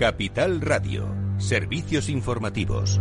Capital 0.00 0.60
Radio, 0.60 1.08
servicios 1.38 2.08
informativos. 2.08 2.98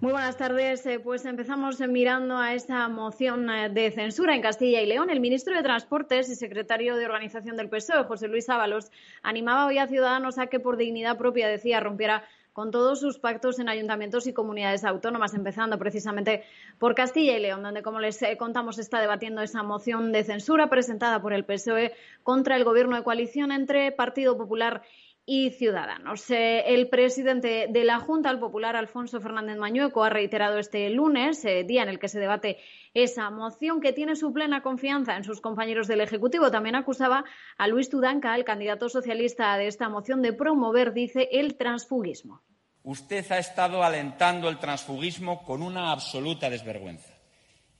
Muy 0.00 0.12
buenas 0.12 0.38
tardes. 0.38 0.86
Eh, 0.86 0.98
pues 0.98 1.26
empezamos 1.26 1.78
mirando 1.80 2.38
a 2.38 2.54
esta 2.54 2.88
moción 2.88 3.50
eh, 3.50 3.68
de 3.68 3.90
censura 3.90 4.34
en 4.34 4.40
Castilla 4.40 4.80
y 4.80 4.86
León. 4.86 5.10
El 5.10 5.20
ministro 5.20 5.54
de 5.54 5.62
Transportes 5.62 6.30
y 6.30 6.36
secretario 6.36 6.96
de 6.96 7.04
Organización 7.04 7.58
del 7.58 7.68
PSOE, 7.68 8.04
José 8.04 8.28
Luis 8.28 8.48
Ábalos, 8.48 8.90
animaba 9.22 9.66
hoy 9.66 9.76
a 9.76 9.86
Ciudadanos 9.86 10.38
a 10.38 10.46
que 10.46 10.60
por 10.60 10.78
dignidad 10.78 11.18
propia, 11.18 11.48
decía, 11.48 11.80
rompiera 11.80 12.24
con 12.54 12.70
todos 12.70 13.00
sus 13.00 13.18
pactos 13.18 13.58
en 13.58 13.68
ayuntamientos 13.68 14.28
y 14.28 14.32
comunidades 14.32 14.84
autónomas, 14.84 15.34
empezando 15.34 15.76
precisamente 15.76 16.44
por 16.78 16.94
Castilla 16.94 17.36
y 17.36 17.40
León, 17.40 17.64
donde, 17.64 17.82
como 17.82 17.98
les 17.98 18.22
eh, 18.22 18.36
contamos, 18.38 18.78
está 18.78 19.00
debatiendo 19.00 19.42
esa 19.42 19.64
moción 19.64 20.12
de 20.12 20.22
censura 20.22 20.70
presentada 20.70 21.20
por 21.20 21.32
el 21.32 21.44
PSOE 21.44 21.92
contra 22.22 22.54
el 22.54 22.62
gobierno 22.62 22.94
de 22.94 23.02
coalición 23.02 23.50
entre 23.50 23.90
Partido 23.90 24.38
Popular 24.38 24.82
y 24.82 25.03
Ciudadanos. 25.26 26.30
Eh, 26.30 26.74
el 26.74 26.88
presidente 26.90 27.66
de 27.70 27.84
la 27.84 27.98
Junta, 27.98 28.30
el 28.30 28.38
popular 28.38 28.76
Alfonso 28.76 29.22
Fernández 29.22 29.56
Mañueco, 29.56 30.04
ha 30.04 30.10
reiterado 30.10 30.58
este 30.58 30.90
lunes, 30.90 31.42
eh, 31.46 31.64
día 31.64 31.82
en 31.82 31.88
el 31.88 31.98
que 31.98 32.08
se 32.08 32.20
debate 32.20 32.58
esa 32.92 33.30
moción, 33.30 33.80
que 33.80 33.94
tiene 33.94 34.16
su 34.16 34.34
plena 34.34 34.62
confianza 34.62 35.16
en 35.16 35.24
sus 35.24 35.40
compañeros 35.40 35.88
del 35.88 36.02
Ejecutivo. 36.02 36.50
También 36.50 36.76
acusaba 36.76 37.24
a 37.56 37.68
Luis 37.68 37.88
Tudanca, 37.88 38.34
el 38.34 38.44
candidato 38.44 38.90
socialista 38.90 39.56
de 39.56 39.66
esta 39.66 39.88
moción, 39.88 40.20
de 40.20 40.34
promover, 40.34 40.92
dice, 40.92 41.30
el 41.32 41.56
transfugismo. 41.56 42.42
Usted 42.82 43.24
ha 43.32 43.38
estado 43.38 43.82
alentando 43.82 44.50
el 44.50 44.58
transfugismo 44.58 45.42
con 45.44 45.62
una 45.62 45.90
absoluta 45.90 46.50
desvergüenza. 46.50 47.14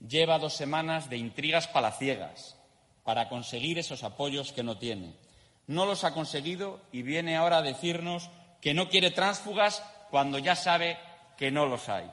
Lleva 0.01 0.39
dos 0.39 0.55
semanas 0.55 1.11
de 1.11 1.19
intrigas 1.19 1.69
palaciegas 1.69 2.59
para 3.05 3.29
conseguir 3.29 3.79
esos 3.79 4.03
apoyos 4.03 4.51
que 4.53 4.63
no 4.63 4.79
tiene 4.79 5.24
no 5.67 5.87
los 5.87 6.05
ha 6.05 6.13
conseguido 6.13 6.81
y 6.93 7.03
viene 7.03 7.37
ahora 7.37 7.59
a 7.59 7.63
decirnos 7.63 8.31
que 8.61 8.75
no 8.75 8.89
quiere 8.89 9.11
tránsfugas 9.11 9.83
cuando 10.11 10.39
ya 10.39 10.57
sabe 10.57 10.99
que 11.37 11.51
no 11.51 11.67
los 11.67 11.89
hay. 11.89 12.11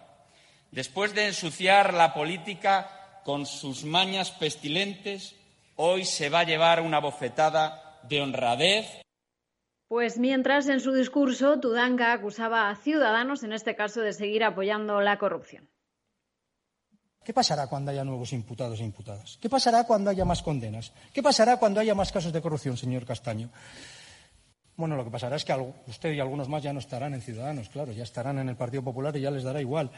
Después 0.71 1.13
de 1.13 1.27
ensuciar 1.27 1.93
la 1.93 2.13
política 2.13 3.21
con 3.23 3.45
sus 3.45 3.83
mañas 3.83 4.31
pestilentes, 4.31 5.35
hoy 5.75 6.05
se 6.05 6.29
va 6.29 6.39
a 6.39 6.45
llevar 6.45 6.81
una 6.81 6.99
bofetada 6.99 7.99
de 8.03 8.21
honradez. 8.21 9.01
Pues 9.87 10.17
mientras 10.17 10.69
en 10.69 10.79
su 10.79 10.93
discurso 10.93 11.59
Tudanga 11.59 12.13
acusaba 12.13 12.69
a 12.69 12.75
ciudadanos, 12.75 13.43
en 13.43 13.51
este 13.51 13.75
caso, 13.75 14.01
de 14.01 14.13
seguir 14.13 14.43
apoyando 14.43 15.01
la 15.01 15.17
corrupción. 15.17 15.70
¿Qué 17.23 17.33
pasará 17.33 17.67
cuando 17.67 17.91
haya 17.91 18.03
nuevos 18.03 18.33
imputados 18.33 18.79
e 18.79 18.83
imputadas? 18.83 19.37
¿Qué 19.39 19.49
pasará 19.49 19.83
cuando 19.83 20.09
haya 20.09 20.25
más 20.25 20.41
condenas? 20.41 20.91
¿Qué 21.13 21.21
pasará 21.21 21.57
cuando 21.57 21.79
haya 21.79 21.93
más 21.93 22.11
casos 22.11 22.33
de 22.33 22.41
corrupción, 22.41 22.77
señor 22.77 23.05
Castaño? 23.05 23.49
Bueno, 24.75 24.95
lo 24.95 25.03
que 25.03 25.11
pasará 25.11 25.35
es 25.35 25.45
que 25.45 25.53
usted 25.87 26.13
y 26.13 26.19
algunos 26.19 26.49
más 26.49 26.63
ya 26.63 26.73
no 26.73 26.79
estarán 26.79 27.13
en 27.13 27.21
Ciudadanos, 27.21 27.69
claro, 27.69 27.91
ya 27.91 28.03
estarán 28.03 28.39
en 28.39 28.49
el 28.49 28.55
Partido 28.55 28.81
Popular 28.81 29.15
y 29.15 29.21
ya 29.21 29.29
les 29.29 29.43
dará 29.43 29.61
igual. 29.61 29.91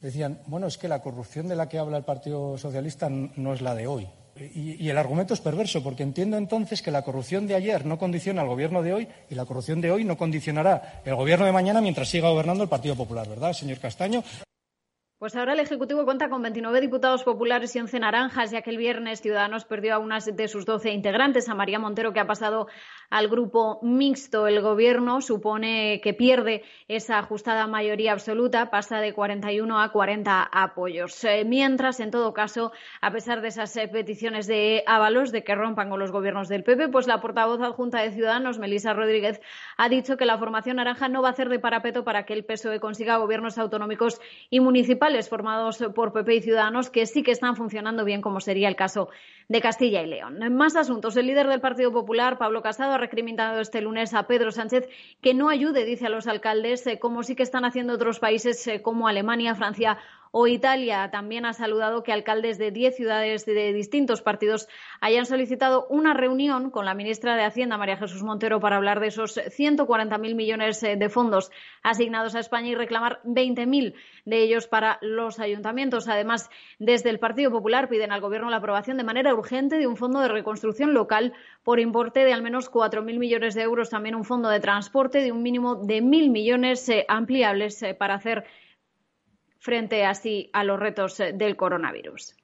Decían, 0.00 0.40
bueno, 0.46 0.66
es 0.66 0.76
que 0.76 0.88
la 0.88 1.00
corrupción 1.00 1.46
de 1.46 1.54
la 1.54 1.68
que 1.68 1.78
habla 1.78 1.98
el 1.98 2.04
Partido 2.04 2.58
Socialista 2.58 3.08
no 3.08 3.54
es 3.54 3.60
la 3.60 3.74
de 3.74 3.86
hoy. 3.86 4.08
Y, 4.38 4.90
el 4.90 4.98
argumento 4.98 5.32
es 5.32 5.40
perverso, 5.40 5.82
porque 5.82 6.02
entiendo 6.02 6.36
entonces 6.36 6.82
que 6.82 6.90
la 6.90 7.02
corrupción 7.02 7.46
de 7.46 7.54
ayer 7.54 7.86
no 7.86 7.98
condiciona 7.98 8.42
al 8.42 8.48
gobierno 8.48 8.82
de 8.82 8.92
hoy 8.92 9.08
y 9.30 9.34
la 9.34 9.46
corrupción 9.46 9.80
de 9.80 9.90
hoy 9.90 10.04
no 10.04 10.18
condicionará 10.18 11.00
el 11.04 11.14
gobierno 11.14 11.46
de 11.46 11.52
mañana 11.52 11.80
mientras 11.80 12.08
siga 12.08 12.28
gobernando 12.28 12.62
el 12.62 12.68
Partido 12.68 12.96
Popular, 12.96 13.26
¿verdad, 13.28 13.54
señor 13.54 13.78
Castaño? 13.78 14.22
Pues 15.18 15.34
ahora 15.34 15.54
el 15.54 15.60
Ejecutivo 15.60 16.04
cuenta 16.04 16.28
con 16.28 16.42
29 16.42 16.78
diputados 16.78 17.24
populares 17.24 17.74
y 17.74 17.80
11 17.80 18.00
naranjas, 18.00 18.50
ya 18.50 18.60
que 18.60 18.68
el 18.68 18.76
viernes 18.76 19.22
Ciudadanos 19.22 19.64
perdió 19.64 19.94
a 19.94 19.98
unas 19.98 20.26
de 20.26 20.46
sus 20.46 20.66
12 20.66 20.90
integrantes, 20.90 21.48
a 21.48 21.54
María 21.54 21.78
Montero, 21.78 22.12
que 22.12 22.20
ha 22.20 22.26
pasado 22.26 22.66
al 23.08 23.28
grupo 23.28 23.80
mixto. 23.82 24.46
El 24.46 24.60
Gobierno 24.60 25.22
supone 25.22 26.02
que 26.02 26.12
pierde 26.12 26.64
esa 26.86 27.18
ajustada 27.18 27.66
mayoría 27.66 28.12
absoluta, 28.12 28.68
pasa 28.68 29.00
de 29.00 29.14
41 29.14 29.80
a 29.80 29.90
40 29.90 30.50
apoyos. 30.52 31.24
Eh, 31.24 31.46
mientras, 31.46 31.98
en 32.00 32.10
todo 32.10 32.34
caso, 32.34 32.72
a 33.00 33.10
pesar 33.10 33.40
de 33.40 33.48
esas 33.48 33.74
eh, 33.78 33.88
peticiones 33.88 34.46
de 34.46 34.84
Ábalos 34.86 35.32
de 35.32 35.44
que 35.44 35.54
rompan 35.54 35.88
con 35.88 35.98
los 35.98 36.12
gobiernos 36.12 36.48
del 36.48 36.62
PP, 36.62 36.88
pues 36.88 37.06
la 37.06 37.22
portavoz 37.22 37.62
adjunta 37.62 38.02
de 38.02 38.10
Ciudadanos, 38.10 38.58
Melisa 38.58 38.92
Rodríguez, 38.92 39.40
ha 39.78 39.88
dicho 39.88 40.18
que 40.18 40.26
la 40.26 40.36
formación 40.36 40.76
naranja 40.76 41.08
no 41.08 41.22
va 41.22 41.28
a 41.28 41.32
hacer 41.32 41.48
de 41.48 41.58
parapeto 41.58 42.04
para 42.04 42.26
que 42.26 42.34
el 42.34 42.44
PSOE 42.44 42.80
consiga 42.80 43.16
gobiernos 43.16 43.56
autonómicos 43.56 44.20
y 44.50 44.60
municipales 44.60 45.05
formados 45.28 45.78
por 45.94 46.12
PP 46.12 46.34
y 46.34 46.40
Ciudadanos 46.40 46.90
que 46.90 47.06
sí 47.06 47.22
que 47.22 47.30
están 47.30 47.54
funcionando 47.54 48.04
bien, 48.04 48.20
como 48.20 48.40
sería 48.40 48.68
el 48.68 48.74
caso 48.74 49.08
de 49.48 49.60
Castilla 49.60 50.02
y 50.02 50.06
León. 50.06 50.38
Más 50.54 50.74
asuntos, 50.74 51.16
el 51.16 51.26
líder 51.26 51.46
del 51.46 51.60
Partido 51.60 51.92
Popular, 51.92 52.38
Pablo 52.38 52.60
Casado, 52.60 52.94
ha 52.94 52.98
recriminado 52.98 53.60
este 53.60 53.80
lunes 53.80 54.14
a 54.14 54.26
Pedro 54.26 54.50
Sánchez 54.50 54.88
que 55.20 55.32
no 55.32 55.48
ayude, 55.48 55.84
dice 55.84 56.06
a 56.06 56.10
los 56.10 56.26
alcaldes, 56.26 56.86
eh, 56.88 56.98
como 56.98 57.22
sí 57.22 57.36
que 57.36 57.44
están 57.44 57.64
haciendo 57.64 57.94
otros 57.94 58.18
países 58.18 58.66
eh, 58.66 58.82
como 58.82 59.06
Alemania, 59.06 59.54
Francia 59.54 59.98
o 60.30 60.46
Italia. 60.46 61.10
También 61.10 61.46
ha 61.46 61.52
saludado 61.52 62.02
que 62.02 62.12
alcaldes 62.12 62.58
de 62.58 62.70
diez 62.70 62.96
ciudades 62.96 63.46
de 63.46 63.72
distintos 63.72 64.22
partidos 64.22 64.68
hayan 65.00 65.26
solicitado 65.26 65.86
una 65.88 66.14
reunión 66.14 66.70
con 66.70 66.84
la 66.84 66.94
ministra 66.94 67.36
de 67.36 67.44
Hacienda, 67.44 67.78
María 67.78 67.96
Jesús 67.96 68.22
Montero, 68.22 68.60
para 68.60 68.76
hablar 68.76 69.00
de 69.00 69.08
esos 69.08 69.36
140.000 69.36 70.34
millones 70.34 70.82
eh, 70.82 70.96
de 70.96 71.08
fondos 71.08 71.50
asignados 71.82 72.34
a 72.34 72.40
España 72.40 72.68
y 72.68 72.74
reclamar 72.74 73.20
20.000 73.24 73.94
de 74.24 74.42
ellos 74.42 74.66
para 74.66 74.98
los 75.00 75.38
ayuntamientos. 75.38 76.08
Además, 76.08 76.50
desde 76.78 77.10
el 77.10 77.18
Partido 77.18 77.50
Popular 77.50 77.88
piden 77.88 78.12
al 78.12 78.20
Gobierno 78.20 78.50
la 78.50 78.56
aprobación 78.56 78.96
de 78.96 79.04
manera 79.04 79.34
urgente 79.34 79.78
de 79.78 79.86
un 79.86 79.96
fondo 79.96 80.20
de 80.20 80.28
reconstrucción 80.28 80.94
local 80.94 81.32
por 81.62 81.80
importe 81.80 82.24
de 82.24 82.32
al 82.32 82.42
menos 82.42 82.70
4.000 82.70 83.18
millones 83.18 83.54
de 83.54 83.62
euros, 83.62 83.90
también 83.90 84.14
un 84.14 84.24
fondo 84.24 84.48
de 84.48 84.60
transporte 84.60 85.20
de 85.20 85.32
un 85.32 85.42
mínimo 85.42 85.76
de 85.76 86.02
1.000 86.02 86.30
millones 86.30 86.88
eh, 86.88 87.04
ampliables 87.08 87.82
eh, 87.82 87.94
para 87.94 88.14
hacer 88.14 88.44
frente 89.66 90.04
así 90.04 90.48
a 90.52 90.62
los 90.62 90.78
retos 90.78 91.18
eh, 91.18 91.32
del 91.34 91.56
coronavirus. 91.56 92.36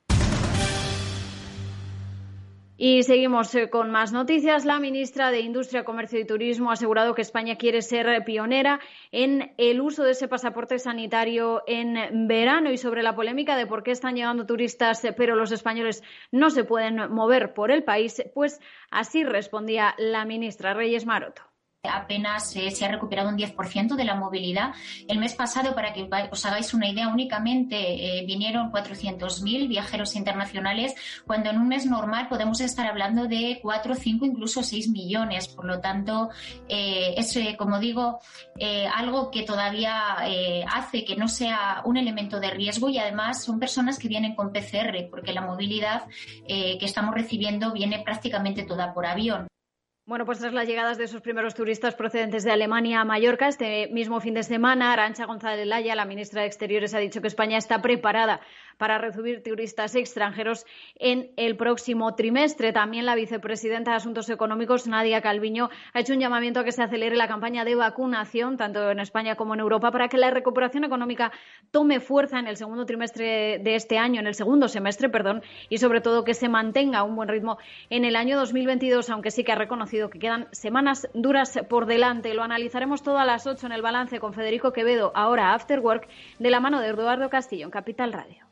Y 2.76 3.04
seguimos 3.04 3.54
eh, 3.54 3.70
con 3.70 3.92
más 3.92 4.12
noticias. 4.12 4.64
La 4.64 4.80
ministra 4.80 5.30
de 5.30 5.38
Industria, 5.38 5.84
Comercio 5.84 6.18
y 6.18 6.26
Turismo 6.26 6.70
ha 6.70 6.72
asegurado 6.72 7.14
que 7.14 7.22
España 7.22 7.56
quiere 7.56 7.80
ser 7.80 8.24
pionera 8.24 8.80
en 9.12 9.52
el 9.56 9.80
uso 9.80 10.02
de 10.02 10.10
ese 10.10 10.26
pasaporte 10.26 10.80
sanitario 10.80 11.62
en 11.68 12.26
verano 12.26 12.72
y 12.72 12.78
sobre 12.78 13.04
la 13.04 13.14
polémica 13.14 13.56
de 13.56 13.68
por 13.68 13.84
qué 13.84 13.92
están 13.92 14.16
llegando 14.16 14.46
turistas 14.46 15.04
eh, 15.04 15.12
pero 15.16 15.36
los 15.36 15.52
españoles 15.52 16.02
no 16.32 16.50
se 16.50 16.64
pueden 16.64 16.96
mover 17.12 17.54
por 17.54 17.70
el 17.70 17.84
país, 17.84 18.20
pues 18.34 18.60
así 18.90 19.22
respondía 19.22 19.94
la 19.96 20.24
ministra 20.24 20.74
Reyes 20.74 21.06
Maroto 21.06 21.51
apenas 21.90 22.54
eh, 22.54 22.70
se 22.70 22.84
ha 22.84 22.88
recuperado 22.88 23.28
un 23.28 23.36
10% 23.36 23.96
de 23.96 24.04
la 24.04 24.14
movilidad. 24.14 24.72
El 25.08 25.18
mes 25.18 25.34
pasado, 25.34 25.74
para 25.74 25.92
que 25.92 26.08
os 26.30 26.46
hagáis 26.46 26.74
una 26.74 26.88
idea, 26.88 27.08
únicamente 27.08 27.76
eh, 28.20 28.24
vinieron 28.24 28.70
400.000 28.70 29.68
viajeros 29.68 30.14
internacionales, 30.14 30.94
cuando 31.26 31.50
en 31.50 31.58
un 31.58 31.68
mes 31.68 31.86
normal 31.86 32.28
podemos 32.28 32.60
estar 32.60 32.86
hablando 32.86 33.26
de 33.26 33.58
4, 33.60 33.94
5, 33.96 34.26
incluso 34.26 34.62
6 34.62 34.90
millones. 34.90 35.48
Por 35.48 35.64
lo 35.64 35.80
tanto, 35.80 36.30
eh, 36.68 37.14
es, 37.16 37.36
como 37.56 37.78
digo, 37.80 38.20
algo 38.94 39.30
que 39.30 39.42
todavía 39.42 40.18
hace 40.70 41.04
que 41.04 41.16
no 41.16 41.26
sea 41.26 41.82
un 41.84 41.96
elemento 41.96 42.38
de 42.38 42.50
riesgo 42.50 42.88
y 42.88 42.98
además 42.98 43.42
son 43.42 43.58
personas 43.58 43.98
que 43.98 44.08
vienen 44.08 44.34
con 44.34 44.52
PCR, 44.52 45.08
porque 45.10 45.32
la 45.32 45.40
movilidad 45.40 46.04
que 46.46 46.78
estamos 46.80 47.14
recibiendo 47.14 47.72
viene 47.72 48.02
prácticamente 48.04 48.62
toda 48.62 48.94
por 48.94 49.06
avión. 49.06 49.48
Bueno, 50.12 50.26
pues 50.26 50.40
tras 50.40 50.52
las 50.52 50.68
llegadas 50.68 50.98
de 50.98 51.04
esos 51.04 51.22
primeros 51.22 51.54
turistas 51.54 51.94
procedentes 51.94 52.44
de 52.44 52.50
Alemania 52.50 53.00
a 53.00 53.04
Mallorca, 53.06 53.48
este 53.48 53.88
mismo 53.88 54.20
fin 54.20 54.34
de 54.34 54.42
semana, 54.42 54.92
Arancha 54.92 55.24
González 55.24 55.66
Laya, 55.66 55.94
la 55.94 56.04
ministra 56.04 56.42
de 56.42 56.48
Exteriores, 56.48 56.92
ha 56.92 56.98
dicho 56.98 57.22
que 57.22 57.28
España 57.28 57.56
está 57.56 57.80
preparada 57.80 58.42
para 58.82 58.98
recibir 58.98 59.44
turistas 59.44 59.94
extranjeros 59.94 60.66
en 60.96 61.30
el 61.36 61.56
próximo 61.56 62.16
trimestre. 62.16 62.72
También 62.72 63.06
la 63.06 63.14
vicepresidenta 63.14 63.92
de 63.92 63.98
Asuntos 63.98 64.28
Económicos, 64.28 64.88
Nadia 64.88 65.20
Calviño, 65.20 65.70
ha 65.92 66.00
hecho 66.00 66.14
un 66.14 66.18
llamamiento 66.18 66.58
a 66.58 66.64
que 66.64 66.72
se 66.72 66.82
acelere 66.82 67.14
la 67.14 67.28
campaña 67.28 67.64
de 67.64 67.76
vacunación, 67.76 68.56
tanto 68.56 68.90
en 68.90 68.98
España 68.98 69.36
como 69.36 69.54
en 69.54 69.60
Europa, 69.60 69.92
para 69.92 70.08
que 70.08 70.18
la 70.18 70.32
recuperación 70.32 70.82
económica 70.82 71.30
tome 71.70 72.00
fuerza 72.00 72.40
en 72.40 72.48
el 72.48 72.56
segundo 72.56 72.84
trimestre 72.84 73.60
de 73.60 73.76
este 73.76 73.98
año, 73.98 74.18
en 74.18 74.26
el 74.26 74.34
segundo 74.34 74.66
semestre, 74.66 75.08
perdón, 75.08 75.44
y 75.68 75.78
sobre 75.78 76.00
todo 76.00 76.24
que 76.24 76.34
se 76.34 76.48
mantenga 76.48 77.04
un 77.04 77.14
buen 77.14 77.28
ritmo 77.28 77.58
en 77.88 78.04
el 78.04 78.16
año 78.16 78.36
2022, 78.36 79.10
aunque 79.10 79.30
sí 79.30 79.44
que 79.44 79.52
ha 79.52 79.54
reconocido 79.54 80.10
que 80.10 80.18
quedan 80.18 80.48
semanas 80.50 81.08
duras 81.14 81.56
por 81.68 81.86
delante. 81.86 82.34
Lo 82.34 82.42
analizaremos 82.42 83.04
todo 83.04 83.18
a 83.18 83.24
las 83.24 83.46
8 83.46 83.64
en 83.64 83.72
el 83.74 83.82
balance 83.82 84.18
con 84.18 84.34
Federico 84.34 84.72
Quevedo, 84.72 85.12
ahora 85.14 85.54
After 85.54 85.78
Work, 85.78 86.08
de 86.40 86.50
la 86.50 86.58
mano 86.58 86.80
de 86.80 86.88
Eduardo 86.88 87.30
Castillo 87.30 87.66
en 87.66 87.70
Capital 87.70 88.12
Radio. 88.12 88.51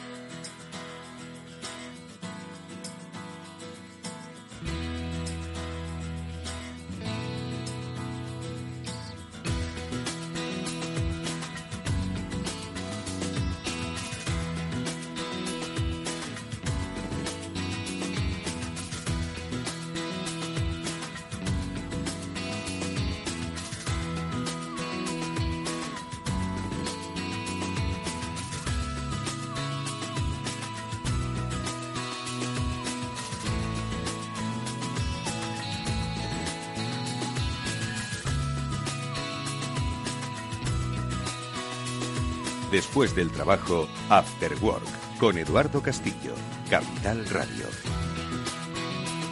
Después 42.71 43.13
del 43.13 43.29
trabajo, 43.31 43.89
After 44.09 44.53
Work, 44.61 44.85
con 45.19 45.37
Eduardo 45.37 45.83
Castillo, 45.83 46.33
Capital 46.69 47.27
Radio. 47.27 47.65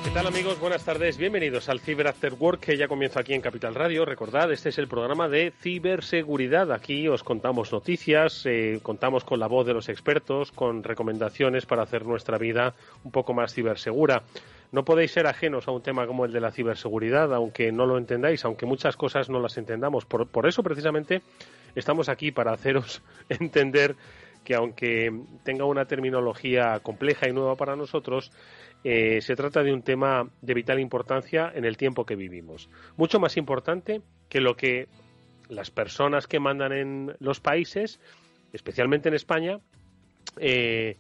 ¿Qué 0.04 0.10
tal 0.10 0.28
amigos? 0.28 0.60
Buenas 0.60 0.84
tardes, 0.84 1.18
bienvenidos 1.18 1.70
al 1.70 1.80
Cyber 1.80 2.10
After 2.10 2.34
Work 2.34 2.60
que 2.60 2.76
ya 2.76 2.90
comienza 2.90 3.22
aquí 3.22 3.34
en 3.34 3.40
Capital 3.40 3.76
Radio. 3.76 4.04
Recordad, 4.04 4.52
este 4.52 4.70
es 4.70 4.78
el 4.78 4.90
programa 4.90 5.30
de 5.30 5.54
ciberseguridad. 5.62 6.74
Aquí 6.74 7.08
os 7.08 7.24
contamos 7.24 7.72
noticias, 7.72 8.46
eh, 8.46 8.82
contamos 8.84 9.24
con 9.24 9.40
la 9.40 9.48
voz 9.48 9.66
de 9.66 9.74
los 9.74 9.88
expertos, 9.88 10.52
con 10.52 10.84
recomendaciones 10.84 11.66
para 11.66 11.84
hacer 11.84 12.06
nuestra 12.06 12.38
vida 12.38 12.76
un 13.06 13.12
poco 13.12 13.34
más 13.34 13.54
cibersegura. 13.54 14.24
No 14.74 14.84
podéis 14.84 15.12
ser 15.12 15.28
ajenos 15.28 15.66
a 15.70 15.72
un 15.72 15.82
tema 15.82 16.06
como 16.06 16.26
el 16.26 16.34
de 16.34 16.42
la 16.42 16.52
ciberseguridad, 16.52 17.34
aunque 17.34 17.72
no 17.72 17.86
lo 17.86 17.98
entendáis, 17.98 18.44
aunque 18.44 18.66
muchas 18.66 18.98
cosas 18.98 19.30
no 19.30 19.40
las 19.40 19.58
entendamos. 19.58 20.04
Por, 20.06 20.28
por 20.28 20.46
eso, 20.46 20.62
precisamente, 20.62 21.22
estamos 21.76 22.10
aquí 22.10 22.32
para 22.32 22.54
haceros 22.54 23.02
entender 23.30 23.96
que 24.44 24.56
aunque 24.56 25.12
tenga 25.44 25.66
una 25.66 25.86
terminología 25.86 26.80
compleja 26.80 27.28
y 27.30 27.34
nueva 27.34 27.56
para 27.56 27.76
nosotros, 27.76 28.32
eh, 28.84 29.22
se 29.22 29.36
trata 29.36 29.62
de 29.62 29.74
un 29.74 29.82
tema 29.82 30.30
de 30.42 30.54
vital 30.54 30.80
importancia 30.80 31.52
en 31.54 31.66
el 31.66 31.78
tiempo 31.78 32.06
que 32.06 32.16
vivimos. 32.16 32.70
Mucho 32.96 33.20
más 33.20 33.38
importante 33.38 34.02
que 34.30 34.40
lo 34.40 34.56
que 34.56 34.88
las 35.50 35.70
personas 35.70 36.28
que 36.28 36.40
mandan 36.40 36.72
en 36.72 37.16
los 37.20 37.40
países, 37.40 38.00
especialmente 38.54 39.10
en 39.10 39.16
España, 39.16 39.60
eh, 40.38 40.96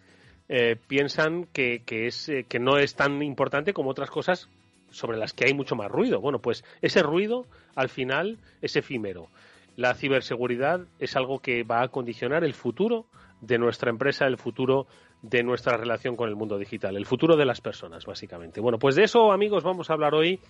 eh, 0.50 0.76
piensan 0.88 1.46
que, 1.54 1.84
es, 1.88 2.30
que 2.48 2.60
no 2.60 2.78
es 2.78 2.96
tan 2.96 3.22
importante 3.24 3.74
como 3.74 3.92
otras 3.92 4.10
cosas 4.10 4.50
sobre 4.92 5.18
las 5.18 5.34
que 5.34 5.46
hay 5.46 5.54
mucho 5.54 5.76
más 5.76 5.90
ruido. 5.90 6.20
Bueno, 6.20 6.40
pues 6.40 6.64
ese 6.82 7.02
ruido 7.04 7.46
al 7.76 7.90
final 7.90 8.40
es 8.62 8.76
efímero. 8.76 9.30
La 9.80 9.94
ciberseguridad 9.94 10.82
es 11.00 11.16
algo 11.16 11.40
que 11.40 11.64
va 11.64 11.82
a 11.82 11.88
condicionar 11.88 12.44
el 12.44 12.54
futuro 12.54 13.06
de 13.40 13.58
nuestra 13.58 13.90
empresa, 13.90 14.26
el 14.26 14.36
futuro 14.36 14.88
de 15.22 15.42
nuestra 15.42 15.78
relación 15.78 16.18
con 16.18 16.28
el 16.28 16.36
mundo 16.36 16.58
digital, 16.58 16.98
el 16.98 17.06
futuro 17.06 17.38
de 17.38 17.46
las 17.46 17.62
personas, 17.62 18.06
básicamente. 18.06 18.60
Bueno, 18.60 18.78
pues 18.78 18.98
de 18.98 19.04
eso, 19.04 19.32
amigos, 19.32 19.64
vamos 19.64 19.90
a 19.90 19.94
hablar 19.94 20.16
hoy 20.16 20.42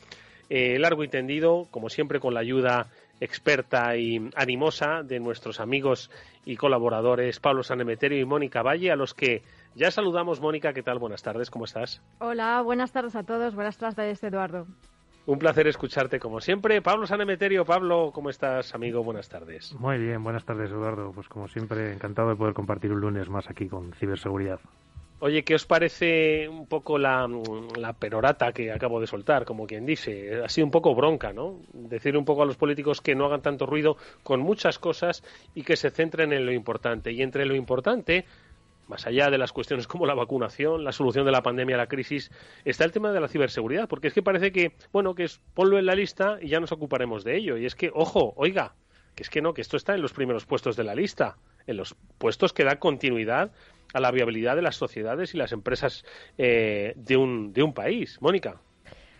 eh, 0.49 0.79
largo 0.79 1.03
y 1.03 1.09
tendido, 1.09 1.67
como 1.69 1.89
siempre, 1.89 2.19
con 2.19 2.33
la 2.33 2.39
ayuda 2.39 2.87
experta 3.19 3.95
y 3.97 4.31
animosa 4.35 5.03
de 5.03 5.19
nuestros 5.19 5.59
amigos 5.59 6.09
y 6.43 6.55
colaboradores 6.55 7.39
Pablo 7.39 7.61
Sanemeterio 7.61 8.19
y 8.19 8.25
Mónica 8.25 8.63
Valle, 8.63 8.89
a 8.89 8.95
los 8.95 9.13
que 9.13 9.43
ya 9.75 9.91
saludamos. 9.91 10.41
Mónica, 10.41 10.73
¿qué 10.73 10.81
tal? 10.81 10.97
Buenas 10.97 11.21
tardes, 11.21 11.51
¿cómo 11.51 11.65
estás? 11.65 12.01
Hola, 12.17 12.63
buenas 12.63 12.91
tardes 12.91 13.15
a 13.15 13.21
todos. 13.21 13.53
Buenas 13.53 13.77
tardes, 13.77 14.23
Eduardo. 14.23 14.65
Un 15.29 15.37
placer 15.37 15.67
escucharte 15.67 16.19
como 16.19 16.41
siempre. 16.41 16.81
Pablo 16.81 17.05
Sanemeterio, 17.05 17.63
Pablo, 17.63 18.09
¿cómo 18.11 18.31
estás, 18.31 18.73
amigo? 18.73 19.03
Buenas 19.03 19.29
tardes. 19.29 19.75
Muy 19.75 19.99
bien, 19.99 20.23
buenas 20.23 20.43
tardes, 20.43 20.71
Eduardo. 20.71 21.11
Pues 21.13 21.29
como 21.29 21.47
siempre, 21.47 21.93
encantado 21.93 22.29
de 22.29 22.35
poder 22.35 22.55
compartir 22.55 22.91
un 22.91 22.99
lunes 22.99 23.29
más 23.29 23.47
aquí 23.47 23.67
con 23.67 23.93
ciberseguridad. 23.93 24.59
Oye, 25.19 25.43
¿qué 25.43 25.53
os 25.53 25.67
parece 25.67 26.49
un 26.49 26.65
poco 26.65 26.97
la, 26.97 27.29
la, 27.77 27.93
perorata 27.93 28.51
que 28.53 28.71
acabo 28.71 28.99
de 28.99 29.05
soltar, 29.05 29.45
como 29.45 29.67
quien 29.67 29.85
dice? 29.85 30.41
Ha 30.43 30.49
sido 30.49 30.65
un 30.65 30.71
poco 30.71 30.95
bronca, 30.95 31.31
¿no? 31.31 31.59
Decir 31.73 32.17
un 32.17 32.25
poco 32.25 32.41
a 32.41 32.47
los 32.47 32.57
políticos 32.57 32.99
que 32.99 33.13
no 33.13 33.25
hagan 33.25 33.43
tanto 33.43 33.67
ruido 33.67 33.97
con 34.23 34.39
muchas 34.39 34.79
cosas 34.79 35.23
y 35.53 35.61
que 35.61 35.75
se 35.75 35.91
centren 35.91 36.33
en 36.33 36.47
lo 36.47 36.53
importante. 36.53 37.11
Y 37.11 37.21
entre 37.21 37.45
lo 37.45 37.53
importante 37.53 38.25
más 38.89 39.05
allá 39.05 39.29
de 39.29 39.37
las 39.37 39.53
cuestiones 39.53 39.87
como 39.87 40.05
la 40.05 40.15
vacunación, 40.15 40.83
la 40.83 40.91
solución 40.91 41.25
de 41.25 41.31
la 41.31 41.43
pandemia, 41.43 41.77
la 41.77 41.87
crisis, 41.87 42.31
está 42.65 42.83
el 42.83 42.91
tema 42.91 43.11
de 43.11 43.21
la 43.21 43.27
ciberseguridad, 43.27 43.87
porque 43.87 44.07
es 44.07 44.13
que 44.13 44.23
parece 44.23 44.51
que, 44.51 44.73
bueno, 44.91 45.15
que 45.15 45.23
es 45.23 45.39
ponlo 45.53 45.77
en 45.77 45.85
la 45.85 45.95
lista 45.95 46.39
y 46.41 46.49
ya 46.49 46.59
nos 46.59 46.71
ocuparemos 46.71 47.23
de 47.23 47.37
ello. 47.37 47.55
Y 47.57 47.65
es 47.65 47.75
que, 47.75 47.91
ojo, 47.93 48.33
oiga, 48.35 48.73
que 49.15 49.23
es 49.23 49.29
que 49.29 49.41
no, 49.41 49.53
que 49.53 49.61
esto 49.61 49.77
está 49.77 49.93
en 49.93 50.01
los 50.01 50.11
primeros 50.11 50.45
puestos 50.45 50.75
de 50.75 50.83
la 50.83 50.95
lista, 50.95 51.37
en 51.67 51.77
los 51.77 51.95
puestos 52.17 52.51
que 52.51 52.63
da 52.63 52.79
continuidad 52.79 53.51
a 53.93 53.99
la 53.99 54.11
viabilidad 54.11 54.55
de 54.55 54.63
las 54.63 54.75
sociedades 54.75 55.33
y 55.35 55.37
las 55.37 55.51
empresas 55.51 56.03
eh, 56.37 56.93
de, 56.95 57.15
un, 57.15 57.53
de 57.53 57.61
un 57.63 57.73
país. 57.73 58.19
Mónica. 58.21 58.59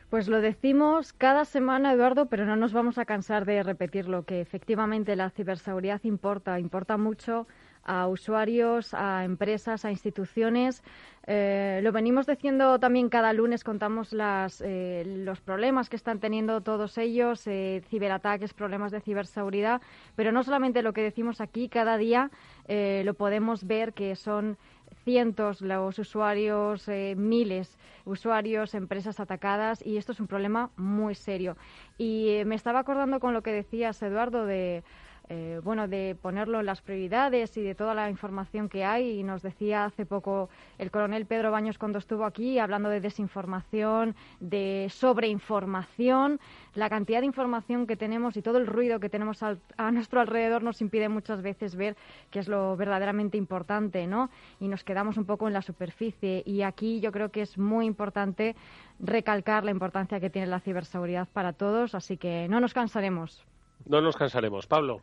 Pues 0.09 0.27
lo 0.27 0.41
decimos 0.41 1.13
cada 1.13 1.45
semana, 1.45 1.93
Eduardo, 1.93 2.25
pero 2.25 2.43
no 2.47 2.55
nos 2.55 2.73
vamos 2.73 2.97
a 2.97 3.05
cansar 3.05 3.45
de 3.45 3.61
repetirlo, 3.61 4.23
que 4.23 4.41
efectivamente 4.41 5.15
la 5.15 5.29
ciberseguridad 5.29 6.01
importa, 6.03 6.59
importa 6.59 6.97
mucho 6.97 7.45
a 7.83 8.07
usuarios, 8.07 8.93
a 8.93 9.23
empresas, 9.23 9.85
a 9.85 9.91
instituciones. 9.91 10.83
Eh, 11.27 11.79
lo 11.83 11.91
venimos 11.91 12.25
diciendo 12.25 12.79
también 12.79 13.09
cada 13.09 13.33
lunes, 13.33 13.63
contamos 13.63 14.13
las, 14.13 14.61
eh, 14.65 15.03
los 15.05 15.41
problemas 15.41 15.89
que 15.89 15.95
están 15.95 16.19
teniendo 16.19 16.61
todos 16.61 16.97
ellos, 16.97 17.45
eh, 17.45 17.83
ciberataques, 17.89 18.53
problemas 18.53 18.91
de 18.91 18.99
ciberseguridad, 18.99 19.81
pero 20.15 20.31
no 20.31 20.43
solamente 20.43 20.81
lo 20.81 20.93
que 20.93 21.03
decimos 21.03 21.39
aquí, 21.39 21.69
cada 21.69 21.97
día 21.97 22.31
lo 22.67 23.13
podemos 23.15 23.65
ver 23.65 23.93
que 23.93 24.15
son 24.15 24.57
cientos 25.03 25.61
los 25.61 25.97
usuarios, 25.97 26.87
miles 27.15 27.79
usuarios, 28.05 28.75
empresas 28.75 29.19
atacadas 29.19 29.83
y 29.83 29.97
esto 29.97 30.11
es 30.11 30.19
un 30.19 30.27
problema 30.27 30.69
muy 30.75 31.15
serio. 31.15 31.57
Y 31.97 32.41
me 32.45 32.53
estaba 32.55 32.79
acordando 32.79 33.19
con 33.19 33.33
lo 33.33 33.41
que 33.41 33.51
decías, 33.51 34.01
Eduardo, 34.03 34.45
de 34.45 34.83
eh, 35.31 35.61
bueno, 35.63 35.87
de 35.87 36.17
ponerlo 36.19 36.59
en 36.59 36.65
las 36.65 36.81
prioridades 36.81 37.55
y 37.55 37.61
de 37.61 37.75
toda 37.75 37.93
la 37.93 38.09
información 38.09 38.67
que 38.67 38.83
hay. 38.83 39.19
Y 39.19 39.23
nos 39.23 39.43
decía 39.43 39.85
hace 39.85 40.05
poco 40.05 40.49
el 40.79 40.89
coronel 40.89 41.27
Pedro 41.27 41.51
Baños 41.51 41.77
cuando 41.77 41.99
estuvo 41.99 42.25
aquí, 42.25 42.57
hablando 42.57 42.89
de 42.89 42.99
desinformación, 42.99 44.15
de 44.39 44.87
sobreinformación. 44.89 46.39
La 46.73 46.89
cantidad 46.89 47.19
de 47.19 47.27
información 47.27 47.85
que 47.85 47.95
tenemos 47.95 48.37
y 48.37 48.41
todo 48.41 48.57
el 48.57 48.65
ruido 48.65 48.99
que 48.99 49.09
tenemos 49.09 49.43
a 49.43 49.91
nuestro 49.91 50.19
alrededor 50.19 50.63
nos 50.63 50.81
impide 50.81 51.09
muchas 51.09 51.43
veces 51.43 51.75
ver 51.75 51.95
qué 52.31 52.39
es 52.39 52.47
lo 52.47 52.75
verdaderamente 52.75 53.37
importante, 53.37 54.07
¿no? 54.07 54.31
Y 54.59 54.67
nos 54.67 54.83
quedamos 54.83 55.17
un 55.17 55.25
poco 55.25 55.47
en 55.47 55.53
la 55.53 55.61
superficie. 55.61 56.41
Y 56.45 56.63
aquí 56.63 56.99
yo 57.01 57.11
creo 57.11 57.29
que 57.29 57.41
es 57.41 57.57
muy 57.57 57.85
importante 57.85 58.55
recalcar 58.99 59.63
la 59.63 59.71
importancia 59.71 60.19
que 60.19 60.31
tiene 60.31 60.47
la 60.47 60.59
ciberseguridad 60.59 61.27
para 61.31 61.53
todos, 61.53 61.93
así 61.93 62.17
que 62.17 62.47
no 62.49 62.59
nos 62.59 62.73
cansaremos. 62.73 63.45
No 63.85 64.01
nos 64.01 64.15
cansaremos. 64.15 64.67
Pablo. 64.67 65.01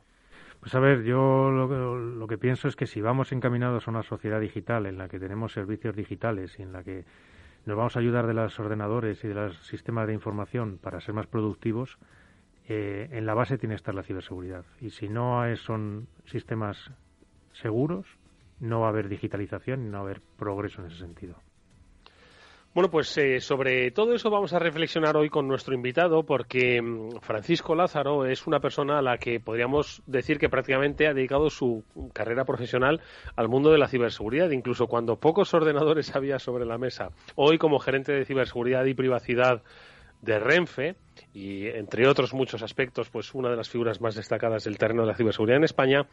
Pues 0.67 0.75
a 0.75 0.81
ver, 0.81 1.05
yo 1.05 1.53
lo, 1.53 2.27
que 2.27 2.39
pienso 2.39 2.67
es 2.67 2.75
que 2.75 2.89
si 2.89 3.01
vamos 3.01 3.31
encaminados 3.31 3.87
a 3.87 3.91
una 3.93 4.03
sociedad 4.03 4.41
digital 4.41 4.87
en 4.87 4.99
la 4.99 5.07
que 5.07 5.21
tenemos 5.21 5.53
servicios 5.53 5.95
digitales 5.95 6.59
y 6.59 6.63
en 6.63 6.73
la 6.73 6.83
que 6.83 7.05
nos 7.67 7.77
vamos 7.77 7.97
a 7.97 8.01
ayudar 8.01 8.27
de 8.27 8.35
los 8.35 8.59
ordenadores 8.59 9.23
y 9.23 9.29
de 9.29 9.35
los 9.35 9.57
sistemas 9.65 10.09
de 10.09 10.15
información 10.15 10.81
para 10.83 11.01
ser 11.01 11.15
más 11.15 11.29
productivos, 11.29 11.99
eh, 12.67 13.09
en 13.13 13.27
la 13.27 13.35
base 13.35 13.59
tiene 13.59 13.77
que 13.77 13.77
estar 13.77 13.95
la 13.95 14.03
ciberseguridad. 14.03 14.65
Y 14.81 14.91
si 14.91 15.09
no 15.09 15.45
son 15.55 16.09
sistemas 16.25 16.91
seguros, 17.53 18.05
no 18.59 18.81
va 18.81 18.87
a 18.87 18.91
haber 18.91 19.09
digitalización 19.09 19.87
y 19.87 19.89
no 19.89 19.93
va 19.93 19.99
a 19.99 20.03
haber 20.03 20.23
progreso 20.37 20.81
en 20.81 20.89
ese 20.89 20.99
sentido. 20.99 21.46
Bueno, 22.77 22.91
pues 22.91 23.17
eh, 23.17 23.41
sobre 23.41 23.91
todo 23.91 24.13
eso 24.13 24.29
vamos 24.29 24.53
a 24.53 24.59
reflexionar 24.59 25.17
hoy 25.17 25.31
con 25.31 25.49
nuestro 25.49 25.75
invitado, 25.75 26.25
porque 26.25 26.83
mm, 26.83 27.21
Francisco 27.23 27.75
Lázaro 27.75 28.27
es 28.27 28.47
una 28.47 28.61
persona 28.61 28.99
a 28.99 29.03
la 29.03 29.17
que 29.17 29.41
podríamos 29.41 30.03
decir 30.05 30.39
que 30.39 30.51
prácticamente 30.51 31.07
ha 31.07 31.15
dedicado 31.15 31.49
su 31.49 31.85
carrera 32.13 32.45
profesional 32.45 33.01
al 33.35 33.49
mundo 33.49 33.71
de 33.71 33.79
la 33.79 33.89
ciberseguridad, 33.89 34.51
incluso 34.51 34.89
cuando 34.89 35.17
pocos 35.17 35.55
ordenadores 35.55 36.15
había 36.15 36.39
sobre 36.39 36.67
la 36.67 36.77
mesa. 36.77 37.13
Hoy, 37.35 37.57
como 37.57 37.79
gerente 37.79 38.13
de 38.13 38.27
ciberseguridad 38.27 38.85
y 38.85 38.93
privacidad 38.93 39.63
de 40.21 40.39
Renfe, 40.39 40.97
y 41.33 41.69
entre 41.69 42.07
otros 42.07 42.35
muchos 42.35 42.63
aspectos, 42.63 43.09
pues 43.09 43.33
una 43.33 43.49
de 43.49 43.57
las 43.57 43.71
figuras 43.71 44.03
más 44.03 44.17
destacadas 44.17 44.65
del 44.65 44.77
terreno 44.77 45.01
de 45.01 45.09
la 45.09 45.17
ciberseguridad 45.17 45.57
en 45.57 45.65
España, 45.65 46.07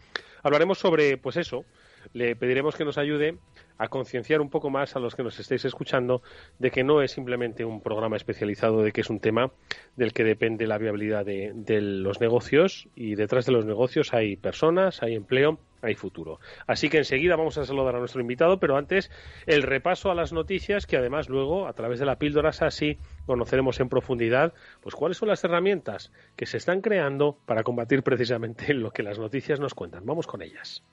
hablaremos 0.44 0.78
sobre, 0.78 1.18
pues 1.18 1.36
eso, 1.36 1.66
le 2.14 2.36
pediremos 2.36 2.76
que 2.76 2.86
nos 2.86 2.98
ayude 2.98 3.38
a 3.78 3.88
concienciar 3.88 4.42
un 4.42 4.50
poco 4.50 4.70
más 4.70 4.96
a 4.96 5.00
los 5.00 5.16
que 5.16 5.24
nos 5.24 5.40
estéis 5.40 5.66
escuchando 5.66 6.22
de 6.60 6.72
que 6.72 6.84
no 6.84 7.02
es 7.02 7.12
simplemente 7.12 7.66
un 7.66 7.82
programa 7.82 8.16
especializado, 8.16 8.82
de 8.82 8.92
que 8.92 9.02
es 9.02 9.10
un 9.10 9.20
tema 9.20 9.52
del 9.96 10.14
que 10.14 10.24
depende 10.24 10.68
la 10.68 10.78
viabilidad 10.78 11.26
de, 11.26 11.82
los 11.82 12.22
negocios 12.22 12.88
y 12.96 13.16
detrás 13.16 13.46
de 13.46 13.52
los 13.52 13.66
negocios 13.66 14.14
hay 14.14 14.36
personas, 14.36 15.04
hay 15.04 15.16
empleo, 15.16 15.60
hay 15.82 15.96
futuro. 15.96 16.40
Así 16.66 16.90
que 16.90 17.00
enseguida 17.00 17.36
vamos 17.36 17.58
a 17.58 17.66
saludar 17.66 17.96
a 17.96 18.00
nuestro 18.00 18.22
invitado, 18.22 18.60
pero 18.60 18.78
antes 18.78 19.12
el 19.48 19.64
repaso 19.64 20.12
a 20.12 20.16
las 20.16 20.32
noticias 20.32 20.86
que 20.86 20.98
además 20.98 21.28
luego 21.30 21.68
a 21.68 21.74
través 21.74 22.00
de 22.00 22.06
la 22.06 22.18
píldora 22.18 22.52
así 22.62 22.98
conoceremos 23.26 23.80
en 23.80 23.90
profundidad 23.90 24.54
pues 24.82 24.96
cuáles 24.96 25.18
son 25.18 25.30
las 25.30 25.44
herramientas 25.44 26.12
que 26.36 26.46
se 26.46 26.58
están 26.58 26.82
creando 26.82 27.38
para 27.46 27.64
combatir 27.64 28.04
precisamente 28.04 28.74
lo 28.74 28.92
que 28.92 29.04
las 29.04 29.20
noticias 29.20 29.60
nos 29.60 29.74
cuentan. 29.74 30.06
Vamos 30.06 30.28
con 30.28 30.42
ellas. 30.42 30.84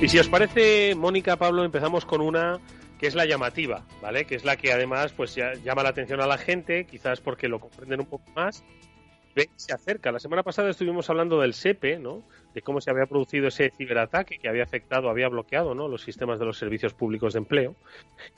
Y 0.00 0.08
si 0.08 0.18
os 0.18 0.28
parece, 0.28 0.94
Mónica, 0.96 1.36
Pablo, 1.36 1.64
empezamos 1.64 2.04
con 2.04 2.20
una 2.20 2.58
que 2.98 3.06
es 3.06 3.14
la 3.14 3.24
llamativa, 3.24 3.84
¿vale? 4.00 4.24
Que 4.24 4.34
es 4.34 4.44
la 4.44 4.56
que 4.56 4.72
además 4.72 5.12
pues 5.12 5.34
llama 5.34 5.82
la 5.82 5.88
atención 5.88 6.20
a 6.20 6.26
la 6.26 6.38
gente, 6.38 6.86
quizás 6.86 7.20
porque 7.20 7.48
lo 7.48 7.60
comprenden 7.60 8.00
un 8.00 8.06
poco 8.06 8.30
más 8.34 8.64
se 9.56 9.72
acerca. 9.72 10.12
La 10.12 10.20
semana 10.20 10.42
pasada 10.42 10.70
estuvimos 10.70 11.08
hablando 11.10 11.40
del 11.40 11.54
SEPE, 11.54 11.98
¿no? 11.98 12.22
De 12.54 12.62
cómo 12.62 12.80
se 12.80 12.90
había 12.90 13.06
producido 13.06 13.48
ese 13.48 13.70
ciberataque 13.70 14.38
que 14.38 14.48
había 14.48 14.62
afectado, 14.62 15.08
había 15.08 15.28
bloqueado, 15.28 15.74
¿no? 15.74 15.88
Los 15.88 16.02
sistemas 16.02 16.38
de 16.38 16.44
los 16.44 16.58
servicios 16.58 16.94
públicos 16.94 17.32
de 17.32 17.38
empleo. 17.38 17.76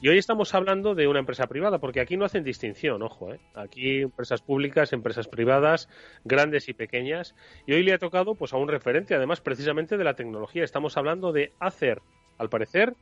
Y 0.00 0.09
hoy 0.09 0.18
estamos 0.18 0.54
hablando 0.54 0.94
de 0.94 1.09
una 1.09 1.18
empresa 1.18 1.47
privada, 1.47 1.78
porque 1.78 2.00
aquí 2.00 2.16
no 2.16 2.25
hacen 2.25 2.44
distinción, 2.44 3.02
ojo, 3.02 3.33
¿eh? 3.33 3.40
Aquí 3.54 4.02
empresas 4.02 4.42
públicas, 4.42 4.92
empresas 4.92 5.28
privadas, 5.28 5.88
grandes 6.25 6.68
y 6.68 6.75
pequeñas. 6.75 7.35
Y 7.66 7.73
hoy 7.75 7.83
le 7.83 7.92
ha 7.92 7.99
tocado, 7.99 8.35
pues, 8.35 8.52
a 8.52 8.56
un 8.56 8.68
referente, 8.68 9.14
además, 9.14 9.40
precisamente 9.40 9.97
de 9.97 10.04
la 10.04 10.14
tecnología. 10.14 10.64
Estamos 10.64 10.97
hablando 10.97 11.33
de 11.33 11.52
Acer. 11.59 12.00
Al 12.38 12.49
parecer, 12.49 12.94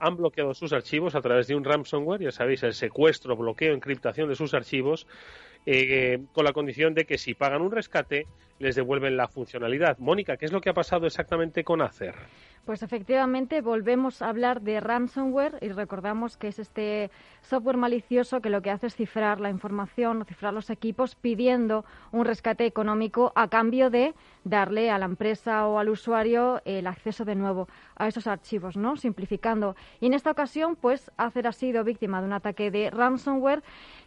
han 0.00 0.16
bloqueado 0.16 0.54
sus 0.54 0.72
archivos 0.72 1.14
a 1.14 1.20
través 1.20 1.46
de 1.46 1.54
un 1.54 1.64
ransomware, 1.64 2.22
ya 2.22 2.32
sabéis, 2.32 2.62
el 2.62 2.72
secuestro, 2.72 3.36
bloqueo, 3.36 3.74
encriptación 3.74 4.28
de 4.28 4.34
sus 4.34 4.54
archivos, 4.54 5.06
eh, 5.66 6.20
con 6.32 6.44
la 6.44 6.52
condición 6.52 6.94
de 6.94 7.04
que 7.04 7.18
si 7.18 7.34
pagan 7.34 7.62
un 7.62 7.70
rescate 7.70 8.26
les 8.60 8.76
devuelven 8.76 9.16
la 9.16 9.26
funcionalidad. 9.26 9.98
Mónica, 9.98 10.36
¿qué 10.36 10.44
es 10.44 10.52
lo 10.52 10.60
que 10.60 10.68
ha 10.68 10.74
pasado 10.74 11.06
exactamente 11.06 11.64
con 11.64 11.80
Acer? 11.80 12.14
Pues 12.66 12.82
efectivamente 12.82 13.62
volvemos 13.62 14.20
a 14.20 14.28
hablar 14.28 14.60
de 14.60 14.80
ransomware 14.80 15.58
y 15.62 15.70
recordamos 15.70 16.36
que 16.36 16.48
es 16.48 16.58
este 16.58 17.10
software 17.40 17.78
malicioso 17.78 18.42
que 18.42 18.50
lo 18.50 18.60
que 18.60 18.70
hace 18.70 18.88
es 18.88 18.94
cifrar 18.94 19.40
la 19.40 19.48
información, 19.48 20.26
cifrar 20.26 20.52
los 20.52 20.68
equipos 20.68 21.14
pidiendo 21.14 21.86
un 22.12 22.26
rescate 22.26 22.66
económico 22.66 23.32
a 23.34 23.48
cambio 23.48 23.88
de 23.88 24.14
darle 24.44 24.90
a 24.90 24.98
la 24.98 25.06
empresa 25.06 25.66
o 25.66 25.78
al 25.78 25.88
usuario 25.88 26.60
el 26.66 26.86
acceso 26.86 27.24
de 27.24 27.34
nuevo 27.34 27.66
a 27.96 28.08
esos 28.08 28.26
archivos, 28.26 28.76
¿no? 28.76 28.98
Simplificando. 28.98 29.74
Y 29.98 30.06
en 30.06 30.14
esta 30.14 30.30
ocasión, 30.30 30.76
pues 30.76 31.10
Acer 31.16 31.46
ha 31.46 31.52
sido 31.52 31.82
víctima 31.82 32.20
de 32.20 32.26
un 32.26 32.34
ataque 32.34 32.70
de 32.70 32.90
ransomware 32.90 33.62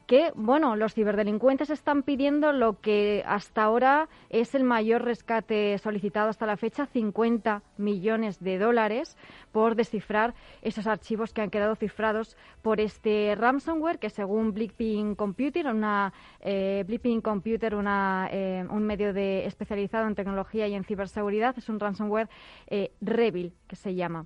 que, 0.05 0.31
bueno, 0.35 0.75
los 0.75 0.93
ciberdelincuentes 0.93 1.69
están 1.69 2.03
pidiendo 2.03 2.51
lo 2.51 2.79
que 2.81 3.23
hasta 3.25 3.63
ahora 3.63 4.09
es 4.29 4.53
el 4.55 4.63
mayor 4.63 5.03
rescate 5.03 5.77
solicitado 5.77 6.29
hasta 6.29 6.45
la 6.45 6.57
fecha, 6.57 6.85
50 6.85 7.61
millones 7.77 8.39
de 8.39 8.57
dólares 8.57 9.17
por 9.51 9.75
descifrar 9.75 10.33
esos 10.61 10.87
archivos 10.87 11.33
que 11.33 11.41
han 11.41 11.49
quedado 11.49 11.75
cifrados 11.75 12.37
por 12.61 12.79
este 12.79 13.35
ransomware 13.35 13.99
que 13.99 14.09
según 14.09 14.53
Blipping 14.53 15.15
Computer, 15.15 15.67
una 15.67 16.13
eh, 16.41 16.85
Computer, 17.23 17.75
una, 17.75 18.29
eh, 18.31 18.65
un 18.69 18.83
medio 18.83 19.13
de 19.13 19.45
especializado 19.45 20.07
en 20.07 20.15
tecnología 20.15 20.67
y 20.67 20.73
en 20.73 20.83
ciberseguridad, 20.83 21.57
es 21.57 21.69
un 21.69 21.79
ransomware 21.79 22.29
eh, 22.67 22.91
Revil 23.01 23.53
que 23.67 23.75
se 23.75 23.95
llama. 23.95 24.25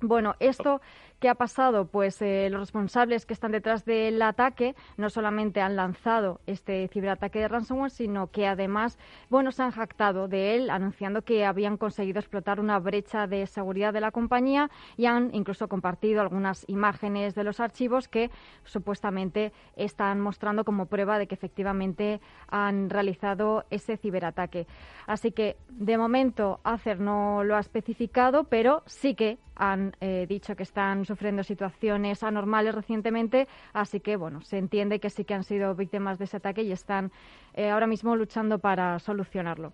Bueno, 0.00 0.34
esto 0.40 0.80
¿Qué 1.18 1.30
ha 1.30 1.34
pasado? 1.34 1.86
Pues 1.86 2.20
eh, 2.20 2.48
los 2.50 2.60
responsables 2.60 3.24
que 3.24 3.32
están 3.32 3.52
detrás 3.52 3.86
del 3.86 4.20
ataque 4.20 4.74
no 4.98 5.08
solamente 5.08 5.62
han 5.62 5.74
lanzado 5.74 6.40
este 6.46 6.88
ciberataque 6.88 7.38
de 7.38 7.48
ransomware, 7.48 7.90
sino 7.90 8.26
que 8.26 8.46
además, 8.46 8.98
bueno, 9.30 9.50
se 9.50 9.62
han 9.62 9.70
jactado 9.70 10.28
de 10.28 10.54
él, 10.54 10.68
anunciando 10.68 11.22
que 11.22 11.46
habían 11.46 11.78
conseguido 11.78 12.20
explotar 12.20 12.60
una 12.60 12.78
brecha 12.78 13.26
de 13.26 13.46
seguridad 13.46 13.94
de 13.94 14.02
la 14.02 14.10
compañía 14.10 14.70
y 14.98 15.06
han 15.06 15.34
incluso 15.34 15.68
compartido 15.68 16.20
algunas 16.20 16.68
imágenes 16.68 17.34
de 17.34 17.44
los 17.44 17.60
archivos 17.60 18.08
que 18.08 18.30
supuestamente 18.64 19.54
están 19.74 20.20
mostrando 20.20 20.64
como 20.64 20.84
prueba 20.84 21.18
de 21.18 21.26
que 21.26 21.34
efectivamente 21.34 22.20
han 22.48 22.90
realizado 22.90 23.64
ese 23.70 23.96
ciberataque. 23.96 24.66
Así 25.06 25.32
que, 25.32 25.56
de 25.70 25.96
momento, 25.96 26.60
Acer 26.62 27.00
no 27.00 27.42
lo 27.42 27.56
ha 27.56 27.60
especificado, 27.60 28.44
pero 28.44 28.82
sí 28.84 29.14
que 29.14 29.38
han 29.56 29.96
eh, 30.00 30.26
dicho 30.28 30.54
que 30.54 30.62
están 30.62 31.05
sufriendo 31.06 31.42
situaciones 31.42 32.22
anormales 32.22 32.74
recientemente, 32.74 33.48
así 33.72 34.00
que 34.00 34.16
bueno, 34.16 34.42
se 34.42 34.58
entiende 34.58 35.00
que 35.00 35.10
sí 35.10 35.24
que 35.24 35.34
han 35.34 35.44
sido 35.44 35.74
víctimas 35.74 36.18
de 36.18 36.24
ese 36.24 36.36
ataque 36.36 36.62
y 36.62 36.72
están 36.72 37.10
eh, 37.54 37.70
ahora 37.70 37.86
mismo 37.86 38.16
luchando 38.16 38.58
para 38.58 38.98
solucionarlo. 38.98 39.72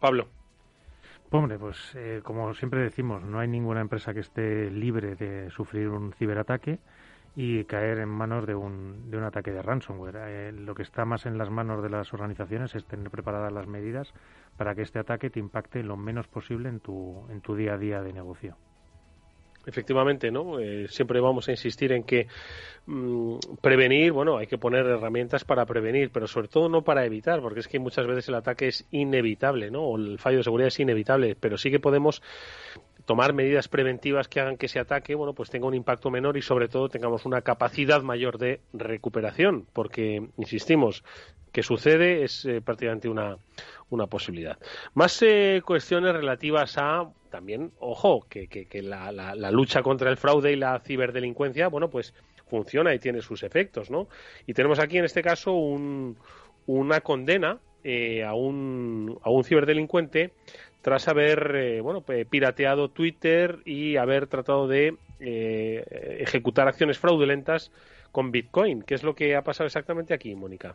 Pablo. 0.00 0.28
Hombre, 1.32 1.58
pues 1.58 1.92
eh, 1.94 2.22
como 2.24 2.52
siempre 2.54 2.80
decimos, 2.80 3.22
no 3.22 3.38
hay 3.38 3.46
ninguna 3.46 3.80
empresa 3.80 4.12
que 4.12 4.20
esté 4.20 4.68
libre 4.70 5.14
de 5.14 5.48
sufrir 5.50 5.88
un 5.88 6.12
ciberataque 6.12 6.80
y 7.36 7.64
caer 7.64 7.98
en 7.98 8.08
manos 8.08 8.46
de 8.46 8.56
un, 8.56 9.10
de 9.10 9.16
un 9.16 9.22
ataque 9.22 9.52
de 9.52 9.62
ransomware. 9.62 10.16
Eh, 10.16 10.52
lo 10.52 10.74
que 10.74 10.82
está 10.82 11.04
más 11.04 11.26
en 11.26 11.38
las 11.38 11.48
manos 11.48 11.82
de 11.82 11.90
las 11.90 12.12
organizaciones 12.12 12.74
es 12.74 12.84
tener 12.84 13.10
preparadas 13.10 13.52
las 13.52 13.68
medidas 13.68 14.12
para 14.56 14.74
que 14.74 14.82
este 14.82 14.98
ataque 14.98 15.30
te 15.30 15.38
impacte 15.38 15.84
lo 15.84 15.96
menos 15.96 16.26
posible 16.26 16.68
en 16.68 16.80
tu, 16.80 17.24
en 17.30 17.40
tu 17.40 17.54
día 17.54 17.74
a 17.74 17.78
día 17.78 18.02
de 18.02 18.12
negocio. 18.12 18.56
Efectivamente, 19.70 20.32
¿no? 20.32 20.58
Eh, 20.58 20.88
siempre 20.88 21.20
vamos 21.20 21.46
a 21.48 21.52
insistir 21.52 21.92
en 21.92 22.02
que 22.02 22.26
mm, 22.86 23.36
prevenir, 23.60 24.10
bueno, 24.10 24.36
hay 24.36 24.48
que 24.48 24.58
poner 24.58 24.84
herramientas 24.84 25.44
para 25.44 25.64
prevenir, 25.64 26.10
pero 26.10 26.26
sobre 26.26 26.48
todo 26.48 26.68
no 26.68 26.82
para 26.82 27.06
evitar, 27.06 27.40
porque 27.40 27.60
es 27.60 27.68
que 27.68 27.78
muchas 27.78 28.04
veces 28.04 28.28
el 28.28 28.34
ataque 28.34 28.66
es 28.66 28.84
inevitable, 28.90 29.70
¿no? 29.70 29.82
O 29.82 29.96
el 29.96 30.18
fallo 30.18 30.38
de 30.38 30.42
seguridad 30.42 30.66
es 30.66 30.80
inevitable, 30.80 31.36
pero 31.38 31.56
sí 31.56 31.70
que 31.70 31.78
podemos 31.78 32.20
tomar 33.04 33.32
medidas 33.32 33.68
preventivas 33.68 34.26
que 34.26 34.40
hagan 34.40 34.56
que 34.56 34.66
ese 34.66 34.80
ataque, 34.80 35.14
bueno, 35.14 35.34
pues 35.34 35.50
tenga 35.50 35.68
un 35.68 35.74
impacto 35.74 36.10
menor 36.10 36.36
y 36.36 36.42
sobre 36.42 36.66
todo 36.66 36.88
tengamos 36.88 37.24
una 37.26 37.42
capacidad 37.42 38.02
mayor 38.02 38.38
de 38.38 38.60
recuperación, 38.72 39.66
porque 39.72 40.20
insistimos, 40.36 41.04
que 41.52 41.62
sucede 41.62 42.24
es 42.24 42.44
eh, 42.44 42.60
prácticamente 42.60 43.08
una, 43.08 43.36
una 43.90 44.06
posibilidad. 44.06 44.58
Más 44.94 45.20
eh, 45.22 45.62
cuestiones 45.64 46.14
relativas 46.14 46.78
a 46.78 47.10
también, 47.30 47.72
ojo, 47.78 48.26
que, 48.28 48.48
que, 48.48 48.82
la, 48.82 49.12
la, 49.12 49.50
lucha 49.52 49.82
contra 49.82 50.10
el 50.10 50.16
fraude 50.16 50.52
y 50.52 50.56
la 50.56 50.80
ciberdelincuencia, 50.80 51.68
bueno, 51.68 51.88
pues 51.88 52.12
funciona 52.48 52.92
y 52.92 52.98
tiene 52.98 53.22
sus 53.22 53.44
efectos, 53.44 53.88
¿no? 53.88 54.08
Y 54.46 54.54
tenemos 54.54 54.80
aquí 54.80 54.98
en 54.98 55.04
este 55.04 55.22
caso 55.22 55.52
un, 55.52 56.16
una 56.66 57.00
condena 57.02 57.58
eh, 57.84 58.24
a, 58.24 58.34
un, 58.34 59.16
a 59.22 59.30
un 59.30 59.44
ciberdelincuente 59.44 60.32
tras 60.82 61.06
haber 61.06 61.54
eh, 61.54 61.80
bueno 61.80 62.02
pirateado 62.02 62.88
Twitter 62.88 63.60
y 63.64 63.96
haber 63.96 64.26
tratado 64.26 64.66
de 64.66 64.96
ejecutar 65.20 66.66
acciones 66.66 66.98
fraudulentas 66.98 67.70
con 68.10 68.32
Bitcoin. 68.32 68.82
¿Qué 68.82 68.94
es 68.94 69.02
lo 69.02 69.14
que 69.14 69.36
ha 69.36 69.44
pasado 69.44 69.66
exactamente 69.66 70.14
aquí, 70.14 70.34
Mónica? 70.34 70.74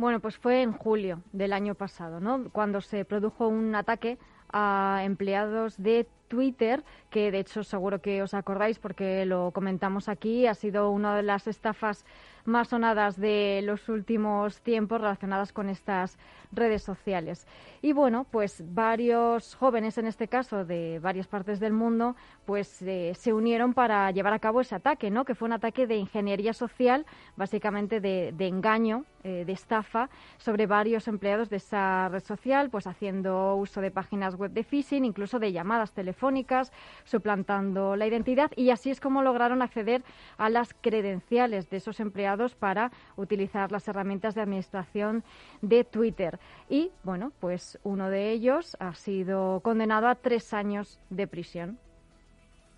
Bueno, 0.00 0.18
pues 0.20 0.38
fue 0.38 0.62
en 0.62 0.72
julio 0.72 1.20
del 1.30 1.52
año 1.52 1.74
pasado, 1.74 2.20
¿no? 2.20 2.48
Cuando 2.52 2.80
se 2.80 3.04
produjo 3.04 3.48
un 3.48 3.74
ataque 3.74 4.16
a 4.50 5.02
empleados 5.04 5.76
de 5.76 6.08
Twitter, 6.26 6.82
que 7.10 7.30
de 7.30 7.40
hecho 7.40 7.62
seguro 7.64 8.00
que 8.00 8.22
os 8.22 8.32
acordáis 8.32 8.78
porque 8.78 9.26
lo 9.26 9.50
comentamos 9.50 10.08
aquí, 10.08 10.46
ha 10.46 10.54
sido 10.54 10.90
una 10.90 11.16
de 11.16 11.22
las 11.22 11.46
estafas 11.46 12.06
más 12.44 12.68
sonadas 12.68 13.18
de 13.18 13.60
los 13.64 13.88
últimos 13.88 14.60
tiempos 14.60 15.00
relacionadas 15.00 15.52
con 15.52 15.68
estas 15.68 16.18
redes 16.52 16.82
sociales. 16.82 17.46
Y 17.82 17.92
bueno, 17.92 18.26
pues 18.30 18.62
varios 18.74 19.54
jóvenes, 19.54 19.96
en 19.98 20.06
este 20.06 20.28
caso 20.28 20.64
de 20.64 20.98
varias 20.98 21.26
partes 21.26 21.60
del 21.60 21.72
mundo, 21.72 22.16
pues 22.44 22.82
eh, 22.82 23.12
se 23.14 23.32
unieron 23.32 23.72
para 23.72 24.10
llevar 24.10 24.32
a 24.32 24.38
cabo 24.38 24.60
ese 24.60 24.74
ataque, 24.74 25.10
¿no? 25.10 25.24
Que 25.24 25.34
fue 25.34 25.46
un 25.46 25.52
ataque 25.52 25.86
de 25.86 25.96
ingeniería 25.96 26.52
social, 26.52 27.06
básicamente 27.36 28.00
de, 28.00 28.34
engaño, 28.46 29.04
eh, 29.22 29.44
de 29.46 29.52
estafa, 29.52 30.10
sobre 30.38 30.66
varios 30.66 31.08
empleados 31.08 31.48
de 31.48 31.56
esa 31.56 32.08
red 32.08 32.22
social, 32.22 32.68
pues 32.70 32.86
haciendo 32.86 33.54
uso 33.54 33.80
de 33.80 33.90
páginas 33.90 34.34
web 34.34 34.50
de 34.50 34.64
phishing, 34.64 35.04
incluso 35.04 35.38
de 35.38 35.52
llamadas 35.52 35.92
telefónicas, 35.92 36.72
suplantando 37.04 37.96
la 37.96 38.06
identidad 38.06 38.50
y 38.56 38.70
así 38.70 38.90
es 38.90 39.00
como 39.00 39.22
lograron 39.22 39.62
acceder 39.62 40.02
a 40.36 40.50
las 40.50 40.74
credenciales 40.74 41.70
de 41.70 41.78
esos 41.78 42.00
empleados 42.00 42.29
para 42.58 42.90
utilizar 43.16 43.72
las 43.72 43.86
herramientas 43.88 44.34
de 44.34 44.42
administración 44.42 45.24
de 45.62 45.84
Twitter. 45.84 46.38
Y, 46.68 46.90
bueno, 47.02 47.32
pues 47.40 47.78
uno 47.82 48.08
de 48.10 48.30
ellos 48.30 48.76
ha 48.80 48.94
sido 48.94 49.60
condenado 49.60 50.08
a 50.08 50.14
tres 50.14 50.54
años 50.54 51.00
de 51.10 51.26
prisión. 51.26 51.78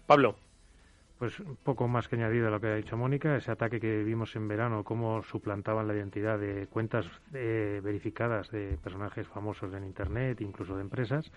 Pablo. 0.07 0.37
pues 1.19 1.41
poco 1.63 1.87
más 1.87 2.09
que 2.09 2.17
añadido 2.17 2.49
a 2.49 2.51
lo 2.51 2.61
que 2.61 2.67
ha 2.67 2.75
dicho 2.75 2.97
Mónica, 2.97 3.37
ese 3.37 3.53
ataque 3.53 3.79
que 3.79 4.03
vimos 4.03 4.35
en 4.35 4.49
verano, 4.49 4.83
cómo 4.83 5.23
suplantaban 5.23 5.87
la 5.87 5.95
identidad 5.95 6.37
de 6.37 6.67
cuentas 6.67 7.07
eh, 7.33 7.81
verificadas 7.85 8.51
de 8.51 8.77
personajes 8.83 9.29
famosos 9.29 9.73
en 9.73 9.85
Internet, 9.85 10.41
incluso 10.41 10.75
de 10.75 10.83
empresas, 10.83 11.31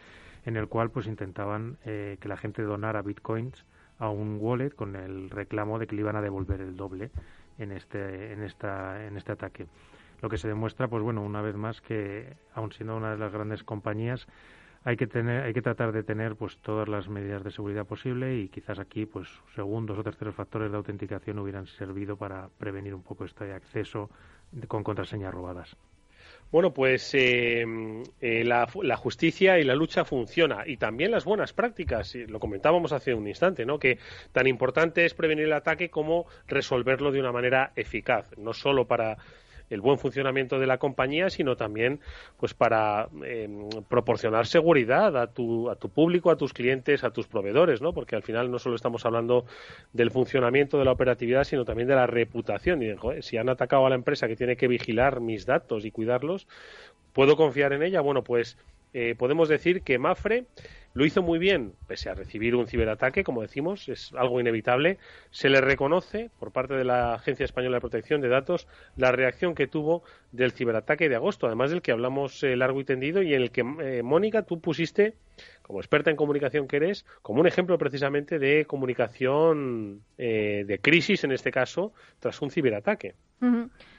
en 0.45 0.57
el 0.57 0.67
cual 0.67 0.89
pues 0.89 1.05
intentaban 1.05 1.77
eh, 1.85 2.17
que 2.19 2.27
la 2.27 2.37
gente 2.37 2.63
donara 2.63 3.03
bitcoins 3.03 3.63
a 3.99 4.09
un 4.09 4.37
wallet 4.41 4.71
con 4.71 4.95
el 4.95 5.29
reclamo 5.29 5.79
de 5.79 5.87
que 5.87 5.95
le 5.95 6.01
iban 6.01 6.15
a 6.15 6.21
devolver 6.21 6.61
el 6.61 6.75
doble 6.75 7.11
en 7.57 7.71
este, 7.71 8.33
en 8.33 8.43
esta, 8.43 9.05
en 9.05 9.17
este 9.17 9.31
ataque. 9.31 9.67
Lo 10.21 10.29
que 10.29 10.37
se 10.37 10.47
demuestra, 10.47 10.87
pues 10.87 11.03
bueno, 11.03 11.21
una 11.21 11.41
vez 11.41 11.55
más 11.55 11.81
que, 11.81 12.35
aun 12.53 12.71
siendo 12.71 12.95
una 12.95 13.11
de 13.11 13.17
las 13.17 13.31
grandes 13.31 13.63
compañías, 13.63 14.27
hay 14.85 14.97
que 14.97 15.07
tener 15.07 15.43
hay 15.43 15.53
que 15.53 15.63
tratar 15.63 15.91
de 15.91 16.03
tener 16.03 16.35
pues 16.35 16.59
todas 16.59 16.87
las 16.87 17.09
medidas 17.09 17.43
de 17.43 17.49
seguridad 17.49 17.87
posible 17.87 18.37
y 18.37 18.49
quizás 18.49 18.77
aquí 18.77 19.07
pues 19.07 19.27
segundos 19.55 19.97
o 19.97 20.03
terceros 20.03 20.35
factores 20.35 20.69
de 20.69 20.77
autenticación 20.77 21.39
hubieran 21.39 21.65
servido 21.65 22.17
para 22.17 22.49
prevenir 22.59 22.93
un 22.93 23.01
poco 23.01 23.25
este 23.25 23.51
acceso 23.51 24.11
con 24.67 24.83
contraseñas 24.83 25.33
robadas. 25.33 25.75
Bueno, 26.55 26.73
pues 26.73 27.13
eh, 27.15 27.65
eh, 28.21 28.43
la, 28.45 28.65
la, 28.81 28.95
justicia 28.95 29.59
y 29.59 29.65
la 29.65 29.75
lucha 29.75 30.05
funciona 30.05 30.63
y 30.65 30.77
también 30.77 31.11
las 31.11 31.25
buenas 31.25 31.51
prácticas. 31.51 32.15
Lo 32.15 32.39
comentábamos 32.39 32.93
hace 32.93 33.13
un 33.13 33.27
instante, 33.27 33.65
¿no? 33.65 33.77
Que 33.77 33.99
tan 34.31 34.47
importante 34.47 35.03
es 35.03 35.13
prevenir 35.13 35.47
el 35.47 35.51
ataque 35.51 35.89
como 35.89 36.27
resolverlo 36.47 37.11
de 37.11 37.19
una 37.19 37.33
manera 37.33 37.73
eficaz, 37.75 38.29
no 38.37 38.53
solo 38.53 38.87
para 38.87 39.17
el 39.69 39.81
buen 39.81 39.97
funcionamiento 39.97 40.59
de 40.59 40.67
la 40.67 40.77
compañía, 40.77 41.29
sino 41.29 41.55
también 41.55 41.99
pues 42.37 42.53
para 42.53 43.09
em, 43.23 43.69
proporcionar 43.89 44.47
seguridad 44.47 45.17
a 45.17 45.27
tu, 45.27 45.69
a 45.69 45.75
tu 45.75 45.89
público, 45.89 46.31
a 46.31 46.37
tus 46.37 46.53
clientes, 46.53 47.03
a 47.03 47.11
tus 47.11 47.27
proveedores, 47.27 47.81
¿no? 47.81 47.93
Porque 47.93 48.15
al 48.15 48.23
final 48.23 48.51
no 48.51 48.59
solo 48.59 48.75
estamos 48.75 49.05
hablando 49.05 49.45
del 49.93 50.11
funcionamiento 50.11 50.77
de 50.77 50.85
la 50.85 50.91
operatividad, 50.91 51.43
sino 51.43 51.65
también 51.65 51.87
de 51.87 51.95
la 51.95 52.07
reputación. 52.07 52.81
Y, 52.83 52.95
si 53.21 53.37
han 53.37 53.49
atacado 53.49 53.85
a 53.85 53.89
la 53.89 53.95
empresa 53.95 54.27
que 54.27 54.35
tiene 54.35 54.55
que 54.55 54.67
vigilar 54.67 55.19
mis 55.19 55.45
datos 55.45 55.85
y 55.85 55.91
cuidarlos, 55.91 56.47
¿puedo 57.13 57.35
confiar 57.35 57.73
en 57.73 57.83
ella? 57.83 58.01
Bueno, 58.01 58.23
pues 58.23 58.57
eh, 58.93 59.15
podemos 59.17 59.49
decir 59.49 59.81
que 59.81 59.97
Mafre 59.97 60.45
lo 60.95 61.05
hizo 61.05 61.21
muy 61.21 61.39
bien, 61.39 61.73
pese 61.87 62.09
a 62.09 62.15
recibir 62.15 62.55
un 62.55 62.67
ciberataque, 62.67 63.25
como 63.25 63.41
decimos, 63.41 63.89
es 63.89 64.13
algo 64.13 64.39
inevitable. 64.39 64.97
Se 65.29 65.49
le 65.49 65.59
reconoce, 65.59 66.31
por 66.39 66.53
parte 66.53 66.73
de 66.73 66.85
la 66.85 67.15
Agencia 67.15 67.43
Española 67.43 67.75
de 67.75 67.81
Protección 67.81 68.21
de 68.21 68.29
Datos, 68.29 68.69
la 68.95 69.11
reacción 69.11 69.55
que 69.55 69.67
tuvo 69.67 70.03
del 70.31 70.53
ciberataque 70.53 71.09
de 71.09 71.15
agosto, 71.15 71.47
además 71.47 71.71
del 71.71 71.81
que 71.81 71.91
hablamos 71.91 72.41
eh, 72.43 72.55
largo 72.55 72.79
y 72.79 72.85
tendido 72.85 73.21
y 73.21 73.33
en 73.33 73.41
el 73.41 73.51
que, 73.51 73.65
eh, 73.81 74.03
Mónica, 74.03 74.43
tú 74.43 74.61
pusiste, 74.61 75.15
como 75.65 75.79
experta 75.79 76.11
en 76.11 76.15
comunicación 76.15 76.67
que 76.67 76.77
eres, 76.77 77.05
como 77.23 77.41
un 77.41 77.47
ejemplo 77.47 77.77
precisamente 77.79 78.37
de 78.37 78.65
comunicación 78.65 80.03
eh, 80.17 80.63
de 80.67 80.79
crisis, 80.79 81.23
en 81.23 81.31
este 81.31 81.49
caso, 81.51 81.91
tras 82.19 82.39
un 82.43 82.51
ciberataque. 82.51 83.15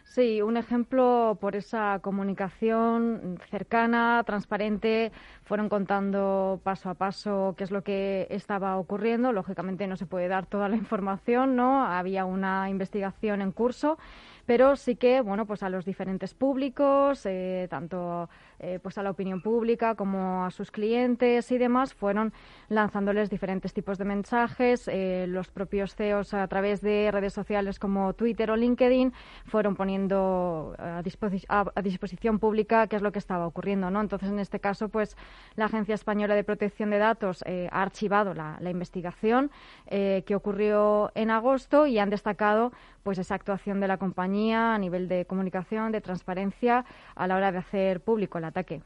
Sí, 0.04 0.40
un 0.40 0.56
ejemplo 0.56 1.36
por 1.40 1.56
esa 1.56 1.98
comunicación 2.02 3.38
cercana, 3.50 4.22
transparente. 4.24 5.12
Fueron 5.42 5.68
contando 5.68 6.60
paso 6.62 6.88
a 6.88 6.94
paso 6.94 7.54
qué 7.58 7.64
es 7.64 7.70
lo 7.70 7.82
que 7.82 8.26
estaba 8.30 8.78
ocurriendo. 8.78 9.32
Lógicamente 9.32 9.86
no 9.86 9.96
se 9.96 10.06
puede 10.06 10.28
dar 10.28 10.46
toda 10.46 10.68
la 10.68 10.76
información, 10.76 11.56
¿no? 11.56 11.84
Había 11.84 12.24
una 12.24 12.70
investigación 12.70 13.42
en 13.42 13.52
curso 13.52 13.98
pero 14.46 14.76
sí 14.76 14.94
que 14.94 15.20
bueno 15.20 15.44
pues 15.44 15.62
a 15.62 15.68
los 15.68 15.84
diferentes 15.84 16.32
públicos 16.32 17.26
eh, 17.26 17.66
tanto 17.68 18.30
eh, 18.58 18.78
pues 18.82 18.98
a 18.98 19.02
la 19.02 19.10
opinión 19.10 19.42
pública 19.42 19.94
como 19.94 20.44
a 20.44 20.50
sus 20.50 20.70
clientes 20.70 21.50
y 21.52 21.58
demás 21.58 21.94
fueron 21.94 22.32
lanzándoles 22.68 23.30
diferentes 23.30 23.72
tipos 23.72 23.98
de 23.98 24.04
mensajes. 24.04 24.88
Eh, 24.88 25.26
los 25.28 25.48
propios 25.48 25.94
CEOs 25.94 26.34
a 26.34 26.46
través 26.48 26.80
de 26.80 27.10
redes 27.12 27.32
sociales 27.32 27.78
como 27.78 28.14
Twitter 28.14 28.50
o 28.50 28.56
LinkedIn 28.56 29.12
fueron 29.46 29.76
poniendo 29.76 30.74
a, 30.78 31.02
disposición 31.02 32.38
pública 32.38 32.86
qué 32.86 32.96
es 32.96 33.02
lo 33.02 33.12
que 33.12 33.18
estaba 33.18 33.46
ocurriendo 33.46 33.90
no 33.90 34.00
entonces 34.00 34.30
en 34.30 34.38
este 34.38 34.60
caso 34.60 34.88
pues 34.88 35.16
la 35.54 35.66
agencia 35.66 35.94
española 35.94 36.34
de 36.34 36.44
protección 36.44 36.90
de 36.90 36.98
datos 36.98 37.44
ha 37.70 37.82
archivado 37.82 38.34
la, 38.34 38.56
la 38.60 38.70
investigación 38.70 39.50
que 39.88 40.34
ocurrió 40.34 41.10
en 41.14 41.30
agosto 41.30 41.86
y 41.86 41.98
han 41.98 42.10
destacado 42.10 42.72
pues 43.06 43.18
esa 43.18 43.36
actuación 43.36 43.78
de 43.78 43.86
la 43.86 43.98
compañía 43.98 44.74
a 44.74 44.78
nivel 44.78 45.06
de 45.06 45.26
comunicación, 45.26 45.92
de 45.92 46.00
transparencia 46.00 46.84
a 47.14 47.26
la 47.28 47.36
hora 47.36 47.52
de 47.52 47.58
hacer 47.58 48.00
público 48.00 48.38
el 48.38 48.44
ataque. 48.46 48.82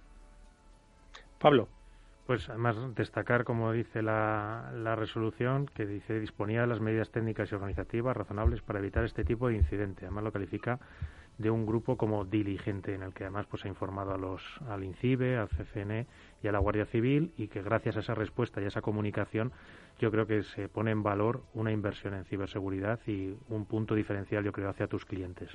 Pablo. 1.38 1.68
Pues 2.26 2.48
además 2.48 2.76
destacar, 2.94 3.42
como 3.42 3.72
dice 3.72 4.02
la, 4.02 4.70
la, 4.72 4.94
resolución, 4.94 5.66
que 5.66 5.84
dice 5.84 6.20
disponía 6.20 6.60
de 6.60 6.68
las 6.68 6.78
medidas 6.78 7.10
técnicas 7.10 7.50
y 7.50 7.56
organizativas 7.56 8.16
razonables 8.16 8.62
para 8.62 8.78
evitar 8.78 9.04
este 9.04 9.24
tipo 9.24 9.48
de 9.48 9.56
incidente. 9.56 10.04
Además 10.04 10.24
lo 10.24 10.32
califica 10.32 10.78
de 11.40 11.50
un 11.50 11.64
grupo 11.64 11.96
como 11.96 12.26
diligente, 12.26 12.94
en 12.94 13.02
el 13.02 13.14
que 13.14 13.24
además 13.24 13.46
pues 13.46 13.64
ha 13.64 13.68
informado 13.68 14.12
a 14.12 14.18
los, 14.18 14.42
al 14.68 14.84
INCIBE, 14.84 15.38
al 15.38 15.48
CCN 15.48 16.06
y 16.42 16.48
a 16.48 16.52
la 16.52 16.58
Guardia 16.58 16.84
Civil 16.84 17.32
y 17.38 17.48
que 17.48 17.62
gracias 17.62 17.96
a 17.96 18.00
esa 18.00 18.14
respuesta 18.14 18.60
y 18.60 18.64
a 18.64 18.68
esa 18.68 18.82
comunicación 18.82 19.50
yo 19.98 20.10
creo 20.10 20.26
que 20.26 20.42
se 20.42 20.68
pone 20.68 20.90
en 20.90 21.02
valor 21.02 21.42
una 21.54 21.72
inversión 21.72 22.12
en 22.12 22.26
ciberseguridad 22.26 23.00
y 23.06 23.34
un 23.48 23.64
punto 23.64 23.94
diferencial, 23.94 24.44
yo 24.44 24.52
creo, 24.52 24.68
hacia 24.68 24.86
tus 24.86 25.06
clientes. 25.06 25.50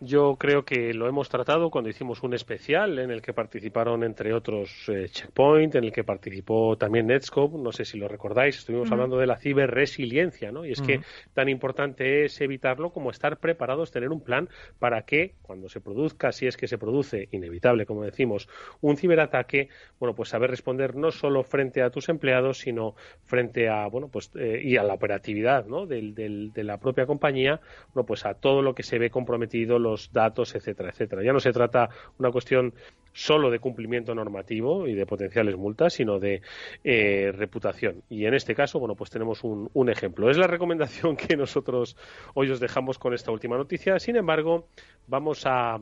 Yo 0.00 0.36
creo 0.36 0.64
que 0.64 0.94
lo 0.94 1.08
hemos 1.08 1.28
tratado 1.28 1.70
cuando 1.70 1.90
hicimos 1.90 2.22
un 2.22 2.32
especial 2.32 3.00
en 3.00 3.10
el 3.10 3.20
que 3.20 3.32
participaron, 3.32 4.04
entre 4.04 4.32
otros, 4.32 4.88
eh, 4.88 5.08
Checkpoint, 5.10 5.74
en 5.74 5.84
el 5.84 5.92
que 5.92 6.04
participó 6.04 6.76
también 6.78 7.08
Netscope, 7.08 7.58
no 7.58 7.72
sé 7.72 7.84
si 7.84 7.98
lo 7.98 8.06
recordáis, 8.06 8.58
estuvimos 8.58 8.92
hablando 8.92 9.18
de 9.18 9.26
la 9.26 9.38
ciberresiliencia, 9.38 10.52
¿no? 10.52 10.64
Y 10.64 10.70
es 10.70 10.82
que 10.82 11.00
tan 11.34 11.48
importante 11.48 12.24
es 12.24 12.40
evitarlo 12.40 12.90
como 12.90 13.10
estar 13.10 13.38
preparados, 13.38 13.90
tener 13.90 14.10
un 14.10 14.20
plan 14.20 14.48
para 14.78 15.02
que 15.02 15.34
cuando 15.42 15.68
se 15.68 15.80
produzca, 15.80 16.30
si 16.30 16.46
es 16.46 16.56
que 16.56 16.68
se 16.68 16.78
produce, 16.78 17.28
inevitable, 17.32 17.84
como 17.84 18.04
decimos, 18.04 18.48
un 18.80 18.96
ciberataque, 18.96 19.68
bueno, 19.98 20.14
pues 20.14 20.28
saber 20.28 20.50
responder 20.50 20.94
no 20.94 21.10
solo 21.10 21.42
frente 21.42 21.82
a 21.82 21.90
tus 21.90 22.08
empleados, 22.08 22.58
sino 22.58 22.94
frente 23.24 23.68
a, 23.68 23.88
bueno, 23.88 24.06
pues, 24.06 24.30
eh, 24.36 24.60
y 24.62 24.76
a 24.76 24.84
la 24.84 24.94
operatividad, 24.94 25.66
¿no? 25.66 25.86
Del, 25.86 26.14
del, 26.14 26.52
de 26.52 26.62
la 26.62 26.78
propia 26.78 27.04
compañía, 27.04 27.60
bueno, 27.94 28.06
pues 28.06 28.24
a 28.24 28.34
todo 28.34 28.62
lo 28.62 28.76
que 28.76 28.84
se 28.84 29.00
ve 29.00 29.10
comprometido, 29.10 29.87
los 29.90 30.12
datos, 30.12 30.54
etcétera, 30.54 30.90
etcétera. 30.90 31.22
Ya 31.22 31.32
no 31.32 31.40
se 31.40 31.52
trata 31.52 31.88
una 32.18 32.30
cuestión 32.30 32.74
solo 33.12 33.50
de 33.50 33.58
cumplimiento 33.58 34.14
normativo 34.14 34.86
y 34.86 34.94
de 34.94 35.06
potenciales 35.06 35.56
multas, 35.56 35.94
sino 35.94 36.18
de 36.18 36.40
eh, 36.84 37.32
reputación. 37.34 38.02
Y 38.08 38.26
en 38.26 38.34
este 38.34 38.54
caso, 38.54 38.78
bueno, 38.78 38.94
pues 38.94 39.10
tenemos 39.10 39.42
un, 39.42 39.88
ejemplo. 39.88 40.30
Es 40.30 40.36
la 40.36 40.46
recomendación 40.46 41.16
que 41.16 41.36
nosotros 41.36 41.96
hoy 42.34 42.50
os 42.50 42.60
dejamos 42.60 42.98
con 42.98 43.14
esta 43.14 43.32
última 43.32 43.56
noticia. 43.56 43.98
Sin 43.98 44.16
embargo, 44.16 44.68
vamos 45.06 45.42
a, 45.46 45.78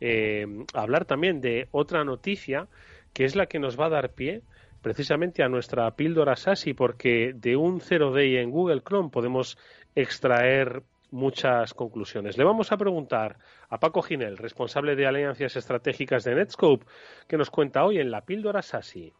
eh, 0.00 0.46
hablar 0.74 1.04
también 1.04 1.40
de 1.40 1.68
otra 1.70 2.04
noticia 2.04 2.68
que 3.12 3.24
es 3.24 3.36
la 3.36 3.46
que 3.46 3.58
nos 3.58 3.78
va 3.78 3.86
a 3.86 3.90
dar 3.90 4.12
pie 4.12 4.42
precisamente 4.82 5.42
a 5.42 5.48
nuestra 5.48 5.90
píldora 5.94 6.36
SASI, 6.36 6.74
porque 6.74 7.32
de 7.34 7.56
un 7.56 7.80
zero 7.80 8.12
day 8.12 8.36
en 8.36 8.50
Google 8.50 8.82
Chrome 8.82 9.10
podemos 9.10 9.58
extraer 9.94 10.82
muchas 11.10 11.74
conclusiones. 11.74 12.36
Le 12.38 12.44
vamos 12.44 12.72
a 12.72 12.76
preguntar 12.76 13.38
a 13.68 13.80
Paco 13.80 14.02
Ginel, 14.02 14.38
responsable 14.38 14.96
de 14.96 15.06
alianzas 15.06 15.56
estratégicas 15.56 16.24
de 16.24 16.34
Netscope, 16.34 16.86
que 17.28 17.36
nos 17.36 17.50
cuenta 17.50 17.84
hoy 17.84 17.98
en 17.98 18.10
la 18.10 18.24
píldora 18.24 18.62
SASI. 18.62 19.12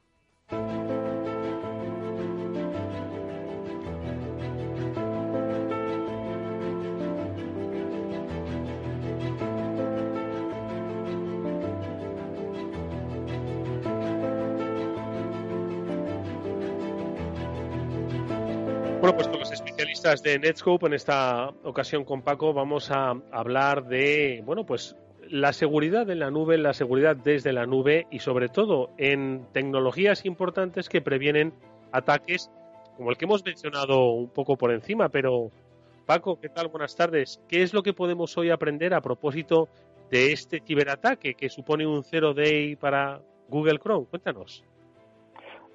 Bueno, 19.00 19.16
pues 19.16 19.39
de 20.22 20.38
Netscope, 20.38 20.86
en 20.86 20.94
esta 20.94 21.48
ocasión 21.64 22.04
con 22.04 22.22
Paco, 22.22 22.52
vamos 22.52 22.92
a 22.92 23.10
hablar 23.32 23.86
de, 23.86 24.40
bueno, 24.46 24.64
pues 24.64 24.96
la 25.28 25.52
seguridad 25.52 26.08
en 26.10 26.20
la 26.20 26.30
nube, 26.30 26.58
la 26.58 26.72
seguridad 26.74 27.16
desde 27.16 27.52
la 27.52 27.66
nube 27.66 28.06
y 28.10 28.20
sobre 28.20 28.48
todo 28.48 28.90
en 28.98 29.46
tecnologías 29.52 30.24
importantes 30.24 30.88
que 30.88 31.02
previenen 31.02 31.52
ataques 31.90 32.50
como 32.96 33.10
el 33.10 33.16
que 33.16 33.24
hemos 33.24 33.44
mencionado 33.44 34.12
un 34.12 34.30
poco 34.30 34.56
por 34.56 34.70
encima. 34.70 35.08
Pero, 35.08 35.50
Paco, 36.06 36.38
¿qué 36.40 36.48
tal? 36.48 36.68
Buenas 36.68 36.94
tardes. 36.94 37.40
¿Qué 37.48 37.62
es 37.62 37.74
lo 37.74 37.82
que 37.82 37.92
podemos 37.92 38.38
hoy 38.38 38.50
aprender 38.50 38.94
a 38.94 39.00
propósito 39.00 39.68
de 40.08 40.32
este 40.32 40.60
ciberataque 40.60 41.34
que 41.34 41.48
supone 41.48 41.86
un 41.86 42.04
zero 42.04 42.32
day 42.32 42.76
para 42.76 43.20
Google 43.48 43.80
Chrome? 43.80 44.06
Cuéntanos. 44.06 44.64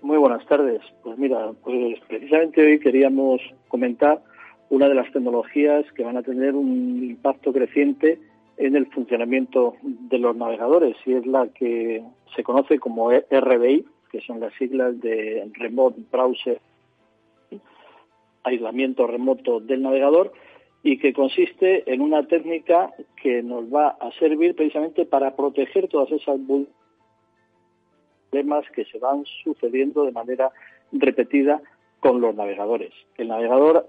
Muy 0.05 0.19
buenas 0.19 0.45
tardes. 0.45 0.81
Pues 1.01 1.17
mira, 1.17 1.51
pues 1.63 1.99
precisamente 2.07 2.63
hoy 2.63 2.79
queríamos 2.79 3.41
comentar 3.67 4.21
una 4.69 4.87
de 4.87 4.93
las 4.93 5.11
tecnologías 5.11 5.83
que 5.93 6.03
van 6.03 6.15
a 6.15 6.21
tener 6.21 6.53
un 6.53 7.03
impacto 7.03 7.51
creciente 7.51 8.19
en 8.57 8.75
el 8.75 8.85
funcionamiento 8.91 9.73
de 9.81 10.19
los 10.19 10.35
navegadores 10.35 10.95
y 11.07 11.13
es 11.13 11.25
la 11.25 11.47
que 11.47 12.03
se 12.35 12.43
conoce 12.43 12.77
como 12.77 13.09
RBI, 13.09 13.83
que 14.11 14.21
son 14.21 14.41
las 14.41 14.53
siglas 14.59 15.01
de 15.01 15.49
Remote 15.53 15.99
Browser. 16.11 16.61
aislamiento 18.43 19.07
remoto 19.07 19.59
del 19.59 19.81
navegador 19.81 20.33
y 20.83 20.99
que 20.99 21.13
consiste 21.13 21.91
en 21.91 22.01
una 22.01 22.27
técnica 22.27 22.93
que 23.19 23.41
nos 23.41 23.73
va 23.73 23.97
a 23.99 24.11
servir 24.19 24.53
precisamente 24.53 25.07
para 25.07 25.35
proteger 25.35 25.87
todas 25.87 26.11
esas 26.11 26.37
problemas 28.35 28.69
que 28.71 28.83
se 28.85 28.99
van 28.99 29.23
sucediendo 29.43 30.03
de 30.03 30.11
manera 30.11 30.51
repetida 30.91 31.61
con 32.01 32.19
los 32.19 32.35
navegadores. 32.35 32.91
El 33.17 33.29
navegador 33.29 33.87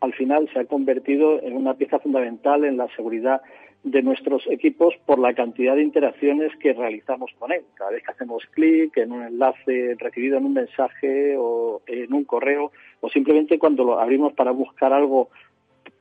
al 0.00 0.14
final 0.14 0.48
se 0.52 0.60
ha 0.60 0.64
convertido 0.64 1.42
en 1.42 1.56
una 1.56 1.74
pieza 1.74 1.98
fundamental 1.98 2.64
en 2.64 2.76
la 2.76 2.86
seguridad 2.94 3.42
de 3.82 4.02
nuestros 4.02 4.46
equipos 4.48 4.94
por 5.06 5.18
la 5.18 5.34
cantidad 5.34 5.74
de 5.74 5.82
interacciones 5.82 6.52
que 6.60 6.72
realizamos 6.72 7.32
con 7.38 7.50
él. 7.50 7.62
Cada 7.74 7.90
vez 7.90 8.04
que 8.04 8.12
hacemos 8.12 8.44
clic 8.52 8.96
en 8.96 9.10
un 9.10 9.24
enlace 9.24 9.96
recibido 9.98 10.38
en 10.38 10.44
un 10.44 10.54
mensaje 10.54 11.34
o 11.36 11.82
en 11.86 12.12
un 12.12 12.24
correo 12.24 12.70
o 13.00 13.08
simplemente 13.08 13.58
cuando 13.58 13.82
lo 13.82 13.98
abrimos 13.98 14.34
para 14.34 14.52
buscar 14.52 14.92
algo 14.92 15.30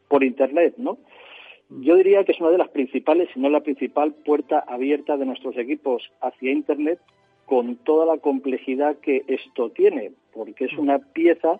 por 0.07 0.23
Internet, 0.23 0.75
¿no? 0.77 0.99
Yo 1.69 1.95
diría 1.95 2.23
que 2.23 2.33
es 2.33 2.39
una 2.39 2.51
de 2.51 2.57
las 2.57 2.69
principales, 2.69 3.29
si 3.33 3.39
no 3.39 3.49
la 3.49 3.61
principal, 3.61 4.13
puerta 4.13 4.63
abierta 4.67 5.17
de 5.17 5.25
nuestros 5.25 5.57
equipos 5.57 6.11
hacia 6.21 6.51
Internet 6.51 6.99
con 7.49 7.77
toda 7.77 8.05
la 8.05 8.21
complejidad 8.21 8.97
que 8.97 9.23
esto 9.27 9.71
tiene, 9.71 10.11
porque 10.31 10.65
es 10.65 10.77
una 10.77 10.99
pieza 10.99 11.59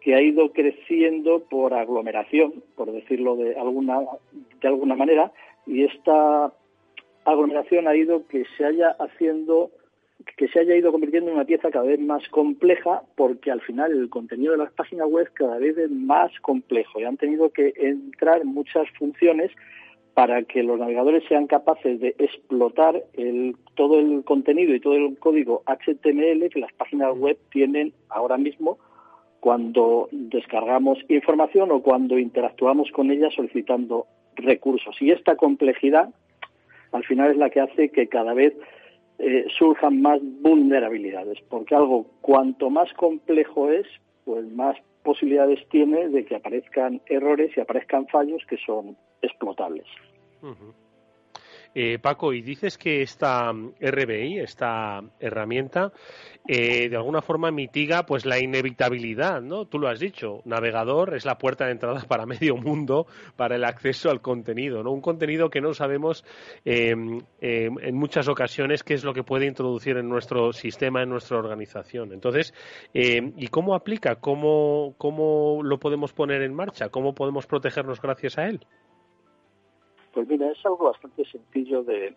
que 0.00 0.14
ha 0.14 0.22
ido 0.22 0.52
creciendo 0.52 1.42
por 1.50 1.74
aglomeración, 1.74 2.62
por 2.76 2.92
decirlo 2.92 3.34
de 3.34 3.58
alguna, 3.58 3.98
de 4.60 4.68
alguna 4.68 4.94
manera, 4.94 5.32
y 5.66 5.82
esta 5.82 6.52
aglomeración 7.24 7.88
ha 7.88 7.96
ido 7.96 8.28
que 8.28 8.44
se 8.56 8.64
haya 8.64 8.90
haciendo 9.00 9.70
que 10.36 10.46
se 10.48 10.60
haya 10.60 10.76
ido 10.76 10.92
convirtiendo 10.92 11.30
en 11.30 11.36
una 11.36 11.44
pieza 11.44 11.70
cada 11.70 11.84
vez 11.84 11.98
más 11.98 12.26
compleja 12.28 13.02
porque 13.16 13.50
al 13.50 13.60
final 13.60 13.90
el 13.92 14.08
contenido 14.08 14.52
de 14.52 14.58
las 14.58 14.72
páginas 14.72 15.08
web 15.08 15.28
cada 15.34 15.58
vez 15.58 15.76
es 15.76 15.90
más 15.90 16.30
complejo 16.40 17.00
y 17.00 17.04
han 17.04 17.16
tenido 17.16 17.50
que 17.50 17.74
entrar 17.76 18.44
muchas 18.44 18.88
funciones 18.96 19.50
para 20.14 20.44
que 20.44 20.62
los 20.62 20.78
navegadores 20.78 21.24
sean 21.28 21.48
capaces 21.48 22.00
de 22.00 22.14
explotar 22.18 23.02
el, 23.14 23.56
todo 23.74 23.98
el 23.98 24.22
contenido 24.24 24.74
y 24.74 24.80
todo 24.80 24.94
el 24.94 25.18
código 25.18 25.62
HTML 25.66 26.48
que 26.50 26.60
las 26.60 26.72
páginas 26.72 27.16
web 27.18 27.36
tienen 27.50 27.92
ahora 28.08 28.38
mismo 28.38 28.78
cuando 29.40 30.08
descargamos 30.12 30.98
información 31.08 31.70
o 31.72 31.82
cuando 31.82 32.18
interactuamos 32.18 32.90
con 32.92 33.10
ellas 33.10 33.34
solicitando 33.34 34.06
recursos. 34.36 34.96
Y 35.00 35.10
esta 35.10 35.36
complejidad 35.36 36.10
al 36.92 37.04
final 37.04 37.32
es 37.32 37.36
la 37.36 37.50
que 37.50 37.60
hace 37.60 37.90
que 37.90 38.06
cada 38.06 38.34
vez 38.34 38.54
eh, 39.18 39.46
surjan 39.58 40.00
más 40.00 40.20
vulnerabilidades, 40.22 41.40
porque 41.48 41.74
algo 41.74 42.06
cuanto 42.20 42.70
más 42.70 42.92
complejo 42.94 43.70
es, 43.70 43.86
pues 44.24 44.46
más 44.52 44.76
posibilidades 45.02 45.60
tiene 45.68 46.08
de 46.08 46.24
que 46.24 46.36
aparezcan 46.36 47.00
errores 47.06 47.50
y 47.56 47.60
aparezcan 47.60 48.06
fallos 48.06 48.42
que 48.48 48.56
son 48.58 48.96
explotables. 49.24 49.86
Eh, 51.74 51.98
Paco, 51.98 52.32
y 52.32 52.40
dices 52.40 52.78
que 52.78 53.02
esta 53.02 53.50
RBI, 53.50 54.38
esta 54.38 55.02
herramienta, 55.18 55.92
eh, 56.46 56.88
de 56.88 56.96
alguna 56.96 57.20
forma 57.20 57.50
mitiga 57.50 58.06
pues 58.06 58.24
la 58.24 58.38
inevitabilidad, 58.38 59.42
¿no? 59.42 59.66
Tú 59.66 59.80
lo 59.80 59.88
has 59.88 59.98
dicho, 59.98 60.40
navegador 60.44 61.16
es 61.16 61.24
la 61.24 61.36
puerta 61.36 61.66
de 61.66 61.72
entrada 61.72 62.04
para 62.08 62.26
medio 62.26 62.56
mundo 62.56 63.08
para 63.34 63.56
el 63.56 63.64
acceso 63.64 64.08
al 64.08 64.20
contenido, 64.20 64.84
¿no? 64.84 64.92
Un 64.92 65.00
contenido 65.00 65.50
que 65.50 65.60
no 65.60 65.74
sabemos 65.74 66.24
em, 66.64 67.22
em, 67.40 67.76
en 67.80 67.94
muchas 67.96 68.28
ocasiones 68.28 68.84
qué 68.84 68.94
es 68.94 69.02
lo 69.02 69.12
que 69.12 69.24
puede 69.24 69.46
introducir 69.46 69.96
en 69.96 70.08
nuestro 70.08 70.52
sistema, 70.52 71.02
en 71.02 71.08
nuestra 71.08 71.38
organización. 71.38 72.12
Entonces, 72.12 72.54
em, 72.92 73.32
¿y 73.36 73.48
cómo 73.48 73.74
aplica? 73.74 74.16
¿Cómo, 74.16 74.94
¿Cómo 74.96 75.60
lo 75.64 75.80
podemos 75.80 76.12
poner 76.12 76.42
en 76.42 76.54
marcha? 76.54 76.88
¿Cómo 76.88 77.14
podemos 77.14 77.46
protegernos 77.46 78.00
gracias 78.00 78.38
a 78.38 78.46
él? 78.46 78.64
Pues 80.14 80.28
mira, 80.28 80.50
es 80.50 80.64
algo 80.64 80.84
bastante 80.84 81.24
sencillo 81.24 81.82
de 81.82 82.14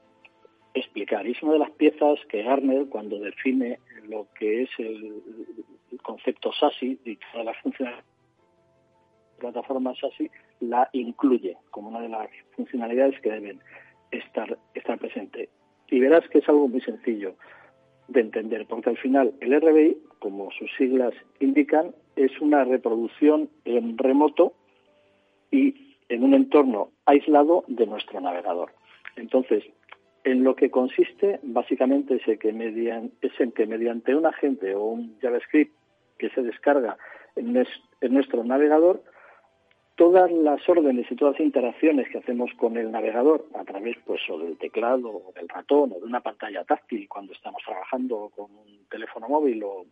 explicar. 0.75 1.25
Y 1.25 1.31
es 1.31 1.41
una 1.41 1.53
de 1.53 1.59
las 1.59 1.71
piezas 1.71 2.19
que 2.29 2.43
Garner, 2.43 2.87
cuando 2.89 3.19
define 3.19 3.79
lo 4.07 4.27
que 4.37 4.63
es 4.63 4.69
el, 4.77 5.23
concepto 6.03 6.53
SASI 6.53 6.99
y 7.03 7.17
todas 7.31 7.45
las 7.45 7.57
funcionalidades 7.57 8.05
de 8.05 9.43
la 9.43 9.51
plataforma 9.51 9.95
SASI, 9.95 10.29
la 10.59 10.87
incluye 10.93 11.57
como 11.71 11.89
una 11.89 12.01
de 12.01 12.09
las 12.09 12.29
funcionalidades 12.55 13.19
que 13.21 13.31
deben 13.31 13.59
estar, 14.11 14.57
estar 14.75 14.99
presente. 14.99 15.49
Y 15.89 15.99
verás 15.99 16.27
que 16.29 16.37
es 16.37 16.47
algo 16.47 16.67
muy 16.67 16.81
sencillo 16.81 17.35
de 18.07 18.21
entender, 18.21 18.67
porque 18.67 18.91
al 18.91 18.97
final 18.97 19.33
el 19.41 19.59
RBI, 19.59 19.97
como 20.19 20.51
sus 20.51 20.71
siglas 20.77 21.13
indican, 21.39 21.95
es 22.15 22.39
una 22.39 22.63
reproducción 22.63 23.49
en 23.65 23.97
remoto 23.97 24.53
y 25.51 25.86
en 26.09 26.23
un 26.23 26.33
entorno 26.33 26.91
aislado 27.05 27.63
de 27.67 27.85
nuestro 27.85 28.19
navegador. 28.21 28.71
Entonces, 29.15 29.63
en 30.23 30.43
lo 30.43 30.55
que 30.55 30.69
consiste 30.69 31.39
básicamente 31.43 32.15
es, 32.15 32.39
que, 32.39 32.49
es 33.21 33.39
en 33.39 33.51
que 33.51 33.65
mediante 33.65 34.15
un 34.15 34.25
agente 34.25 34.75
o 34.75 34.83
un 34.83 35.17
JavaScript 35.21 35.73
que 36.17 36.29
se 36.31 36.41
descarga 36.41 36.97
en, 37.35 37.53
nuestro 38.13 38.43
navegador, 38.43 39.03
todas 39.95 40.31
las 40.31 40.67
órdenes 40.67 41.09
y 41.09 41.15
todas 41.15 41.35
las 41.35 41.45
interacciones 41.45 42.09
que 42.09 42.17
hacemos 42.17 42.51
con 42.57 42.77
el 42.77 42.91
navegador 42.91 43.45
a 43.55 43.63
través 43.63 43.97
pues 44.05 44.21
o 44.29 44.37
del 44.39 44.57
teclado 44.57 45.09
o 45.09 45.31
del 45.33 45.47
ratón 45.47 45.93
o 45.95 45.99
de 45.99 46.05
una 46.05 46.21
pantalla 46.21 46.63
táctil 46.63 47.07
cuando 47.07 47.33
estamos 47.33 47.61
trabajando 47.63 48.31
con 48.35 48.51
un 48.51 48.85
teléfono 48.89 49.29
móvil 49.29 49.63
o, 49.63 49.85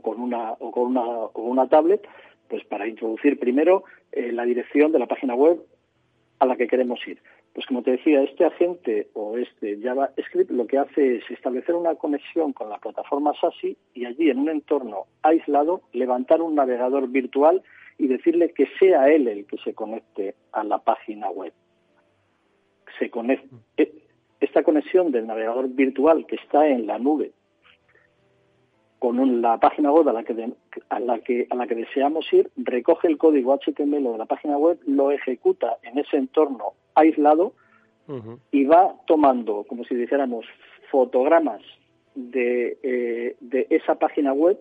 con 0.00 0.20
una 0.20 0.52
o 0.52 0.70
con 0.70 0.84
una 0.84 1.02
o 1.02 1.42
una 1.42 1.68
tablet 1.68 2.06
pues 2.48 2.64
para 2.64 2.86
introducir 2.86 3.38
primero 3.38 3.84
eh, 4.12 4.32
la 4.32 4.44
dirección 4.44 4.92
de 4.92 4.98
la 4.98 5.06
página 5.06 5.34
web 5.34 5.60
a 6.38 6.46
la 6.46 6.56
que 6.56 6.66
queremos 6.66 7.00
ir. 7.06 7.18
Pues 7.52 7.66
como 7.66 7.82
te 7.82 7.92
decía, 7.92 8.22
este 8.22 8.44
agente 8.44 9.08
o 9.14 9.38
este 9.38 9.78
JavaScript 9.80 10.50
lo 10.50 10.66
que 10.66 10.78
hace 10.78 11.16
es 11.16 11.30
establecer 11.30 11.76
una 11.76 11.94
conexión 11.94 12.52
con 12.52 12.68
la 12.68 12.78
plataforma 12.78 13.32
SASI 13.40 13.76
y 13.94 14.06
allí 14.06 14.28
en 14.28 14.40
un 14.40 14.48
entorno 14.48 15.06
aislado 15.22 15.82
levantar 15.92 16.42
un 16.42 16.56
navegador 16.56 17.08
virtual 17.08 17.62
y 17.96 18.08
decirle 18.08 18.52
que 18.52 18.66
sea 18.80 19.08
él 19.08 19.28
el 19.28 19.46
que 19.46 19.58
se 19.58 19.72
conecte 19.72 20.34
a 20.50 20.64
la 20.64 20.78
página 20.78 21.30
web. 21.30 21.52
Se 22.98 23.08
conecta, 23.08 23.56
eh, 23.76 23.92
esta 24.40 24.64
conexión 24.64 25.12
del 25.12 25.28
navegador 25.28 25.68
virtual 25.68 26.26
que 26.26 26.36
está 26.36 26.66
en 26.66 26.88
la 26.88 26.98
nube 26.98 27.32
con 29.04 29.42
la 29.42 29.58
página 29.58 29.92
web 29.92 30.08
a 30.08 30.14
la, 30.14 30.24
que 30.24 30.32
a, 30.88 30.98
la 30.98 31.18
que, 31.18 31.46
a 31.50 31.54
la 31.54 31.66
que 31.66 31.74
deseamos 31.74 32.24
ir, 32.32 32.50
recoge 32.56 33.06
el 33.06 33.18
código 33.18 33.54
HTML 33.54 34.02
de 34.02 34.16
la 34.16 34.24
página 34.24 34.56
web, 34.56 34.78
lo 34.86 35.10
ejecuta 35.10 35.76
en 35.82 35.98
ese 35.98 36.16
entorno 36.16 36.72
aislado 36.94 37.52
y 38.50 38.64
va 38.64 38.94
tomando, 39.06 39.64
como 39.68 39.84
si 39.84 39.94
dijéramos, 39.94 40.46
fotogramas 40.90 41.60
de, 42.14 42.78
eh, 42.82 43.36
de 43.40 43.66
esa 43.68 43.96
página 43.96 44.32
web 44.32 44.58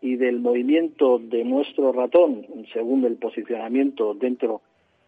y 0.00 0.16
del 0.16 0.40
movimiento 0.40 1.20
de 1.20 1.44
nuestro 1.44 1.92
ratón 1.92 2.44
según 2.72 3.04
el 3.04 3.14
posicionamiento 3.14 4.14
dentro 4.14 4.60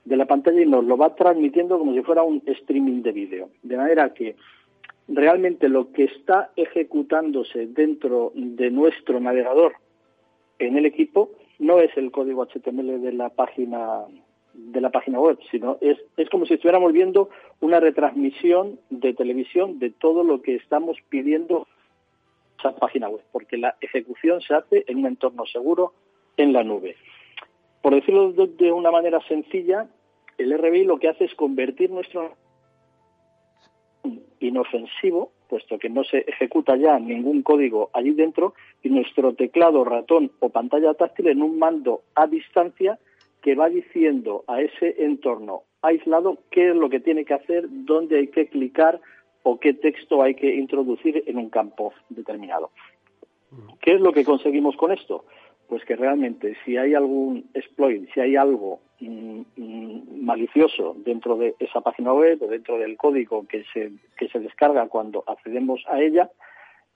de 0.04 0.16
la 0.16 0.26
pantalla 0.26 0.60
y 0.60 0.66
nos 0.66 0.84
lo 0.84 0.96
va 0.96 1.16
transmitiendo 1.16 1.76
como 1.76 1.92
si 1.92 2.02
fuera 2.02 2.22
un 2.22 2.40
streaming 2.46 3.02
de 3.02 3.10
vídeo. 3.10 3.48
De 3.64 3.76
manera 3.76 4.14
que 4.14 4.36
realmente 5.08 5.68
lo 5.68 5.92
que 5.92 6.04
está 6.04 6.50
ejecutándose 6.56 7.66
dentro 7.66 8.32
de 8.34 8.70
nuestro 8.70 9.20
navegador 9.20 9.74
en 10.58 10.76
el 10.76 10.86
equipo 10.86 11.30
no 11.58 11.80
es 11.80 11.96
el 11.96 12.10
código 12.10 12.46
HTML 12.46 13.00
de 13.00 13.12
la 13.12 13.30
página 13.30 14.04
de 14.52 14.80
la 14.80 14.90
página 14.90 15.20
web, 15.20 15.38
sino 15.50 15.76
es, 15.82 15.98
es 16.16 16.30
como 16.30 16.46
si 16.46 16.54
estuviéramos 16.54 16.92
viendo 16.92 17.28
una 17.60 17.78
retransmisión 17.78 18.80
de 18.88 19.12
televisión 19.12 19.78
de 19.78 19.90
todo 19.90 20.24
lo 20.24 20.40
que 20.40 20.54
estamos 20.54 20.96
pidiendo 21.10 21.66
esa 22.58 22.74
página 22.74 23.08
web, 23.10 23.22
porque 23.32 23.58
la 23.58 23.76
ejecución 23.82 24.40
se 24.40 24.54
hace 24.54 24.84
en 24.86 24.98
un 24.98 25.06
entorno 25.06 25.44
seguro 25.44 25.92
en 26.38 26.54
la 26.54 26.64
nube. 26.64 26.96
Por 27.82 27.94
decirlo 27.94 28.32
de 28.32 28.72
una 28.72 28.90
manera 28.90 29.20
sencilla, 29.28 29.88
el 30.38 30.56
RBI 30.56 30.84
lo 30.84 30.98
que 30.98 31.08
hace 31.08 31.24
es 31.24 31.34
convertir 31.34 31.90
nuestro 31.90 32.34
inofensivo, 34.40 35.32
puesto 35.48 35.78
que 35.78 35.88
no 35.88 36.04
se 36.04 36.18
ejecuta 36.18 36.76
ya 36.76 36.98
ningún 36.98 37.42
código 37.42 37.90
allí 37.92 38.12
dentro, 38.12 38.54
y 38.82 38.90
nuestro 38.90 39.34
teclado, 39.34 39.84
ratón 39.84 40.32
o 40.40 40.48
pantalla 40.50 40.94
táctil 40.94 41.28
en 41.28 41.42
un 41.42 41.58
mando 41.58 42.02
a 42.14 42.26
distancia 42.26 42.98
que 43.42 43.54
va 43.54 43.68
diciendo 43.68 44.44
a 44.48 44.60
ese 44.60 44.96
entorno 45.04 45.62
aislado 45.82 46.38
qué 46.50 46.70
es 46.70 46.76
lo 46.76 46.90
que 46.90 47.00
tiene 47.00 47.24
que 47.24 47.34
hacer, 47.34 47.66
dónde 47.68 48.18
hay 48.18 48.28
que 48.28 48.48
clicar 48.48 49.00
o 49.44 49.60
qué 49.60 49.72
texto 49.72 50.22
hay 50.22 50.34
que 50.34 50.54
introducir 50.56 51.22
en 51.26 51.38
un 51.38 51.50
campo 51.50 51.92
determinado. 52.08 52.70
¿Qué 53.80 53.94
es 53.94 54.00
lo 54.00 54.12
que 54.12 54.24
conseguimos 54.24 54.76
con 54.76 54.90
esto? 54.90 55.24
Pues 55.68 55.84
que 55.84 55.96
realmente 55.96 56.56
si 56.64 56.76
hay 56.76 56.94
algún 56.94 57.50
exploit, 57.54 58.08
si 58.12 58.20
hay 58.20 58.36
algo 58.36 58.80
Mm, 58.98 59.42
mm, 59.56 60.24
malicioso 60.24 60.96
dentro 61.04 61.36
de 61.36 61.54
esa 61.58 61.82
página 61.82 62.14
web 62.14 62.42
o 62.42 62.46
dentro 62.46 62.78
del 62.78 62.96
código 62.96 63.46
que 63.46 63.62
se, 63.74 63.92
que 64.16 64.28
se 64.28 64.38
descarga 64.38 64.88
cuando 64.88 65.22
accedemos 65.26 65.84
a 65.86 66.00
ella, 66.00 66.30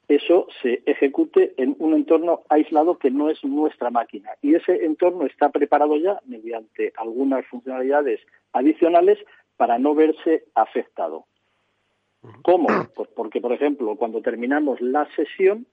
eso 0.09 0.47
se 0.63 0.83
ejecute 0.87 1.53
en 1.59 1.77
un 1.79 1.93
entorno 1.93 2.41
aislado 2.49 2.97
que 2.97 3.11
no 3.11 3.29
es 3.29 3.45
nuestra 3.45 3.91
máquina. 3.91 4.31
Y 4.41 4.55
ese 4.55 4.83
entorno 4.85 5.27
está 5.27 5.51
preparado 5.51 5.97
ya 5.99 6.21
mediante 6.25 6.93
algunas 6.97 7.45
funcionalidades 7.47 8.21
adicionales 8.55 9.19
para 9.59 9.79
no 9.79 9.95
verse 9.95 10.45
afectado. 10.55 11.27
¿Cómo? 12.43 12.69
Pues 12.95 13.11
porque, 13.15 13.43
por 13.43 13.53
ejemplo, 13.53 13.95
cuando 13.97 14.23
terminamos 14.23 14.81
la 14.81 15.07
sesión, 15.15 15.67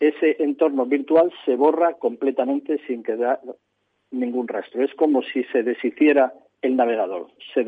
ese 0.00 0.42
entorno 0.42 0.86
virtual 0.86 1.32
se 1.44 1.56
borra 1.56 1.94
completamente 1.94 2.78
sin 2.86 3.02
quedar 3.02 3.40
ningún 4.10 4.48
rastro. 4.48 4.82
Es 4.82 4.94
como 4.94 5.22
si 5.22 5.44
se 5.44 5.62
deshiciera 5.62 6.32
el 6.62 6.76
navegador, 6.76 7.28
se, 7.52 7.64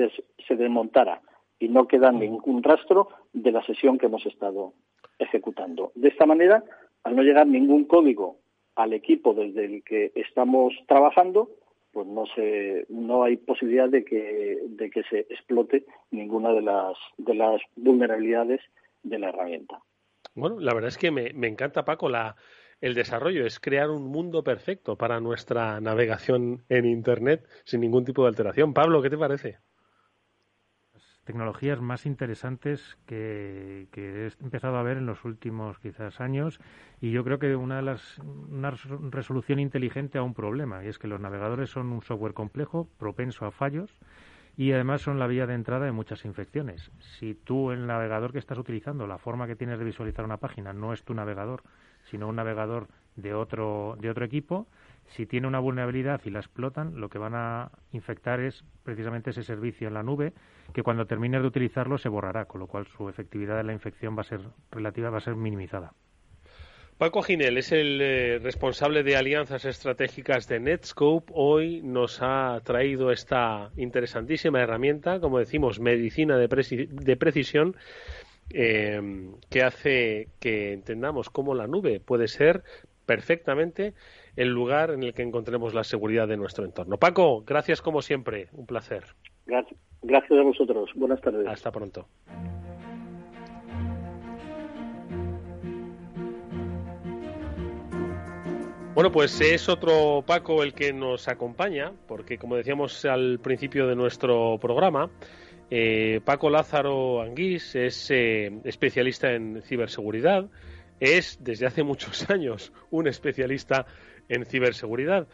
se 0.46 0.56
desmontara 0.56 1.20
y 1.58 1.68
no 1.68 1.86
queda 1.86 2.12
ningún 2.12 2.62
rastro 2.62 3.08
de 3.32 3.52
la 3.52 3.64
sesión 3.64 3.98
que 3.98 4.06
hemos 4.06 4.24
estado 4.26 4.72
ejecutando. 5.18 5.92
De 5.94 6.08
esta 6.08 6.26
manera, 6.26 6.64
al 7.04 7.16
no 7.16 7.22
llegar 7.22 7.46
ningún 7.46 7.84
código 7.84 8.38
al 8.74 8.92
equipo 8.92 9.32
desde 9.32 9.64
el 9.64 9.82
que 9.82 10.12
estamos 10.14 10.74
trabajando, 10.86 11.50
pues 11.92 12.06
no 12.06 12.26
se, 12.34 12.84
no 12.90 13.22
hay 13.22 13.38
posibilidad 13.38 13.88
de 13.88 14.04
que, 14.04 14.58
de 14.66 14.90
que 14.90 15.02
se 15.04 15.20
explote 15.20 15.84
ninguna 16.10 16.52
de 16.52 16.60
las, 16.60 16.96
de 17.16 17.34
las 17.34 17.62
vulnerabilidades 17.74 18.60
de 19.02 19.18
la 19.18 19.30
herramienta. 19.30 19.80
Bueno, 20.36 20.60
la 20.60 20.74
verdad 20.74 20.88
es 20.88 20.98
que 20.98 21.10
me, 21.10 21.32
me 21.32 21.48
encanta, 21.48 21.84
Paco, 21.84 22.08
la, 22.08 22.36
el 22.80 22.94
desarrollo 22.94 23.44
es 23.46 23.58
crear 23.58 23.90
un 23.90 24.06
mundo 24.06 24.44
perfecto 24.44 24.96
para 24.96 25.18
nuestra 25.18 25.80
navegación 25.80 26.62
en 26.68 26.84
Internet 26.84 27.48
sin 27.64 27.80
ningún 27.80 28.04
tipo 28.04 28.22
de 28.22 28.28
alteración. 28.28 28.74
Pablo, 28.74 29.02
¿qué 29.02 29.10
te 29.10 29.18
parece? 29.18 29.58
tecnologías 31.26 31.80
más 31.80 32.06
interesantes 32.06 32.96
que, 33.04 33.88
he 33.92 34.44
empezado 34.44 34.76
a 34.76 34.82
ver 34.84 34.96
en 34.96 35.06
los 35.06 35.24
últimos 35.24 35.78
quizás 35.80 36.20
años 36.20 36.60
y 37.00 37.10
yo 37.10 37.24
creo 37.24 37.40
que 37.40 37.56
una 37.56 37.76
de 37.76 37.82
las 37.82 38.18
una 38.18 38.70
resolución 39.10 39.58
inteligente 39.58 40.18
a 40.18 40.22
un 40.22 40.34
problema 40.34 40.84
y 40.84 40.86
es 40.86 40.98
que 40.98 41.08
los 41.08 41.20
navegadores 41.20 41.68
son 41.70 41.92
un 41.92 42.02
software 42.02 42.32
complejo 42.32 42.88
propenso 42.96 43.44
a 43.44 43.50
fallos 43.50 43.90
y 44.56 44.72
además 44.72 45.02
son 45.02 45.18
la 45.18 45.26
vía 45.26 45.46
de 45.46 45.54
entrada 45.54 45.84
de 45.84 45.92
muchas 45.92 46.24
infecciones. 46.24 46.90
Si 47.18 47.34
tú 47.34 47.72
el 47.72 47.86
navegador 47.86 48.32
que 48.32 48.38
estás 48.38 48.58
utilizando, 48.58 49.06
la 49.06 49.18
forma 49.18 49.46
que 49.46 49.56
tienes 49.56 49.78
de 49.78 49.84
visualizar 49.84 50.24
una 50.24 50.38
página 50.38 50.72
no 50.72 50.92
es 50.92 51.04
tu 51.04 51.12
navegador, 51.12 51.62
sino 52.04 52.28
un 52.28 52.36
navegador 52.36 52.88
de 53.16 53.34
otro 53.34 53.96
de 54.00 54.10
otro 54.10 54.24
equipo, 54.24 54.66
si 55.08 55.26
tiene 55.26 55.46
una 55.46 55.58
vulnerabilidad 55.58 56.20
y 56.24 56.30
la 56.30 56.40
explotan, 56.40 57.00
lo 57.00 57.08
que 57.08 57.18
van 57.18 57.34
a 57.34 57.70
infectar 57.92 58.40
es 58.40 58.64
precisamente 58.82 59.30
ese 59.30 59.42
servicio 59.42 59.88
en 59.88 59.94
la 59.94 60.02
nube, 60.02 60.32
que 60.72 60.82
cuando 60.82 61.06
termines 61.06 61.42
de 61.42 61.48
utilizarlo 61.48 61.98
se 61.98 62.08
borrará, 62.08 62.46
con 62.46 62.60
lo 62.60 62.66
cual 62.66 62.86
su 62.86 63.08
efectividad 63.08 63.56
de 63.56 63.64
la 63.64 63.72
infección 63.72 64.16
va 64.16 64.22
a 64.22 64.24
ser 64.24 64.40
relativa, 64.70 65.10
va 65.10 65.18
a 65.18 65.20
ser 65.20 65.36
minimizada. 65.36 65.92
Paco 66.98 67.20
Ginel 67.20 67.58
es 67.58 67.72
el 67.72 68.00
eh, 68.00 68.38
responsable 68.38 69.02
de 69.02 69.16
alianzas 69.16 69.66
estratégicas 69.66 70.48
de 70.48 70.60
Netscope. 70.60 71.30
Hoy 71.34 71.82
nos 71.82 72.22
ha 72.22 72.58
traído 72.64 73.10
esta 73.10 73.70
interesantísima 73.76 74.62
herramienta, 74.62 75.20
como 75.20 75.38
decimos, 75.38 75.78
medicina 75.78 76.38
de, 76.38 76.48
precisión, 76.48 77.76
eh, 78.48 79.28
que 79.50 79.62
hace 79.62 80.28
que 80.40 80.72
entendamos 80.72 81.28
cómo 81.28 81.54
la 81.54 81.66
nube 81.66 82.00
puede 82.00 82.28
ser 82.28 82.62
perfectamente 83.04 83.92
el 84.34 84.48
lugar 84.48 84.90
en 84.90 85.02
el 85.02 85.12
que 85.12 85.22
encontremos 85.22 85.74
la 85.74 85.84
seguridad 85.84 86.26
de 86.26 86.38
nuestro 86.38 86.64
entorno. 86.64 86.96
Paco, 86.96 87.42
gracias 87.42 87.82
como 87.82 88.00
siempre, 88.00 88.48
un 88.52 88.64
placer. 88.64 89.04
Gracias, 89.44 90.40
a 90.40 90.42
vosotros. 90.42 90.90
Buenas 90.94 91.20
tardes. 91.20 91.46
Hasta 91.46 91.70
pronto. 91.70 92.08
Bueno, 98.96 99.12
pues 99.12 99.38
es 99.42 99.68
otro 99.68 100.24
Paco 100.26 100.62
el 100.62 100.72
que 100.72 100.94
nos 100.94 101.28
acompaña, 101.28 101.92
porque 102.08 102.38
como 102.38 102.56
decíamos 102.56 103.04
al 103.04 103.40
principio 103.40 103.86
de 103.86 103.94
nuestro 103.94 104.56
programa, 104.58 105.10
eh, 105.70 106.22
Paco 106.24 106.48
Lázaro 106.48 107.20
Anguís 107.20 107.74
es 107.74 108.10
eh, 108.10 108.50
especialista 108.64 109.34
en 109.34 109.60
ciberseguridad, 109.66 110.46
es 110.98 111.36
desde 111.42 111.66
hace 111.66 111.82
muchos 111.82 112.30
años 112.30 112.72
un 112.90 113.06
especialista 113.06 113.84
en 114.30 114.46
ciberseguridad. 114.46 115.28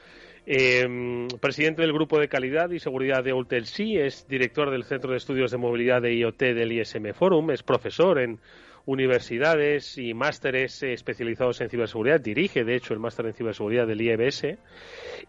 Eh, 0.44 1.28
presidente 1.40 1.82
del 1.82 1.92
Grupo 1.92 2.18
de 2.18 2.26
Calidad 2.26 2.68
y 2.70 2.80
Seguridad 2.80 3.22
de 3.22 3.32
Ultelsi, 3.32 3.96
es 3.96 4.26
director 4.26 4.72
del 4.72 4.82
Centro 4.82 5.12
de 5.12 5.18
Estudios 5.18 5.52
de 5.52 5.58
Movilidad 5.58 6.02
de 6.02 6.12
IoT 6.16 6.40
del 6.40 6.72
ISM 6.72 7.14
Forum, 7.14 7.52
es 7.52 7.62
profesor 7.62 8.18
en 8.18 8.40
universidades 8.86 9.98
y 9.98 10.14
másteres 10.14 10.82
especializados 10.82 11.60
en 11.60 11.70
ciberseguridad, 11.70 12.20
dirige 12.20 12.64
de 12.64 12.76
hecho 12.76 12.94
el 12.94 13.00
máster 13.00 13.26
en 13.26 13.34
ciberseguridad 13.34 13.86
del 13.86 14.00
IEBS 14.00 14.58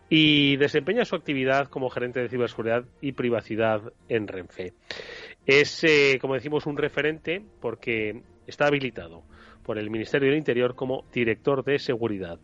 y 0.10 0.58
desempeña 0.58 1.06
su 1.06 1.16
actividad 1.16 1.68
como 1.68 1.90
gerente 1.90 2.20
de 2.20 2.30
ciberseguridad 2.30 2.86
y 3.02 3.14
privacidad 3.14 3.94
en 4.10 4.28
Renfe. 4.28 4.74
Es, 5.46 5.84
eh, 5.84 6.18
como 6.22 6.36
decimos, 6.36 6.66
un 6.66 6.78
referente 6.78 7.44
porque 7.60 8.22
está 8.48 8.68
habilitado 8.68 9.24
por 9.64 9.78
el 9.78 9.90
Ministerio 9.90 10.30
del 10.30 10.38
Interior 10.38 10.76
como 10.76 11.06
director 11.14 11.64
de 11.64 11.80
seguridad. 11.80 12.40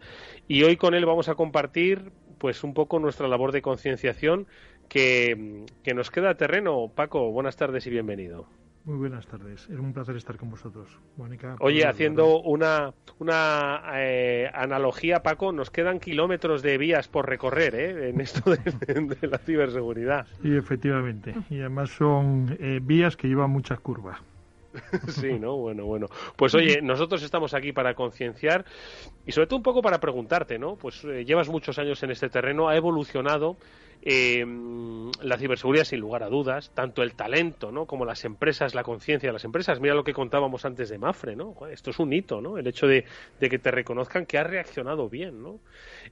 Y 0.47 0.63
hoy 0.63 0.77
con 0.77 0.93
él 0.93 1.05
vamos 1.05 1.29
a 1.29 1.35
compartir 1.35 2.11
pues 2.37 2.63
un 2.63 2.73
poco 2.73 2.99
nuestra 2.99 3.27
labor 3.27 3.51
de 3.51 3.61
concienciación 3.61 4.47
que, 4.87 5.65
nos 5.93 6.09
queda 6.09 6.35
terreno. 6.35 6.91
Paco, 6.93 7.31
buenas 7.31 7.55
tardes 7.55 7.85
y 7.85 7.89
bienvenido. 7.91 8.47
Muy 8.85 8.97
buenas 8.97 9.27
tardes. 9.27 9.69
Es 9.69 9.77
un 9.77 9.93
placer 9.93 10.15
estar 10.15 10.37
con 10.37 10.49
vosotros. 10.49 10.87
Mónica, 11.17 11.55
Oye, 11.59 11.85
haciendo 11.85 12.41
una, 12.41 12.93
una 13.19 13.83
eh, 13.95 14.49
analogía, 14.53 15.21
Paco, 15.21 15.51
nos 15.51 15.69
quedan 15.69 15.99
kilómetros 15.99 16.61
de 16.61 16.77
vías 16.77 17.07
por 17.07 17.27
recorrer 17.27 17.75
¿eh? 17.75 18.09
en 18.09 18.21
esto 18.21 18.51
de, 18.51 19.17
la 19.27 19.37
ciberseguridad. 19.39 20.27
Sí, 20.41 20.55
efectivamente. 20.55 21.35
Y 21.49 21.59
además 21.59 21.89
son 21.91 22.57
eh, 22.59 22.79
vías 22.81 23.15
que 23.15 23.27
llevan 23.27 23.51
muchas 23.51 23.79
curvas. 23.79 24.19
Sí, 25.09 25.39
¿no? 25.39 25.57
Bueno, 25.57 25.85
bueno. 25.85 26.07
Pues 26.35 26.53
oye, 26.55 26.81
nosotros 26.81 27.23
estamos 27.23 27.53
aquí 27.53 27.71
para 27.71 27.93
concienciar 27.93 28.65
y 29.25 29.31
sobre 29.31 29.47
todo 29.47 29.57
un 29.57 29.63
poco 29.63 29.81
para 29.81 29.99
preguntarte, 29.99 30.59
¿no? 30.59 30.75
Pues 30.75 31.03
eh, 31.05 31.25
llevas 31.25 31.49
muchos 31.49 31.79
años 31.79 32.01
en 32.03 32.11
este 32.11 32.29
terreno, 32.29 32.69
ha 32.69 32.75
evolucionado 32.75 33.57
eh, 34.01 34.45
la 35.21 35.37
ciberseguridad 35.37 35.83
sin 35.83 35.99
lugar 35.99 36.23
a 36.23 36.29
dudas, 36.29 36.71
tanto 36.73 37.03
el 37.03 37.13
talento, 37.15 37.71
¿no? 37.71 37.85
Como 37.85 38.05
las 38.05 38.23
empresas, 38.25 38.73
la 38.73 38.83
conciencia 38.83 39.29
de 39.29 39.33
las 39.33 39.43
empresas. 39.43 39.79
Mira 39.79 39.93
lo 39.93 40.03
que 40.03 40.13
contábamos 40.13 40.65
antes 40.65 40.89
de 40.89 40.97
Mafre, 40.97 41.35
¿no? 41.35 41.55
Esto 41.69 41.89
es 41.91 41.99
un 41.99 42.13
hito, 42.13 42.41
¿no? 42.41 42.57
El 42.57 42.67
hecho 42.67 42.87
de, 42.87 43.05
que 43.39 43.59
te 43.59 43.71
reconozcan 43.71 44.25
que 44.25 44.37
has 44.37 44.47
reaccionado 44.47 45.09
bien, 45.09 45.41
¿no? 45.41 45.59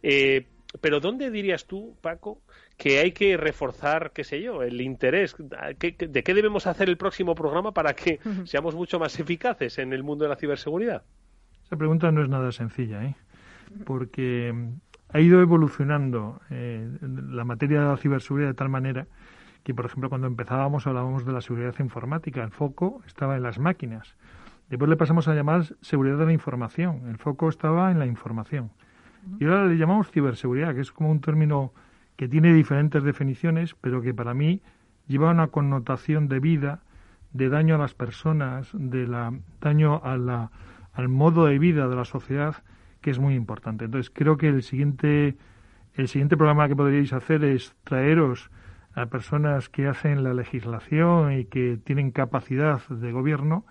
Eh, 0.04 0.46
pero 0.82 1.00
¿dónde 1.00 1.32
dirías 1.32 1.66
tú, 1.66 1.96
Paco, 2.02 2.42
que 2.78 3.00
hay 3.00 3.12
que 3.12 3.38
reforzar, 3.38 4.12
qué 4.12 4.24
sé 4.24 4.42
yo, 4.42 4.64
el 4.64 4.82
interés? 4.82 5.36
¿De 5.38 6.24
qué 6.24 6.34
debemos 6.34 6.68
hacer 6.68 6.90
el 6.90 6.98
próximo 6.98 7.36
programa 7.36 7.74
para 7.74 7.94
que 7.94 8.20
seamos 8.46 8.76
mucho 8.76 9.00
más 9.00 9.20
eficaces 9.20 9.78
en 9.78 9.94
el 9.94 10.04
mundo 10.04 10.26
de 10.26 10.30
la 10.30 10.36
ciberseguridad? 10.36 11.04
Esa 11.66 11.78
pregunta 11.78 12.12
no 12.12 12.22
es 12.22 12.30
nada 12.30 12.52
sencilla, 12.52 13.04
¿eh? 13.04 13.16
porque 13.86 14.54
ha 15.10 15.20
ido 15.20 15.42
evolucionando 15.42 16.42
eh, 16.50 16.90
la 17.02 17.44
materia 17.44 17.82
de 17.82 17.88
la 17.88 17.98
ciberseguridad 17.98 18.50
de 18.50 18.54
tal 18.54 18.70
manera 18.70 19.08
que, 19.64 19.74
por 19.74 19.86
ejemplo, 19.86 20.10
cuando 20.10 20.28
empezábamos 20.28 20.88
hablábamos 20.88 21.26
de 21.26 21.34
la 21.34 21.42
seguridad 21.42 21.76
informática, 21.80 22.44
el 22.44 22.52
foco 22.52 23.02
estaba 23.06 23.36
en 23.36 23.44
las 23.44 23.60
máquinas. 23.60 24.16
Después 24.70 24.90
le 24.90 24.96
pasamos 24.96 25.28
a 25.28 25.36
llamar 25.36 25.64
seguridad 25.82 26.18
de 26.18 26.26
la 26.26 26.34
información, 26.34 27.08
el 27.10 27.18
foco 27.18 27.50
estaba 27.50 27.92
en 27.92 28.00
la 28.00 28.06
información. 28.06 28.72
Y 29.40 29.46
ahora 29.46 29.66
le 29.66 29.78
llamamos 29.78 30.12
ciberseguridad, 30.12 30.74
que 30.74 30.82
es 30.82 30.92
como 30.92 31.12
un 31.12 31.22
término 31.22 31.74
que 32.16 32.28
tiene 32.28 32.54
diferentes 32.54 33.04
definiciones, 33.04 33.76
pero 33.80 34.02
que 34.02 34.14
para 34.14 34.34
mí 34.34 34.62
lleva 35.08 35.32
una 35.32 35.48
connotación 35.48 36.28
de 36.28 36.40
vida, 36.40 36.82
de 37.34 37.50
daño 37.50 37.76
a 37.76 37.78
las 37.78 37.94
personas, 37.94 38.70
de 38.74 39.08
la, 39.08 39.34
daño 39.62 40.02
a 40.04 40.18
la, 40.18 40.52
al 40.94 41.10
modo 41.10 41.46
de 41.46 41.60
vida 41.60 41.88
de 41.88 41.96
la 41.96 42.06
sociedad, 42.06 42.64
que 43.02 43.12
es 43.12 43.20
muy 43.20 43.36
importante. 43.36 43.86
Entonces 43.86 44.12
creo 44.14 44.38
que 44.38 44.48
el 44.50 44.64
siguiente, 44.64 45.38
el 45.94 46.08
siguiente 46.08 46.38
programa 46.38 46.68
que 46.68 46.76
podríais 46.76 47.14
hacer 47.14 47.44
es 47.44 47.76
traeros 47.84 48.50
a 48.96 49.06
personas 49.06 49.70
que 49.70 49.88
hacen 49.88 50.24
la 50.24 50.34
legislación 50.34 51.32
y 51.34 51.46
que 51.46 51.78
tienen 51.84 52.12
capacidad 52.12 52.82
de 52.88 53.12
gobierno 53.12 53.66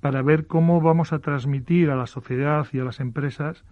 para 0.00 0.20
ver 0.20 0.48
cómo 0.48 0.80
vamos 0.80 1.12
a 1.12 1.20
transmitir 1.20 1.90
a 1.90 1.96
la 1.96 2.08
sociedad 2.08 2.66
y 2.72 2.80
a 2.80 2.84
las 2.84 2.98
empresas 2.98 3.64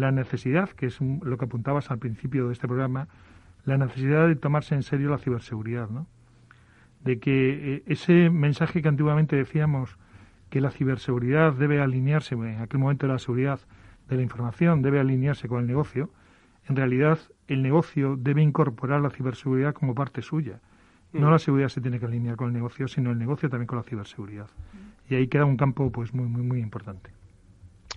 la 0.00 0.10
necesidad, 0.10 0.70
que 0.70 0.86
es 0.86 1.00
lo 1.00 1.36
que 1.36 1.44
apuntabas 1.44 1.90
al 1.90 1.98
principio 1.98 2.46
de 2.46 2.54
este 2.54 2.66
programa, 2.66 3.08
la 3.64 3.76
necesidad 3.76 4.26
de 4.26 4.34
tomarse 4.34 4.74
en 4.74 4.82
serio 4.82 5.10
la 5.10 5.18
ciberseguridad, 5.18 5.88
¿no? 5.90 6.06
De 7.04 7.18
que 7.18 7.76
eh, 7.76 7.82
ese 7.86 8.30
mensaje 8.30 8.82
que 8.82 8.88
antiguamente 8.88 9.36
decíamos 9.36 9.98
que 10.48 10.60
la 10.60 10.70
ciberseguridad 10.70 11.52
debe 11.52 11.80
alinearse, 11.80 12.34
en 12.34 12.60
aquel 12.60 12.80
momento 12.80 13.06
de 13.06 13.12
la 13.12 13.18
seguridad 13.18 13.60
de 14.08 14.16
la 14.16 14.22
información 14.22 14.82
debe 14.82 14.98
alinearse 14.98 15.48
con 15.48 15.60
el 15.60 15.66
negocio, 15.66 16.10
en 16.68 16.76
realidad 16.76 17.18
el 17.46 17.62
negocio 17.62 18.16
debe 18.16 18.42
incorporar 18.42 19.00
la 19.00 19.10
ciberseguridad 19.10 19.74
como 19.74 19.94
parte 19.94 20.22
suya. 20.22 20.60
No 21.12 21.28
mm. 21.28 21.30
la 21.30 21.38
seguridad 21.38 21.68
se 21.68 21.80
tiene 21.80 21.98
que 21.98 22.06
alinear 22.06 22.36
con 22.36 22.48
el 22.48 22.54
negocio, 22.54 22.88
sino 22.88 23.10
el 23.10 23.18
negocio 23.18 23.48
también 23.48 23.66
con 23.66 23.78
la 23.78 23.84
ciberseguridad. 23.84 24.48
Y 25.08 25.14
ahí 25.14 25.28
queda 25.28 25.44
un 25.44 25.56
campo 25.56 25.90
pues 25.90 26.14
muy 26.14 26.26
muy 26.26 26.42
muy 26.42 26.60
importante. 26.60 27.10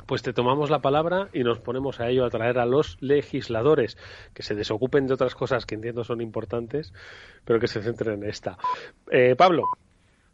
Pues 0.05 0.21
te 0.21 0.33
tomamos 0.33 0.69
la 0.69 0.79
palabra 0.79 1.29
y 1.33 1.43
nos 1.43 1.59
ponemos 1.59 1.99
a 1.99 2.09
ello 2.09 2.25
a 2.25 2.29
traer 2.29 2.59
a 2.59 2.65
los 2.65 2.97
legisladores 3.01 3.97
que 4.33 4.43
se 4.43 4.55
desocupen 4.55 5.07
de 5.07 5.13
otras 5.13 5.35
cosas 5.35 5.65
que 5.65 5.75
entiendo 5.75 6.03
son 6.03 6.21
importantes, 6.21 6.93
pero 7.45 7.59
que 7.59 7.67
se 7.67 7.81
centren 7.81 8.23
en 8.23 8.29
esta. 8.29 8.57
Eh, 9.11 9.35
Pablo. 9.35 9.63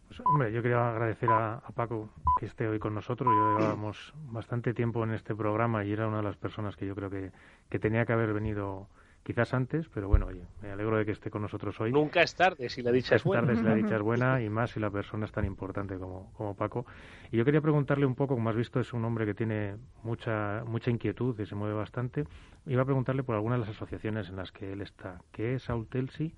Pues, 0.08 0.22
hombre, 0.26 0.52
yo 0.52 0.64
quería 0.64 0.90
agradecer 0.90 1.30
a, 1.30 1.62
Paco 1.76 2.10
que 2.40 2.48
esté 2.48 2.68
hoy 2.68 2.80
con 2.80 2.96
nosotros. 2.96 3.30
Yo 3.32 3.58
llevábamos 3.60 4.14
bastante 4.16 4.74
tiempo 4.74 5.04
en 5.04 5.12
este 5.12 5.36
programa 5.36 5.86
y 5.86 5.92
era 5.92 6.08
una 6.08 6.18
de 6.18 6.24
las 6.24 6.36
personas 6.36 6.76
que 6.76 6.88
yo 6.88 6.96
creo 6.96 7.12
que, 7.12 7.32
que 7.70 7.80
tenía 7.80 8.06
que 8.06 8.14
haber 8.14 8.34
venido 8.34 8.88
quizás 9.24 9.54
antes, 9.54 9.88
pero 9.94 10.08
bueno, 10.08 10.28
oye, 10.28 10.42
me 10.62 10.72
alegro 10.72 10.98
de 10.98 11.06
que 11.06 11.12
esté 11.12 11.30
con 11.30 11.42
nosotros 11.42 11.80
hoy. 11.80 11.92
Nunca 11.92 12.22
es 12.22 12.36
tarde 12.36 12.70
si 12.70 12.82
la 12.82 12.92
dicha 12.92 13.16
es 13.16 13.24
buena. 13.24 13.46
tarde 13.46 13.58
si 13.58 13.64
la 13.64 13.76
dicha 13.76 13.96
es 13.96 14.02
buena 14.02 14.42
y 14.44 14.50
más 14.50 14.72
si 14.72 14.80
la 14.80 14.90
persona 14.90 15.26
es 15.26 15.32
tan 15.32 15.46
importante 15.46 15.98
como, 15.98 16.32
como 16.34 16.56
Paco. 16.56 16.86
Y 17.32 17.38
yo 17.38 17.46
quería 17.46 17.62
preguntarle 17.62 18.06
un 18.06 18.16
poco, 18.16 18.36
como 18.36 18.50
has 18.50 18.56
visto, 18.56 18.80
es 18.80 18.94
un 18.94 19.06
hombre 19.06 19.26
que 19.26 19.34
tiene 19.34 19.76
mucha, 20.04 20.64
mucha 20.66 20.90
inquietud 20.90 21.40
y 21.40 21.46
se 21.46 21.56
mueve 21.56 21.76
bastante. 21.76 22.26
Iba 22.66 22.82
a 22.82 22.86
preguntarle 22.86 23.24
por 23.24 23.36
algunas 23.36 23.60
de 23.60 23.68
las 23.68 23.76
asociaciones 23.76 24.30
en 24.30 24.36
las 24.36 24.52
que 24.52 24.72
él 24.72 24.82
está. 24.82 25.22
¿Qué 25.32 25.56
es 25.56 25.70
Autelsi? 25.70 26.34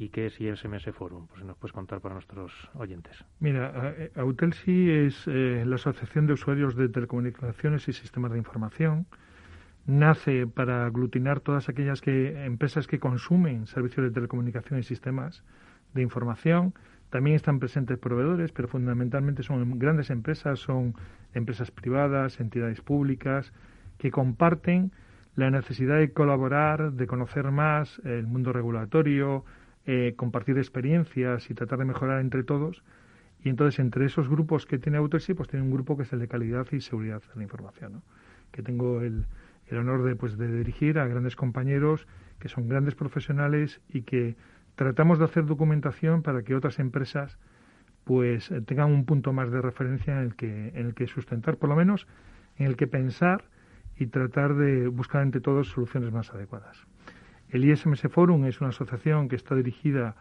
¿Y 0.00 0.10
qué 0.10 0.26
es 0.26 0.40
ISMS 0.40 0.94
Forum? 0.94 1.26
Pues 1.26 1.40
si 1.40 1.46
nos 1.46 1.56
puedes 1.56 1.72
contar 1.72 2.00
para 2.00 2.14
nuestros 2.14 2.52
oyentes. 2.74 3.24
Mira, 3.40 3.96
Autelsi 4.14 4.90
es 4.90 5.26
eh, 5.26 5.64
la 5.66 5.74
Asociación 5.74 6.28
de 6.28 6.34
Usuarios 6.34 6.76
de 6.76 6.88
Telecomunicaciones 6.88 7.88
y 7.88 7.92
Sistemas 7.92 8.30
de 8.30 8.38
Información 8.38 9.06
nace 9.88 10.46
para 10.46 10.84
aglutinar 10.84 11.40
todas 11.40 11.70
aquellas 11.70 12.02
que, 12.02 12.44
empresas 12.44 12.86
que 12.86 13.00
consumen 13.00 13.66
servicios 13.66 14.04
de 14.04 14.12
telecomunicación 14.12 14.78
y 14.78 14.82
sistemas 14.82 15.42
de 15.94 16.02
información. 16.02 16.74
También 17.08 17.36
están 17.36 17.58
presentes 17.58 17.96
proveedores, 17.96 18.52
pero 18.52 18.68
fundamentalmente 18.68 19.42
son 19.42 19.78
grandes 19.78 20.10
empresas, 20.10 20.58
son 20.58 20.94
empresas 21.32 21.70
privadas, 21.70 22.38
entidades 22.38 22.82
públicas, 22.82 23.54
que 23.96 24.10
comparten 24.10 24.92
la 25.36 25.50
necesidad 25.50 25.96
de 25.96 26.12
colaborar, 26.12 26.92
de 26.92 27.06
conocer 27.06 27.50
más 27.50 27.98
el 28.04 28.26
mundo 28.26 28.52
regulatorio, 28.52 29.46
eh, 29.86 30.12
compartir 30.16 30.58
experiencias 30.58 31.48
y 31.50 31.54
tratar 31.54 31.78
de 31.78 31.86
mejorar 31.86 32.20
entre 32.20 32.44
todos. 32.44 32.84
Y 33.42 33.48
entonces, 33.48 33.78
entre 33.78 34.04
esos 34.04 34.28
grupos 34.28 34.66
que 34.66 34.78
tiene 34.78 34.98
Autosí, 34.98 35.32
pues 35.32 35.48
tiene 35.48 35.64
un 35.64 35.72
grupo 35.72 35.96
que 35.96 36.02
es 36.02 36.12
el 36.12 36.18
de 36.18 36.28
calidad 36.28 36.66
y 36.72 36.82
seguridad 36.82 37.22
de 37.22 37.36
la 37.36 37.42
información, 37.42 37.92
¿no? 37.94 38.02
que 38.52 38.62
tengo 38.62 39.00
el, 39.00 39.26
el 39.70 39.78
honor 39.78 40.02
de, 40.02 40.16
pues, 40.16 40.36
de 40.38 40.48
dirigir 40.48 40.98
a 40.98 41.06
grandes 41.06 41.36
compañeros 41.36 42.06
que 42.38 42.48
son 42.48 42.68
grandes 42.68 42.94
profesionales 42.94 43.80
y 43.88 44.02
que 44.02 44.36
tratamos 44.74 45.18
de 45.18 45.24
hacer 45.24 45.46
documentación 45.46 46.22
para 46.22 46.42
que 46.42 46.54
otras 46.54 46.78
empresas 46.78 47.38
pues 48.04 48.50
tengan 48.66 48.90
un 48.90 49.04
punto 49.04 49.32
más 49.32 49.50
de 49.50 49.60
referencia 49.60 50.14
en 50.14 50.20
el 50.20 50.34
que 50.34 50.68
en 50.68 50.86
el 50.86 50.94
que 50.94 51.06
sustentar 51.06 51.58
por 51.58 51.68
lo 51.68 51.76
menos 51.76 52.06
en 52.56 52.66
el 52.66 52.76
que 52.76 52.86
pensar 52.86 53.44
y 53.98 54.06
tratar 54.06 54.54
de 54.54 54.88
buscar 54.88 55.22
entre 55.22 55.40
todos 55.40 55.68
soluciones 55.68 56.12
más 56.12 56.32
adecuadas. 56.32 56.86
El 57.50 57.64
ISMS 57.64 58.02
Forum 58.10 58.44
es 58.44 58.60
una 58.60 58.70
asociación 58.70 59.28
que 59.28 59.36
está 59.36 59.54
dirigida 59.54 60.16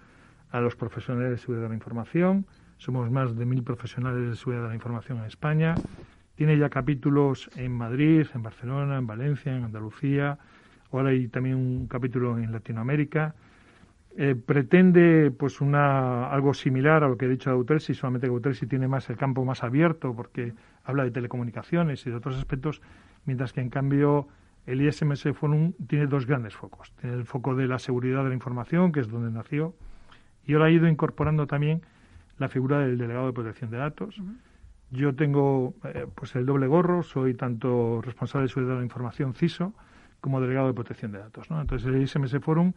a 0.50 0.62
los 0.62 0.76
profesionales 0.76 1.32
de 1.32 1.38
seguridad 1.38 1.64
de 1.64 1.70
la 1.70 1.76
información. 1.76 2.46
Somos 2.78 3.12
más 3.12 3.36
de 3.36 3.46
mil 3.46 3.64
profesionales 3.64 4.30
de 4.30 4.36
seguridad 4.36 4.64
de 4.64 4.70
la 4.70 4.76
información 4.76 5.20
en 5.20 5.26
España. 5.26 5.76
Tiene 6.38 6.56
ya 6.58 6.70
capítulos 6.70 7.50
en 7.56 7.72
Madrid, 7.72 8.28
en 8.36 8.44
Barcelona, 8.44 9.00
en 9.00 9.08
Valencia, 9.08 9.58
en 9.58 9.64
Andalucía. 9.64 10.38
Ahora 10.92 11.10
hay 11.10 11.28
también 11.30 11.56
un 11.56 11.88
capítulo 11.88 12.38
en 12.38 12.52
Latinoamérica. 12.52 13.34
Eh, 14.16 14.36
pretende 14.36 15.32
pues 15.32 15.62
una 15.62 16.30
algo 16.30 16.54
similar 16.54 17.04
a 17.04 17.08
lo 17.08 17.18
que 17.18 17.26
he 17.26 17.28
dicho 17.28 17.50
de 17.50 17.56
Autelsi, 17.56 17.96
solamente 17.96 18.28
que 18.28 18.34
Autelsi 18.34 18.68
tiene 18.68 18.88
más 18.88 19.10
el 19.10 19.18
campo 19.18 19.44
más 19.46 19.64
abierto 19.64 20.16
porque 20.16 20.54
habla 20.84 21.06
de 21.06 21.12
telecomunicaciones 21.12 22.06
y 22.06 22.12
de 22.12 22.16
otros 22.16 22.38
aspectos, 22.38 22.84
mientras 23.26 23.52
que 23.52 23.62
en 23.62 23.70
cambio 23.72 24.28
el 24.68 24.80
ISMS 24.82 25.30
Forum 25.34 25.74
tiene 25.88 26.06
dos 26.06 26.28
grandes 26.28 26.56
focos. 26.56 26.94
Tiene 27.02 27.16
el 27.16 27.26
foco 27.26 27.56
de 27.56 27.68
la 27.68 27.80
seguridad 27.80 28.22
de 28.24 28.30
la 28.30 28.36
información, 28.36 28.92
que 28.92 29.00
es 29.00 29.08
donde 29.08 29.32
nació, 29.32 29.74
y 30.46 30.54
ahora 30.54 30.66
ha 30.66 30.72
ido 30.72 30.88
incorporando 30.88 31.48
también 31.48 31.82
la 32.38 32.48
figura 32.48 32.80
del 32.80 33.00
delegado 33.00 33.26
de 33.26 33.34
protección 33.34 33.72
de 33.72 33.78
datos, 33.78 34.22
yo 34.92 35.16
tengo 35.16 35.74
eh, 35.84 36.08
pues 36.14 36.36
el 36.36 36.46
doble 36.46 36.68
gorro, 36.68 37.04
soy 37.04 37.34
tanto 37.34 38.02
responsable 38.02 38.44
de 38.44 38.50
seguridad 38.50 38.74
de 38.74 38.80
la 38.80 38.86
información 38.86 39.34
CISO 39.34 39.74
como 40.22 40.42
delegado 40.42 40.68
de 40.68 40.74
protección 40.74 41.12
de 41.12 41.20
datos. 41.20 41.50
¿no? 41.50 41.60
Entonces 41.62 41.88
el 41.88 42.02
ISMS 42.02 42.40
Forum 42.42 42.74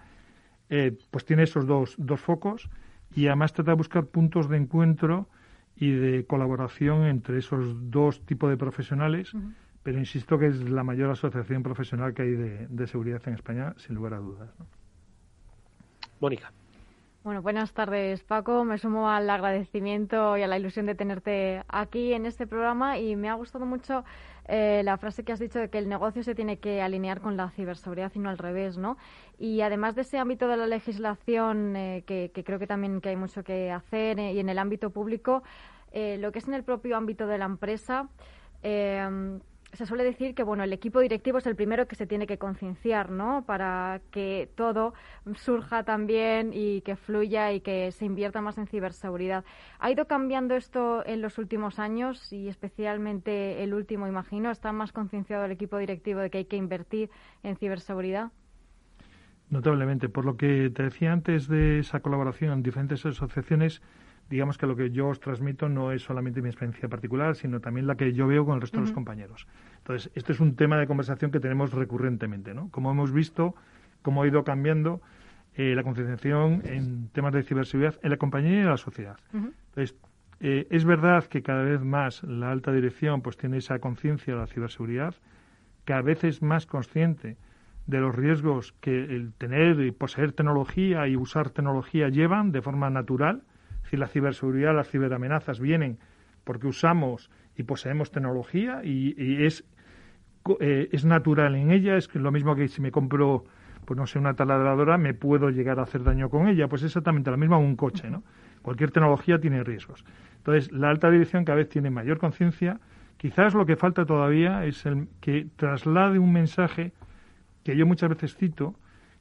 eh, 0.68 0.96
pues 1.10 1.24
tiene 1.24 1.44
esos 1.44 1.66
dos, 1.66 1.94
dos 1.98 2.20
focos 2.20 2.68
y 3.14 3.26
además 3.26 3.52
trata 3.52 3.72
de 3.72 3.76
buscar 3.76 4.06
puntos 4.06 4.48
de 4.48 4.56
encuentro 4.56 5.28
y 5.76 5.92
de 5.92 6.26
colaboración 6.26 7.06
entre 7.06 7.38
esos 7.38 7.90
dos 7.90 8.24
tipos 8.26 8.50
de 8.50 8.56
profesionales, 8.56 9.32
pero 9.82 9.98
insisto 9.98 10.38
que 10.38 10.46
es 10.46 10.68
la 10.68 10.84
mayor 10.84 11.10
asociación 11.10 11.62
profesional 11.62 12.12
que 12.12 12.22
hay 12.22 12.32
de, 12.32 12.66
de 12.68 12.86
seguridad 12.86 13.22
en 13.26 13.34
España, 13.34 13.74
sin 13.78 13.94
lugar 13.94 14.14
a 14.14 14.18
dudas. 14.18 14.50
¿no? 14.58 14.66
Mónica. 16.20 16.52
Bueno, 17.22 17.42
buenas 17.42 17.74
tardes, 17.74 18.22
Paco. 18.24 18.64
Me 18.64 18.78
sumo 18.78 19.10
al 19.10 19.28
agradecimiento 19.28 20.38
y 20.38 20.42
a 20.42 20.46
la 20.46 20.56
ilusión 20.58 20.86
de 20.86 20.94
tenerte 20.94 21.62
aquí 21.68 22.14
en 22.14 22.24
este 22.24 22.46
programa 22.46 22.98
y 22.98 23.14
me 23.14 23.28
ha 23.28 23.34
gustado 23.34 23.66
mucho 23.66 24.04
eh, 24.48 24.80
la 24.86 24.96
frase 24.96 25.22
que 25.22 25.32
has 25.32 25.38
dicho 25.38 25.58
de 25.58 25.68
que 25.68 25.76
el 25.76 25.86
negocio 25.86 26.22
se 26.22 26.34
tiene 26.34 26.60
que 26.60 26.80
alinear 26.80 27.20
con 27.20 27.36
la 27.36 27.50
ciberseguridad 27.50 28.10
y 28.14 28.20
no 28.20 28.30
al 28.30 28.38
revés, 28.38 28.78
¿no? 28.78 28.96
Y 29.38 29.60
además 29.60 29.96
de 29.96 30.00
ese 30.00 30.16
ámbito 30.16 30.48
de 30.48 30.56
la 30.56 30.66
legislación, 30.66 31.76
eh, 31.76 32.04
que, 32.06 32.32
creo 32.42 32.58
que 32.58 32.66
también 32.66 33.02
que 33.02 33.10
hay 33.10 33.16
mucho 33.16 33.44
que 33.44 33.70
hacer 33.70 34.18
eh, 34.18 34.32
y 34.32 34.40
en 34.40 34.48
el 34.48 34.58
ámbito 34.58 34.88
público, 34.88 35.42
lo 35.92 36.32
que 36.32 36.38
es 36.38 36.48
en 36.48 36.54
el 36.54 36.64
propio 36.64 36.96
ámbito 36.96 37.26
de 37.26 37.36
la 37.36 37.44
empresa, 37.44 38.08
se 39.72 39.86
suele 39.86 40.04
decir 40.04 40.34
que 40.34 40.42
bueno 40.42 40.64
el 40.64 40.72
equipo 40.72 41.00
directivo 41.00 41.38
es 41.38 41.46
el 41.46 41.56
primero 41.56 41.86
que 41.86 41.96
se 41.96 42.06
tiene 42.06 42.26
que 42.26 42.38
concienciar 42.38 43.10
no 43.10 43.44
para 43.46 44.00
que 44.10 44.50
todo 44.54 44.94
surja 45.34 45.84
también 45.84 46.50
y 46.52 46.80
que 46.82 46.96
fluya 46.96 47.52
y 47.52 47.60
que 47.60 47.92
se 47.92 48.04
invierta 48.04 48.40
más 48.40 48.58
en 48.58 48.66
ciberseguridad. 48.66 49.44
Ha 49.78 49.90
ido 49.90 50.06
cambiando 50.06 50.54
esto 50.54 51.04
en 51.06 51.22
los 51.22 51.38
últimos 51.38 51.78
años 51.78 52.32
y 52.32 52.48
especialmente 52.48 53.62
el 53.62 53.74
último 53.74 54.06
imagino. 54.06 54.50
Está 54.50 54.72
más 54.72 54.92
concienciado 54.92 55.44
el 55.44 55.52
equipo 55.52 55.78
directivo 55.78 56.20
de 56.20 56.30
que 56.30 56.38
hay 56.38 56.44
que 56.46 56.56
invertir 56.56 57.10
en 57.42 57.56
ciberseguridad 57.56 58.32
notablemente. 59.50 60.08
Por 60.08 60.24
lo 60.24 60.36
que 60.36 60.70
te 60.70 60.84
decía 60.84 61.12
antes 61.12 61.48
de 61.48 61.80
esa 61.80 62.00
colaboración 62.00 62.52
en 62.52 62.62
diferentes 62.62 63.04
asociaciones 63.04 63.82
digamos 64.30 64.56
que 64.56 64.66
lo 64.66 64.76
que 64.76 64.90
yo 64.90 65.08
os 65.08 65.18
transmito 65.18 65.68
no 65.68 65.90
es 65.90 66.02
solamente 66.02 66.40
mi 66.40 66.48
experiencia 66.48 66.88
particular, 66.88 67.34
sino 67.34 67.60
también 67.60 67.88
la 67.88 67.96
que 67.96 68.12
yo 68.12 68.28
veo 68.28 68.46
con 68.46 68.54
el 68.54 68.60
resto 68.60 68.76
de 68.78 68.82
los 68.82 68.92
compañeros. 68.92 69.48
Entonces, 69.78 70.10
este 70.14 70.32
es 70.32 70.40
un 70.40 70.54
tema 70.54 70.78
de 70.78 70.86
conversación 70.86 71.32
que 71.32 71.40
tenemos 71.40 71.72
recurrentemente, 71.72 72.54
¿no? 72.54 72.70
Como 72.70 72.92
hemos 72.92 73.12
visto, 73.12 73.56
cómo 74.02 74.22
ha 74.22 74.28
ido 74.28 74.44
cambiando 74.44 75.02
eh, 75.56 75.74
la 75.74 75.82
concienciación 75.82 76.62
en 76.64 77.08
temas 77.08 77.32
de 77.32 77.42
ciberseguridad 77.42 77.98
en 78.02 78.10
la 78.10 78.16
compañía 78.18 78.52
y 78.52 78.60
en 78.60 78.66
la 78.66 78.76
sociedad. 78.76 79.18
Entonces, 79.32 79.96
eh, 80.38 80.68
es 80.70 80.84
verdad 80.84 81.24
que 81.24 81.42
cada 81.42 81.64
vez 81.64 81.82
más 81.82 82.22
la 82.22 82.52
alta 82.52 82.72
dirección 82.72 83.22
pues 83.22 83.36
tiene 83.36 83.58
esa 83.58 83.80
conciencia 83.80 84.32
de 84.32 84.40
la 84.40 84.46
ciberseguridad, 84.46 85.16
cada 85.84 86.02
vez 86.02 86.22
es 86.22 86.40
más 86.40 86.66
consciente 86.66 87.36
de 87.86 87.98
los 87.98 88.14
riesgos 88.14 88.72
que 88.80 89.04
el 89.04 89.32
tener 89.32 89.80
y 89.80 89.90
poseer 89.90 90.32
tecnología 90.32 91.08
y 91.08 91.16
usar 91.16 91.50
tecnología 91.50 92.08
llevan 92.08 92.52
de 92.52 92.62
forma 92.62 92.88
natural 92.90 93.42
si 93.90 93.96
la 93.96 94.06
ciberseguridad, 94.06 94.74
las 94.74 94.88
ciberamenazas 94.88 95.58
vienen 95.58 95.98
porque 96.44 96.68
usamos 96.68 97.28
y 97.56 97.64
poseemos 97.64 98.12
tecnología 98.12 98.82
y, 98.84 99.44
es, 99.44 99.64
eh, 100.60 100.88
es 100.92 101.04
natural 101.04 101.56
en 101.56 101.72
ella, 101.72 101.96
es 101.96 102.14
lo 102.14 102.30
mismo 102.30 102.54
que 102.54 102.68
si 102.68 102.80
me 102.80 102.92
compro, 102.92 103.44
pues 103.84 103.98
no 103.98 104.06
sé, 104.06 104.20
una 104.20 104.34
taladradora, 104.34 104.96
me 104.96 105.12
puedo 105.12 105.50
llegar 105.50 105.80
a 105.80 105.82
hacer 105.82 106.04
daño 106.04 106.30
con 106.30 106.46
ella, 106.46 106.68
pues 106.68 106.84
exactamente 106.84 107.32
lo 107.32 107.36
mismo 107.36 107.58
un 107.58 107.74
coche, 107.74 108.08
¿no? 108.08 108.22
Cualquier 108.62 108.92
tecnología 108.92 109.40
tiene 109.40 109.64
riesgos. 109.64 110.04
Entonces, 110.36 110.70
la 110.70 110.88
alta 110.90 111.10
dirección 111.10 111.44
cada 111.44 111.56
vez 111.56 111.68
tiene 111.68 111.90
mayor 111.90 112.18
conciencia. 112.18 112.78
Quizás 113.16 113.54
lo 113.54 113.66
que 113.66 113.74
falta 113.74 114.06
todavía 114.06 114.64
es 114.66 114.86
el 114.86 115.08
que 115.20 115.48
traslade 115.56 116.20
un 116.20 116.32
mensaje 116.32 116.92
que 117.64 117.76
yo 117.76 117.86
muchas 117.86 118.10
veces 118.10 118.36
cito, 118.36 118.76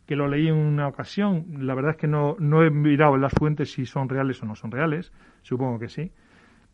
que 0.09 0.15
lo 0.15 0.27
leí 0.27 0.47
en 0.47 0.55
una 0.55 0.87
ocasión. 0.87 1.45
La 1.59 1.75
verdad 1.75 1.91
es 1.91 1.97
que 1.97 2.07
no, 2.07 2.35
no 2.39 2.63
he 2.63 2.71
mirado 2.71 3.15
las 3.15 3.31
fuentes 3.31 3.73
si 3.73 3.85
son 3.85 4.09
reales 4.09 4.41
o 4.41 4.47
no 4.47 4.55
son 4.55 4.71
reales. 4.71 5.13
Supongo 5.43 5.77
que 5.77 5.87
sí. 5.87 6.11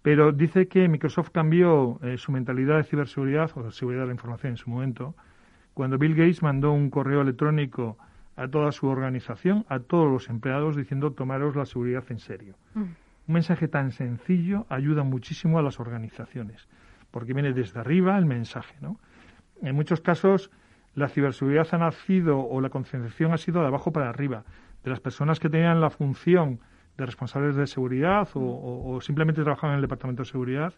Pero 0.02 0.32
dice 0.32 0.70
que 0.70 0.88
Microsoft 0.88 1.32
cambió 1.32 2.00
eh, 2.02 2.18
su 2.18 2.32
mentalidad 2.32 2.78
de 2.78 2.86
ciberseguridad 2.86 3.52
o 3.56 3.64
de 3.64 3.74
seguridad 3.74 4.04
de 4.04 4.08
la 4.08 4.14
información 4.14 4.52
en 4.52 4.58
su 4.58 4.70
momento 4.70 5.16
cuando 5.74 5.98
Bill 5.98 6.16
Gates 6.16 6.44
mandó 6.44 6.72
un 6.72 6.90
correo 6.90 7.20
electrónico 7.20 7.98
a 8.38 8.48
toda 8.48 8.72
su 8.72 8.88
organización, 8.88 9.66
a 9.68 9.80
todos 9.80 10.10
los 10.10 10.30
empleados, 10.30 10.78
diciendo 10.78 11.12
tomaros 11.12 11.58
la 11.58 11.66
seguridad 11.66 12.06
en 12.08 12.20
serio. 12.20 12.56
Mm. 12.74 12.84
Un 12.84 13.34
mensaje 13.34 13.68
tan 13.68 13.92
sencillo 13.92 14.66
ayuda 14.70 15.04
muchísimo 15.04 15.60
a 15.60 15.62
las 15.62 15.82
organizaciones, 15.82 16.70
porque 17.12 17.34
viene 17.34 17.52
desde 17.52 17.82
arriba 17.82 18.18
el 18.18 18.28
mensaje. 18.28 18.76
¿no? 18.80 18.98
En 19.62 19.76
muchos 19.76 20.00
casos 20.00 20.52
la 20.96 21.10
ciberseguridad 21.10 21.68
ha 21.72 21.78
nacido 21.78 22.40
o 22.40 22.62
la 22.62 22.70
concienciación 22.70 23.34
ha 23.34 23.38
sido 23.38 23.62
de 23.62 23.68
abajo 23.68 23.92
para 23.92 24.10
arriba, 24.10 24.44
de 24.84 24.90
las 24.90 25.00
personas 25.00 25.40
que 25.40 25.50
tenían 25.50 25.82
la 25.82 25.90
función 25.90 26.60
de 26.98 27.06
responsables 27.06 27.56
de 27.56 27.68
seguridad 27.68 28.30
o, 28.34 29.00
simplemente 29.02 29.44
trabajaban 29.44 29.74
en 29.74 29.76
el 29.78 29.82
departamento 29.82 30.24
de 30.24 30.30
seguridad, 30.30 30.74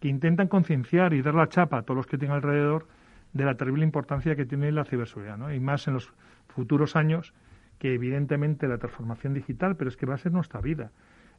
que 0.00 0.08
intentan 0.08 0.48
concienciar 0.48 1.12
y 1.12 1.22
dar 1.22 1.34
la 1.34 1.48
chapa 1.48 1.78
a 1.78 1.82
todos 1.82 1.96
los 1.96 2.06
que 2.06 2.18
tienen 2.18 2.34
alrededor 2.34 2.88
de 3.32 3.44
la 3.44 3.54
terrible 3.54 3.84
importancia 3.84 4.34
que 4.34 4.46
tiene 4.46 4.72
la 4.72 4.84
ciberseguridad, 4.84 5.36
¿no? 5.36 5.52
Y 5.52 5.60
más 5.60 5.86
en 5.86 5.94
los 5.94 6.12
futuros 6.48 6.96
años, 6.96 7.34
que 7.78 7.94
evidentemente 7.94 8.68
la 8.68 8.78
transformación 8.78 9.34
digital, 9.34 9.76
pero 9.76 9.88
es 9.88 9.96
que 9.96 10.06
va 10.06 10.14
a 10.14 10.18
ser 10.18 10.32
nuestra 10.32 10.60
vida. 10.60 10.90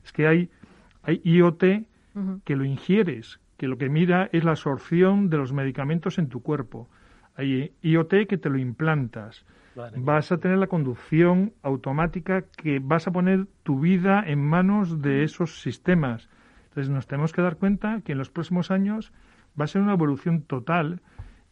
Es 0.03 0.11
que 0.11 0.27
hay, 0.27 0.49
hay 1.01 1.21
IoT 1.23 1.63
que 2.43 2.55
lo 2.55 2.65
ingieres, 2.65 3.39
que 3.57 3.67
lo 3.67 3.77
que 3.77 3.89
mira 3.89 4.29
es 4.31 4.43
la 4.43 4.51
absorción 4.51 5.29
de 5.29 5.37
los 5.37 5.53
medicamentos 5.53 6.17
en 6.17 6.29
tu 6.29 6.41
cuerpo. 6.41 6.89
Hay 7.35 7.73
IoT 7.81 8.27
que 8.27 8.37
te 8.37 8.49
lo 8.49 8.57
implantas. 8.57 9.45
Vas 9.95 10.31
a 10.31 10.37
tener 10.37 10.57
la 10.57 10.67
conducción 10.67 11.53
automática 11.63 12.43
que 12.57 12.79
vas 12.79 13.07
a 13.07 13.11
poner 13.11 13.47
tu 13.63 13.79
vida 13.79 14.23
en 14.25 14.39
manos 14.39 15.01
de 15.01 15.23
esos 15.23 15.61
sistemas. 15.61 16.29
Entonces 16.65 16.89
nos 16.89 17.07
tenemos 17.07 17.33
que 17.33 17.41
dar 17.41 17.57
cuenta 17.57 18.01
que 18.01 18.11
en 18.11 18.19
los 18.19 18.29
próximos 18.29 18.69
años 18.69 19.11
va 19.59 19.65
a 19.65 19.67
ser 19.67 19.81
una 19.81 19.93
evolución 19.93 20.43
total 20.43 21.01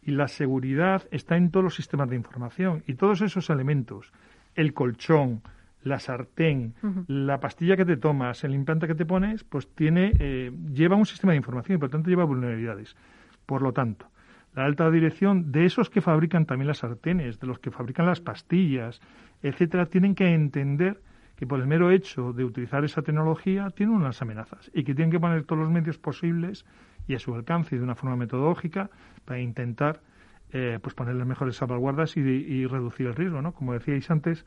y 0.02 0.12
la 0.12 0.28
seguridad 0.28 1.02
está 1.10 1.36
en 1.36 1.50
todos 1.50 1.64
los 1.64 1.74
sistemas 1.74 2.10
de 2.10 2.16
información 2.16 2.82
y 2.86 2.94
todos 2.94 3.20
esos 3.22 3.50
elementos, 3.50 4.12
el 4.54 4.74
colchón, 4.74 5.42
la 5.82 5.98
sartén, 5.98 6.74
la 7.08 7.40
pastilla 7.40 7.76
que 7.76 7.84
te 7.84 7.96
tomas, 7.96 8.44
el 8.44 8.54
implante 8.54 8.86
que 8.86 8.94
te 8.94 9.06
pones, 9.06 9.44
pues 9.44 9.68
tiene 9.74 10.12
eh, 10.18 10.52
lleva 10.72 10.96
un 10.96 11.06
sistema 11.06 11.32
de 11.32 11.38
información 11.38 11.76
y 11.76 11.78
por 11.78 11.88
lo 11.88 11.92
tanto 11.92 12.10
lleva 12.10 12.24
vulnerabilidades. 12.24 12.96
Por 13.46 13.62
lo 13.62 13.72
tanto, 13.72 14.06
la 14.54 14.64
alta 14.64 14.90
dirección 14.90 15.50
de 15.50 15.64
esos 15.64 15.88
que 15.90 16.00
fabrican 16.00 16.46
también 16.46 16.68
las 16.68 16.78
sartenes, 16.78 17.40
de 17.40 17.46
los 17.46 17.58
que 17.58 17.70
fabrican 17.70 18.06
las 18.06 18.20
pastillas, 18.20 19.00
etcétera, 19.42 19.86
tienen 19.86 20.14
que 20.14 20.28
entender 20.28 21.00
que 21.36 21.46
por 21.46 21.58
el 21.58 21.66
mero 21.66 21.90
hecho 21.90 22.32
de 22.32 22.44
utilizar 22.44 22.84
esa 22.84 23.02
tecnología 23.02 23.70
tienen 23.70 23.96
unas 23.96 24.20
amenazas 24.22 24.70
y 24.74 24.84
que 24.84 24.94
tienen 24.94 25.10
que 25.10 25.18
poner 25.18 25.44
todos 25.44 25.62
los 25.62 25.70
medios 25.70 25.98
posibles 25.98 26.64
y 27.08 27.14
a 27.14 27.18
su 27.18 27.34
alcance 27.34 27.74
y 27.74 27.78
de 27.78 27.84
una 27.84 27.94
forma 27.94 28.16
metodológica 28.16 28.90
para 29.24 29.40
intentar 29.40 30.00
eh, 30.52 30.78
pues 30.82 30.94
poner 30.94 31.14
las 31.14 31.26
mejores 31.26 31.56
salvaguardas 31.56 32.16
y, 32.16 32.66
reducir 32.66 33.06
el 33.06 33.14
riesgo, 33.14 33.40
¿no? 33.40 33.52
Como 33.52 33.72
decíais 33.72 34.10
antes, 34.10 34.44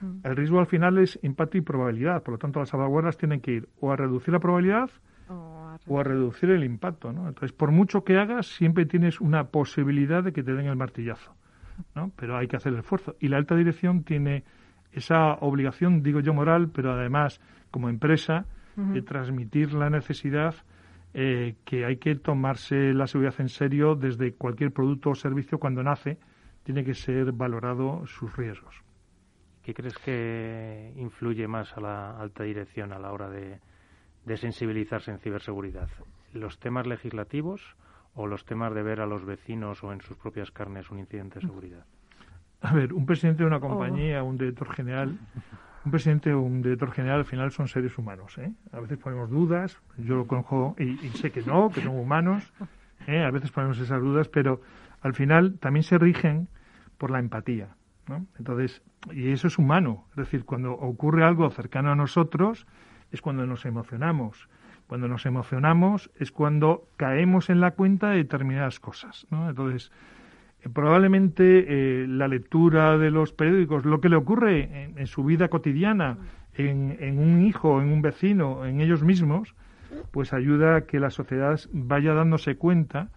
mm. 0.00 0.20
el 0.26 0.36
riesgo 0.36 0.60
al 0.60 0.66
final 0.66 0.96
es 0.98 1.18
impacto 1.22 1.58
y 1.58 1.60
probabilidad, 1.60 2.22
por 2.22 2.32
lo 2.32 2.38
tanto 2.38 2.60
las 2.60 2.68
salvaguardas 2.68 3.18
tienen 3.18 3.40
que 3.40 3.52
ir 3.52 3.68
o 3.80 3.90
a 3.90 3.96
reducir 3.96 4.32
la 4.32 4.38
probabilidad 4.38 4.90
o 5.30 6.00
a 6.00 6.04
reducir 6.04 6.50
el 6.50 6.64
impacto, 6.64 7.12
¿no? 7.12 7.28
Entonces, 7.28 7.52
por 7.52 7.70
mucho 7.70 8.04
que 8.04 8.18
hagas, 8.18 8.46
siempre 8.46 8.86
tienes 8.86 9.20
una 9.20 9.44
posibilidad 9.44 10.22
de 10.22 10.32
que 10.32 10.42
te 10.42 10.52
den 10.52 10.66
el 10.66 10.76
martillazo, 10.76 11.34
¿no? 11.94 12.10
Pero 12.16 12.36
hay 12.36 12.48
que 12.48 12.56
hacer 12.56 12.72
el 12.72 12.80
esfuerzo. 12.80 13.16
Y 13.20 13.28
la 13.28 13.36
alta 13.36 13.54
dirección 13.54 14.04
tiene 14.04 14.44
esa 14.92 15.34
obligación, 15.34 16.02
digo 16.02 16.20
yo, 16.20 16.34
moral, 16.34 16.70
pero 16.74 16.92
además, 16.92 17.40
como 17.70 17.88
empresa, 17.88 18.46
de 18.76 19.02
transmitir 19.02 19.74
la 19.74 19.90
necesidad 19.90 20.54
eh, 21.12 21.56
que 21.66 21.84
hay 21.84 21.98
que 21.98 22.14
tomarse 22.14 22.94
la 22.94 23.06
seguridad 23.06 23.34
en 23.38 23.50
serio 23.50 23.94
desde 23.94 24.32
cualquier 24.32 24.72
producto 24.72 25.10
o 25.10 25.14
servicio 25.14 25.58
cuando 25.58 25.82
nace, 25.82 26.18
tiene 26.62 26.82
que 26.82 26.94
ser 26.94 27.32
valorado 27.32 28.06
sus 28.06 28.34
riesgos. 28.36 28.74
¿Qué 29.62 29.74
crees 29.74 29.98
que 29.98 30.94
influye 30.96 31.46
más 31.46 31.76
a 31.76 31.80
la 31.80 32.18
alta 32.18 32.44
dirección 32.44 32.92
a 32.94 32.98
la 32.98 33.12
hora 33.12 33.28
de, 33.28 33.60
de 34.24 34.36
sensibilizarse 34.36 35.10
en 35.10 35.18
ciberseguridad? 35.18 35.88
¿Los 36.32 36.58
temas 36.58 36.86
legislativos 36.86 37.76
o 38.14 38.26
los 38.26 38.44
temas 38.44 38.74
de 38.74 38.82
ver 38.82 39.00
a 39.00 39.06
los 39.06 39.24
vecinos 39.24 39.82
o 39.84 39.92
en 39.92 40.00
sus 40.00 40.16
propias 40.16 40.50
carnes 40.50 40.90
un 40.90 40.98
incidente 40.98 41.40
de 41.40 41.46
seguridad? 41.46 41.84
A 42.60 42.74
ver, 42.74 42.92
un 42.92 43.06
presidente 43.06 43.42
de 43.42 43.46
una 43.46 43.60
compañía, 43.60 44.22
un 44.22 44.36
director 44.36 44.70
general, 44.72 45.18
un 45.84 45.90
presidente 45.90 46.32
o 46.32 46.40
un 46.40 46.60
director 46.60 46.90
general 46.92 47.20
al 47.20 47.24
final 47.24 47.50
son 47.52 47.68
seres 47.68 47.96
humanos. 47.96 48.36
¿eh? 48.38 48.52
A 48.72 48.80
veces 48.80 48.98
ponemos 48.98 49.30
dudas, 49.30 49.80
yo 49.96 50.16
lo 50.16 50.26
conozco 50.26 50.76
y, 50.78 50.96
sé 51.10 51.30
que 51.30 51.42
no, 51.42 51.70
que 51.70 51.80
son 51.80 51.96
humanos. 51.96 52.52
¿eh? 53.06 53.24
A 53.24 53.30
veces 53.30 53.50
ponemos 53.50 53.78
esas 53.78 54.00
dudas, 54.00 54.28
pero 54.28 54.60
al 55.00 55.14
final 55.14 55.58
también 55.58 55.82
se 55.82 55.96
rigen 55.96 56.48
por 56.98 57.10
la 57.10 57.18
empatía. 57.18 57.68
¿no? 58.08 58.26
Entonces, 58.38 58.82
y 59.10 59.30
eso 59.30 59.46
es 59.46 59.56
humano. 59.56 60.04
Es 60.10 60.16
decir, 60.16 60.44
cuando 60.44 60.72
ocurre 60.72 61.24
algo 61.24 61.48
cercano 61.50 61.90
a 61.92 61.94
nosotros, 61.94 62.66
es 63.12 63.22
cuando 63.22 63.46
nos 63.46 63.64
emocionamos. 63.66 64.48
Cuando 64.86 65.06
nos 65.06 65.24
emocionamos 65.26 66.10
es 66.18 66.32
cuando 66.32 66.88
caemos 66.96 67.48
en 67.48 67.60
la 67.60 67.72
cuenta 67.72 68.10
de 68.10 68.16
determinadas 68.16 68.80
cosas. 68.80 69.26
¿no? 69.30 69.48
Entonces, 69.48 69.92
eh, 70.62 70.68
probablemente 70.68 72.02
eh, 72.02 72.06
la 72.08 72.28
lectura 72.28 72.98
de 72.98 73.10
los 73.10 73.32
periódicos, 73.32 73.84
lo 73.84 74.00
que 74.00 74.08
le 74.08 74.16
ocurre 74.16 74.92
en, 74.96 75.06
su 75.06 75.24
vida 75.24 75.48
cotidiana, 75.48 76.18
en, 76.54 77.18
un 77.18 77.42
hijo, 77.42 77.80
en 77.80 77.92
un 77.92 78.02
vecino, 78.02 78.66
en 78.66 78.80
ellos 78.80 79.02
mismos, 79.02 79.54
pues 80.10 80.32
ayuda 80.32 80.76
a 80.76 80.80
que 80.82 81.00
la 81.00 81.10
sociedad 81.10 81.60
vaya 81.72 82.12
dándose 82.14 82.56
cuenta 82.56 83.08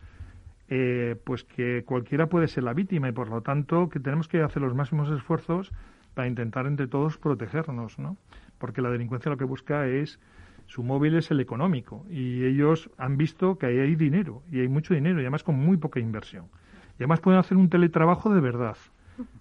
eh, 0.70 1.18
pues 1.24 1.44
que 1.44 1.84
cualquiera 1.86 2.28
puede 2.28 2.48
ser 2.48 2.64
la 2.64 2.74
víctima 2.74 3.10
y 3.10 3.12
por 3.12 3.30
lo 3.30 3.41
tanto 3.41 3.89
que 3.89 4.00
tenemos 4.00 4.28
que 4.28 4.41
hacer 4.41 4.62
los 4.62 4.74
máximos 4.74 5.12
esfuerzos 5.12 5.72
para 6.14 6.28
intentar 6.28 6.66
entre 6.68 6.88
todos 6.88 7.18
protegernos, 7.18 8.00
¿no? 8.00 8.18
Porque 8.64 8.82
la 8.82 8.89
delincuencia 8.89 9.30
lo 9.30 9.36
que 9.36 9.43
busca 9.43 9.88
es 9.88 10.22
su 10.68 10.84
móvil 10.84 11.18
es 11.18 11.30
el 11.32 11.41
económico 11.41 12.05
y 12.09 12.45
ellos 12.45 12.89
han 12.97 13.18
visto 13.18 13.57
que 13.57 13.66
ahí 13.66 13.78
hay 13.78 13.95
dinero 13.97 14.41
y 14.49 14.61
hay 14.61 14.70
mucho 14.70 14.93
dinero 14.93 15.20
y 15.20 15.24
además 15.24 15.43
con 15.43 15.55
muy 15.55 15.76
poca 15.76 15.99
inversión. 15.99 16.45
Y 16.93 17.03
además 17.03 17.20
pueden 17.20 17.41
hacer 17.41 17.57
un 17.57 17.68
teletrabajo 17.68 18.34
de 18.34 18.39
verdad. 18.39 18.78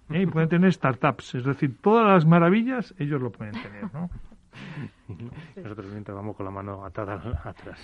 ¿eh? 0.09 0.23
Y 0.23 0.25
pueden 0.25 0.49
tener 0.49 0.73
startups, 0.73 1.35
es 1.35 1.45
decir, 1.45 1.77
todas 1.79 2.05
las 2.05 2.25
maravillas 2.25 2.93
ellos 2.99 3.21
lo 3.21 3.31
pueden 3.31 3.53
tener, 3.53 3.85
¿no? 3.93 4.09
Nosotros 5.55 5.87
mientras 5.89 6.17
vamos 6.17 6.35
con 6.35 6.45
la 6.45 6.51
mano 6.51 6.85
atada 6.85 7.15
atrás. 7.45 7.79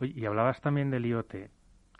y 0.00 0.24
hablabas 0.24 0.60
también 0.60 0.88
del 0.92 1.04
IoT. 1.04 1.34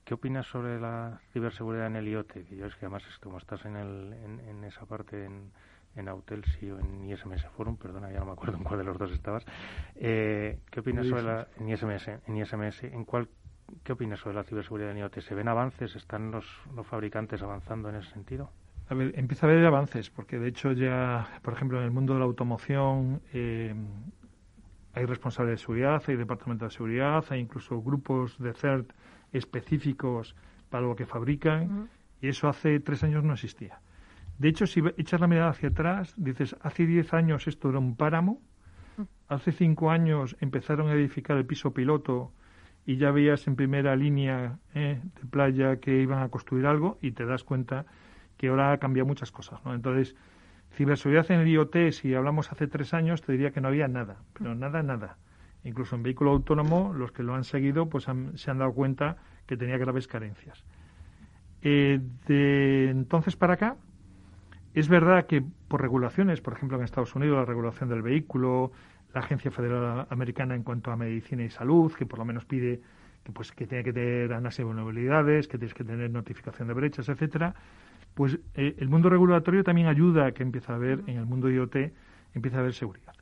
¿Qué 0.04 0.14
opinas 0.14 0.46
sobre 0.46 0.80
la 0.80 1.20
ciberseguridad 1.32 1.88
en 1.88 1.96
el 1.96 2.06
IoT? 2.06 2.32
Que 2.48 2.56
yo 2.56 2.66
es 2.66 2.76
que 2.76 2.86
además, 2.86 3.02
como 3.20 3.38
estás 3.38 3.64
en, 3.64 3.74
el, 3.74 4.12
en 4.12 4.62
esa 4.62 4.86
parte 4.86 5.24
en, 5.24 5.50
en 5.98 6.08
Autelsi 6.08 6.70
o 6.70 6.78
en 6.78 7.04
ISMS 7.10 7.46
Forum, 7.56 7.76
perdona, 7.76 8.10
ya 8.10 8.20
no 8.20 8.26
me 8.26 8.32
acuerdo 8.32 8.56
en 8.56 8.64
cuál 8.64 8.78
de 8.78 8.84
los 8.84 8.98
dos 8.98 9.12
estabas. 9.12 9.44
Eh, 9.96 10.58
¿Qué 10.70 10.80
opinas 10.80 11.06
sobre 11.06 11.22
la 11.22 11.48
en 11.58 11.68
ISMS, 11.68 12.08
en 12.26 12.36
ISMS, 12.36 12.84
en 12.84 13.04
cuál 13.04 13.28
qué 13.82 13.92
opinas 13.92 14.20
sobre 14.20 14.36
la 14.36 14.44
ciberseguridad 14.44 14.92
en 14.92 14.98
IoT? 14.98 15.20
¿Se 15.20 15.34
ven 15.34 15.48
avances? 15.48 15.94
¿Están 15.96 16.30
los, 16.30 16.46
los 16.74 16.86
fabricantes 16.86 17.42
avanzando 17.42 17.88
en 17.88 17.96
ese 17.96 18.10
sentido? 18.10 18.50
A 18.88 18.94
ver, 18.94 19.12
empieza 19.18 19.46
a 19.46 19.50
haber 19.50 19.66
avances, 19.66 20.08
porque 20.08 20.38
de 20.38 20.48
hecho 20.48 20.72
ya, 20.72 21.28
por 21.42 21.52
ejemplo, 21.52 21.78
en 21.78 21.84
el 21.84 21.90
mundo 21.90 22.14
de 22.14 22.20
la 22.20 22.24
automoción 22.24 23.20
eh, 23.34 23.74
hay 24.94 25.04
responsables 25.04 25.52
de 25.52 25.58
seguridad, 25.58 26.02
hay 26.06 26.16
departamentos 26.16 26.72
de 26.72 26.76
seguridad, 26.76 27.24
hay 27.28 27.40
incluso 27.40 27.82
grupos 27.82 28.38
de 28.38 28.54
CERT 28.54 28.90
específicos 29.32 30.34
para 30.70 30.86
lo 30.86 30.96
que 30.96 31.04
fabrican, 31.04 31.90
y 32.20 32.28
eso 32.28 32.48
hace 32.48 32.80
tres 32.80 33.04
años 33.04 33.22
no 33.24 33.34
existía. 33.34 33.80
De 34.38 34.48
hecho, 34.48 34.66
si 34.66 34.82
echas 34.96 35.20
la 35.20 35.26
mirada 35.26 35.50
hacia 35.50 35.70
atrás, 35.70 36.14
dices, 36.16 36.56
hace 36.62 36.86
10 36.86 37.12
años 37.14 37.46
esto 37.48 37.70
era 37.70 37.78
un 37.78 37.96
páramo, 37.96 38.40
mm. 38.96 39.02
hace 39.28 39.52
5 39.52 39.90
años 39.90 40.36
empezaron 40.40 40.88
a 40.88 40.94
edificar 40.94 41.36
el 41.36 41.44
piso 41.44 41.72
piloto 41.72 42.32
y 42.86 42.96
ya 42.96 43.10
veías 43.10 43.46
en 43.48 43.56
primera 43.56 43.96
línea 43.96 44.58
eh, 44.74 45.02
de 45.02 45.28
playa 45.28 45.76
que 45.76 46.00
iban 46.00 46.22
a 46.22 46.28
construir 46.28 46.66
algo 46.66 46.98
y 47.02 47.12
te 47.12 47.26
das 47.26 47.44
cuenta 47.44 47.84
que 48.36 48.48
ahora 48.48 48.72
ha 48.72 48.78
cambiado 48.78 49.06
muchas 49.06 49.32
cosas. 49.32 49.62
¿no? 49.64 49.74
Entonces, 49.74 50.14
ciberseguridad 50.72 51.30
en 51.32 51.40
el 51.40 51.48
IoT, 51.48 51.90
si 51.90 52.14
hablamos 52.14 52.52
hace 52.52 52.68
tres 52.68 52.94
años, 52.94 53.22
te 53.22 53.32
diría 53.32 53.50
que 53.50 53.60
no 53.60 53.68
había 53.68 53.88
nada, 53.88 54.22
pero 54.32 54.54
mm. 54.54 54.58
nada, 54.58 54.82
nada. 54.82 55.18
Incluso 55.64 55.96
en 55.96 56.04
vehículo 56.04 56.30
autónomo, 56.30 56.94
los 56.94 57.10
que 57.10 57.24
lo 57.24 57.34
han 57.34 57.42
seguido 57.44 57.88
pues 57.88 58.06
se 58.36 58.50
han 58.50 58.58
dado 58.58 58.72
cuenta 58.72 59.16
que 59.46 59.56
tenía 59.56 59.76
graves 59.76 60.06
carencias. 60.06 60.64
Eh, 61.62 62.00
de 62.26 62.90
entonces 62.90 63.34
para 63.34 63.54
acá, 63.54 63.76
es 64.74 64.88
verdad 64.88 65.26
que 65.26 65.42
por 65.68 65.80
regulaciones, 65.80 66.40
por 66.40 66.52
ejemplo 66.54 66.78
en 66.78 66.84
Estados 66.84 67.14
Unidos 67.14 67.36
la 67.38 67.44
regulación 67.44 67.88
del 67.88 68.02
vehículo, 68.02 68.72
la 69.14 69.20
Agencia 69.20 69.50
Federal 69.50 70.06
Americana 70.10 70.54
en 70.54 70.62
cuanto 70.62 70.90
a 70.90 70.96
medicina 70.96 71.44
y 71.44 71.50
salud, 71.50 71.92
que 71.92 72.06
por 72.06 72.18
lo 72.18 72.24
menos 72.24 72.44
pide 72.44 72.80
que 73.24 73.32
pues 73.32 73.52
que 73.52 73.66
tiene 73.66 73.84
que 73.84 73.92
tener 73.92 74.32
análisis 74.32 74.58
de 74.58 74.64
vulnerabilidades, 74.64 75.48
que 75.48 75.58
tienes 75.58 75.74
que 75.74 75.84
tener 75.84 76.10
notificación 76.10 76.68
de 76.68 76.74
brechas, 76.74 77.08
etcétera, 77.08 77.54
pues 78.14 78.38
eh, 78.54 78.74
el 78.78 78.88
mundo 78.88 79.08
regulatorio 79.08 79.64
también 79.64 79.86
ayuda 79.86 80.26
a 80.26 80.32
que 80.32 80.42
empiece 80.42 80.70
a 80.72 80.76
haber 80.76 81.00
en 81.06 81.18
el 81.18 81.26
mundo 81.26 81.50
IoT 81.50 81.76
empiece 82.34 82.56
a 82.56 82.60
haber 82.60 82.74
seguridad. 82.74 83.14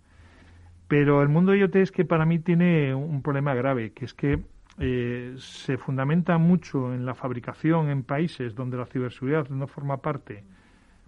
Pero 0.88 1.22
el 1.22 1.28
mundo 1.28 1.54
IoT 1.54 1.76
es 1.76 1.92
que 1.92 2.04
para 2.04 2.24
mí 2.24 2.38
tiene 2.38 2.94
un 2.94 3.22
problema 3.22 3.54
grave, 3.54 3.92
que 3.92 4.04
es 4.04 4.14
que 4.14 4.42
eh, 4.78 5.34
se 5.38 5.78
fundamenta 5.78 6.38
mucho 6.38 6.92
en 6.94 7.06
la 7.06 7.14
fabricación 7.14 7.88
en 7.88 8.02
países 8.02 8.54
donde 8.54 8.76
la 8.76 8.86
ciberseguridad 8.86 9.48
no 9.48 9.66
forma 9.66 9.98
parte 9.98 10.44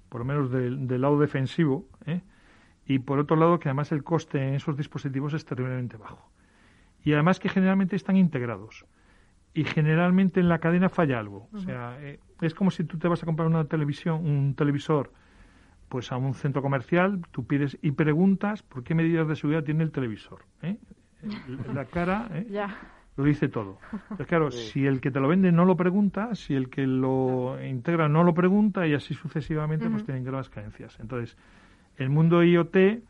por 0.08 0.20
lo 0.20 0.24
menos 0.24 0.50
del, 0.50 1.00
lado 1.00 1.18
defensivo, 1.18 1.86
¿eh? 2.06 2.22
y 2.86 2.98
por 3.00 3.18
otro 3.18 3.36
lado 3.36 3.58
que 3.58 3.68
además 3.68 3.92
el 3.92 4.02
coste 4.02 4.48
en 4.48 4.54
esos 4.54 4.76
dispositivos 4.76 5.34
es 5.34 5.44
terriblemente 5.44 5.96
bajo. 5.96 6.30
Y 7.04 7.12
además 7.12 7.38
que 7.38 7.48
generalmente 7.48 7.96
están 7.96 8.16
integrados. 8.16 8.86
Y 9.54 9.64
generalmente 9.64 10.40
en 10.40 10.48
la 10.48 10.58
cadena 10.58 10.88
falla 10.88 11.18
algo. 11.18 11.48
O 11.52 11.58
sea, 11.58 11.96
eh, 12.00 12.20
es 12.40 12.54
como 12.54 12.70
si 12.70 12.84
tú 12.84 12.98
te 12.98 13.08
vas 13.08 13.22
a 13.22 13.26
comprar 13.26 13.48
una 13.48 13.64
televisión, 13.64 14.24
un 14.26 14.54
televisor, 14.54 15.12
pues 15.88 16.12
a 16.12 16.16
un 16.16 16.34
centro 16.34 16.62
comercial, 16.62 17.22
tú 17.30 17.46
pides 17.46 17.78
y 17.82 17.92
preguntas 17.92 18.62
por 18.62 18.84
qué 18.84 18.94
medidas 18.94 19.26
de 19.26 19.36
seguridad 19.36 19.64
tiene 19.64 19.84
el 19.84 19.90
televisor. 19.90 20.44
¿eh? 20.62 20.76
La 21.74 21.86
cara, 21.86 22.28
¿eh? 22.32 22.46
Lo 23.18 23.24
dice 23.24 23.48
todo. 23.48 23.78
Entonces, 23.92 24.26
claro, 24.28 24.50
si 24.52 24.86
el 24.86 25.00
que 25.00 25.10
te 25.10 25.18
lo 25.20 25.28
vende 25.28 25.50
no 25.50 25.64
lo 25.64 25.76
pregunta, 25.76 26.34
si 26.36 26.54
el 26.54 26.70
que 26.70 26.86
lo 26.86 27.62
integra 27.62 28.08
no 28.08 28.22
lo 28.22 28.32
pregunta 28.32 28.86
y 28.86 28.94
así 28.94 29.12
sucesivamente, 29.12 29.90
pues 29.90 30.04
tienen 30.04 30.24
graves 30.24 30.48
carencias. 30.48 30.98
Entonces, 31.00 31.36
el 31.96 32.10
mundo 32.10 32.44
IoT 32.44 33.02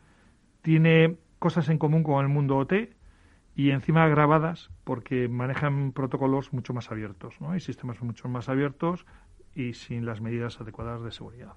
tiene 0.63 1.15
cosas 1.37 1.69
en 1.69 1.77
común 1.77 2.03
con 2.03 2.25
el 2.25 2.29
mundo 2.29 2.57
OT 2.57 2.73
y 3.55 3.69
encima 3.69 4.07
grabadas 4.07 4.71
porque 4.83 5.27
manejan 5.27 5.91
protocolos 5.91 6.53
mucho 6.53 6.73
más 6.73 6.91
abiertos, 6.91 7.39
¿no? 7.39 7.51
Hay 7.51 7.59
sistemas 7.59 8.01
mucho 8.01 8.27
más 8.27 8.49
abiertos 8.49 9.05
y 9.53 9.73
sin 9.73 10.05
las 10.05 10.21
medidas 10.21 10.59
adecuadas 10.59 11.03
de 11.03 11.11
seguridad. 11.11 11.53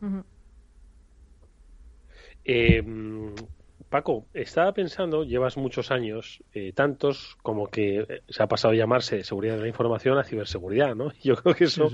Paco, 3.89 4.26
estaba 4.35 4.72
pensando, 4.72 5.24
llevas 5.24 5.57
muchos 5.57 5.91
años, 5.91 6.43
eh, 6.55 6.72
tantos 6.72 7.37
como 7.43 7.68
que 7.68 8.01
eh, 8.01 8.22
se 8.28 8.43
ha 8.43 8.47
pasado 8.47 8.74
a 8.74 8.76
llamarse 8.76 9.24
seguridad 9.24 9.57
de 9.57 9.62
la 9.62 9.68
información 9.68 10.18
a 10.18 10.24
ciberseguridad, 10.24 10.95
¿no? 10.95 11.12
Yo 11.22 11.37
creo 11.37 11.55
que 11.55 11.64
eso 11.64 11.91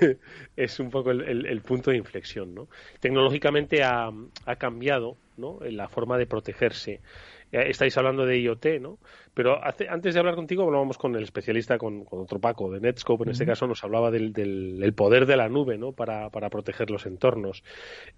es 0.56 0.80
un 0.80 0.90
poco 0.90 1.10
el, 1.10 1.62
punto 1.62 1.90
de 1.90 1.96
inflexión, 1.96 2.54
¿no? 2.54 2.68
Tecnológicamente 3.00 3.82
ha, 3.82 4.10
ha 4.44 4.56
cambiado, 4.56 5.16
¿no? 5.36 5.58
La 5.60 5.88
forma 5.88 6.18
de 6.18 6.26
protegerse 6.26 7.00
estáis 7.62 7.96
hablando 7.96 8.26
de 8.26 8.40
IoT, 8.40 8.66
¿no? 8.80 8.98
Pero 9.34 9.60
antes 9.62 10.14
de 10.14 10.20
hablar 10.20 10.34
contigo 10.34 10.62
hablábamos 10.62 10.98
con 10.98 11.14
el 11.14 11.22
especialista, 11.22 11.78
con, 11.78 12.06
otro 12.10 12.40
Paco 12.40 12.70
de 12.70 12.80
Netscope, 12.80 13.24
en 13.24 13.30
este 13.30 13.44
caso 13.44 13.66
nos 13.66 13.84
hablaba 13.84 14.10
del, 14.10 14.92
poder 14.96 15.26
de 15.26 15.36
la 15.36 15.48
nube, 15.48 15.76
¿no? 15.78 15.92
Para, 15.92 16.30
proteger 16.30 16.90
los 16.90 17.06
entornos. 17.06 17.62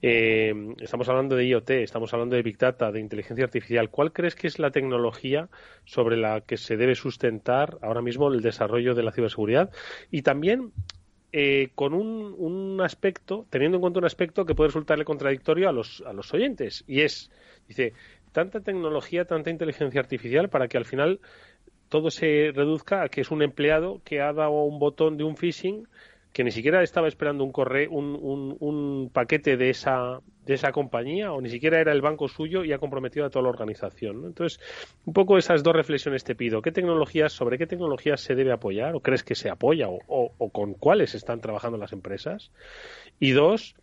Eh, 0.01 0.55
estamos 0.80 1.09
hablando 1.09 1.34
de 1.34 1.47
IoT, 1.47 1.70
estamos 1.70 2.12
hablando 2.12 2.36
de 2.36 2.43
Big 2.43 2.59
Data, 2.59 2.93
de 2.93 3.01
inteligencia 3.01 3.45
artificial. 3.45 3.91
¿Cuál 3.91 4.12
crees 4.12 4.34
que 4.34 4.47
es 4.47 4.59
la 4.59 4.70
tecnología 4.70 5.49
sobre 5.84 6.16
la 6.16 6.41
que 6.41 6.57
se 6.57 6.76
debe 6.76 6.95
sustentar 6.95 7.78
ahora 7.82 8.03
mismo 8.03 8.28
el 8.28 8.41
desarrollo 8.41 8.95
de 8.95 9.03
la 9.03 9.12
ciberseguridad? 9.12 9.70
Y 10.11 10.22
también 10.22 10.72
eh, 11.30 11.72
con 11.74 11.93
un, 11.93 12.34
un, 12.39 12.80
aspecto, 12.80 13.47
teniendo 13.51 13.76
en 13.76 13.82
cuenta 13.82 13.99
un 13.99 14.07
aspecto 14.07 14.47
que 14.47 14.55
puede 14.55 14.68
resultarle 14.68 15.05
contradictorio 15.05 15.68
a 15.68 15.72
los, 15.72 16.03
a 16.07 16.14
los 16.14 16.32
oyentes, 16.32 16.84
y 16.86 17.03
es, 17.03 17.30
dice, 17.66 17.93
tanta 18.33 18.61
tecnología, 18.61 19.24
tanta 19.24 19.51
inteligencia 19.51 20.01
artificial 20.01 20.49
para 20.49 20.68
que 20.68 20.79
al 20.79 20.85
final 20.85 21.20
todo 21.89 22.11
se 22.11 22.53
reduzca 22.55 23.03
a 23.03 23.09
que 23.09 23.22
es 23.22 23.31
un 23.31 23.43
empleado 23.43 24.01
que 24.05 24.20
ha 24.20 24.33
dado 24.33 24.62
un 24.62 24.79
botón 24.79 25.16
de 25.16 25.24
un 25.24 25.37
phishing 25.37 25.87
que 26.33 26.45
ni 26.45 26.51
siquiera 26.51 26.83
estaba 26.83 27.09
esperando 27.09 27.43
un 27.43 27.53
correo, 27.53 27.91
un, 27.91 29.11
paquete 29.12 29.57
de 29.57 29.70
esa, 29.70 30.20
de 30.45 30.55
esa 30.55 30.72
compañía 30.72 31.33
o 31.33 31.41
ni 31.41 31.49
siquiera 31.49 31.81
era 31.81 31.91
el 31.91 32.03
banco 32.03 32.29
suyo 32.29 32.64
y 32.64 32.72
ha 32.72 32.79
comprometido 32.79 33.26
a 33.26 33.31
toda 33.31 33.45
la 33.45 33.49
organización. 33.49 34.26
Entonces, 34.26 34.61
un 35.05 35.14
poco 35.14 35.39
esas 35.39 35.62
dos 35.62 35.74
reflexiones 35.74 36.24
te 36.24 36.35
pido. 36.35 36.62
¿Qué 36.62 36.70
tecnologías, 36.70 37.33
sobre 37.33 37.59
qué 37.59 37.66
tecnologías 37.66 38.20
se 38.20 38.35
debe 38.35 38.53
apoyar 38.53 38.95
o 38.95 39.01
crees 39.01 39.24
que 39.24 39.35
se 39.35 39.51
apoya 39.51 39.89
o, 39.89 40.01
o 40.07 40.51
con 40.51 40.74
cuáles 40.74 41.14
están 41.14 41.41
trabajando 41.41 41.79
las 41.79 41.93
empresas? 41.93 42.53
Y 43.18 43.33
dos, 43.33 43.74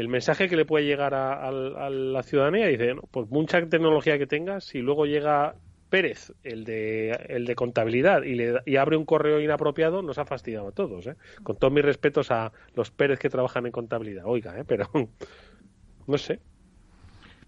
el 0.00 0.08
mensaje 0.08 0.48
que 0.48 0.56
le 0.56 0.64
puede 0.64 0.86
llegar 0.86 1.14
a, 1.14 1.50
la 1.50 2.22
ciudadanía 2.22 2.66
dice, 2.66 2.94
pues 3.10 3.28
mucha 3.30 3.60
tecnología 3.66 4.18
que 4.18 4.26
tengas, 4.26 4.74
y 4.74 4.78
luego 4.78 5.04
llega 5.04 5.54
Pérez, 5.90 6.32
el 6.42 6.64
de, 6.64 7.10
el 7.28 7.44
de 7.44 7.54
contabilidad, 7.54 8.22
y, 8.22 8.34
le, 8.34 8.60
y 8.64 8.76
abre 8.76 8.96
un 8.96 9.04
correo 9.04 9.40
inapropiado, 9.40 10.02
nos 10.02 10.18
ha 10.18 10.24
fastidiado 10.24 10.68
a 10.68 10.72
todos. 10.72 11.06
¿eh? 11.06 11.16
Con 11.42 11.56
todos 11.56 11.72
mis 11.72 11.84
respetos 11.84 12.30
a 12.30 12.52
los 12.74 12.90
Pérez 12.90 13.18
que 13.18 13.28
trabajan 13.28 13.66
en 13.66 13.72
contabilidad. 13.72 14.24
Oiga, 14.26 14.58
¿eh? 14.58 14.64
pero 14.66 14.86
no 16.06 16.16
sé. 16.16 16.40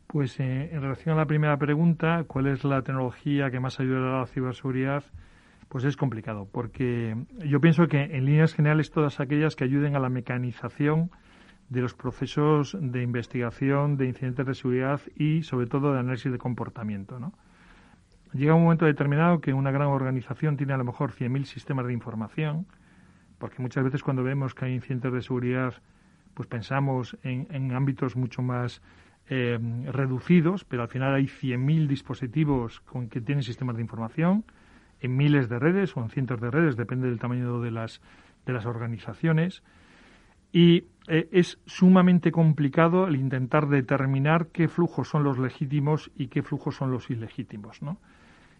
Pues 0.09 0.39
eh, 0.41 0.69
en 0.73 0.83
relación 0.83 1.15
a 1.15 1.19
la 1.19 1.27
primera 1.27 1.57
pregunta, 1.57 2.25
¿cuál 2.27 2.49
es 2.49 2.65
la 2.65 2.83
tecnología 2.83 3.51
que 3.51 3.61
más 3.61 3.81
ayuda 3.81 4.17
a 4.17 4.21
la 4.21 4.27
ciberseguridad? 4.27 5.05
Pues 5.71 5.85
es 5.85 5.97
complicado, 5.97 6.47
porque 6.53 7.17
yo 7.47 7.61
pienso 7.61 7.87
que 7.87 8.03
en 8.03 8.27
líneas 8.27 8.53
generales 8.53 8.91
todas 8.91 9.21
aquellas 9.21 9.57
que 9.57 9.65
ayuden 9.65 9.97
a 9.97 10.01
la 10.01 10.11
mecanización 10.11 11.11
de 11.73 11.81
los 11.81 11.95
procesos 11.95 12.77
de 12.79 13.03
investigación 13.03 13.97
de 13.97 14.07
incidentes 14.07 14.47
de 14.47 14.55
seguridad 14.55 15.01
y 15.17 15.43
sobre 15.43 15.67
todo 15.67 15.95
de 15.95 16.01
análisis 16.01 16.31
de 16.31 16.37
comportamiento. 16.37 17.19
¿no? 17.19 17.33
Llega 18.35 18.55
un 18.55 18.65
momento 18.65 18.85
determinado 18.85 19.41
que 19.41 19.55
una 19.55 19.71
gran 19.71 19.89
organización 19.89 20.59
tiene 20.59 20.75
a 20.75 20.77
lo 20.77 20.85
mejor 20.85 21.13
100.000 21.13 21.45
sistemas 21.45 21.87
de 21.87 21.95
información, 21.95 22.67
porque 23.39 23.63
muchas 23.63 23.85
veces 23.85 24.03
cuando 24.03 24.23
vemos 24.23 24.55
que 24.55 24.67
hay 24.67 24.75
incidentes 24.75 25.15
de 25.15 25.23
seguridad, 25.23 25.75
pues 26.35 26.47
pensamos 26.47 27.17
en, 27.23 27.73
ámbitos 27.73 28.17
mucho 28.17 28.43
más 28.43 28.83
eh, 29.31 29.59
reducidos, 29.87 30.65
pero 30.65 30.83
al 30.83 30.89
final 30.89 31.15
hay 31.15 31.25
100.000 31.25 31.87
dispositivos 31.87 32.81
con 32.81 33.09
que 33.09 33.23
tienen 33.23 33.45
sistemas 33.45 33.77
de 33.77 33.83
información 33.83 34.45
en 35.01 35.17
miles 35.17 35.49
de 35.49 35.59
redes 35.59 35.97
o 35.97 36.03
en 36.03 36.11
cientos 36.11 36.39
de 36.39 36.51
redes, 36.51 36.77
depende 36.77 37.09
del 37.09 37.19
tamaño 37.19 37.61
de 37.63 37.71
las, 37.71 38.03
de 38.45 38.53
las 38.53 38.67
organizaciones. 38.67 39.63
Y 40.53 40.85
eh, 41.09 41.29
es 41.33 41.59
sumamente 41.67 42.31
complicado 42.31 43.09
el 43.09 43.17
intentar 43.17 43.69
determinar 43.69 44.49
qué 44.49 44.69
flujos 44.69 45.09
son 45.09 45.25
los 45.25 45.39
legítimos 45.39 46.11
y 46.17 46.29
qué 46.29 46.43
flujos 46.43 46.77
son 46.77 46.91
los 46.91 47.11
ilegítimos, 47.11 47.83
¿no? 47.83 47.99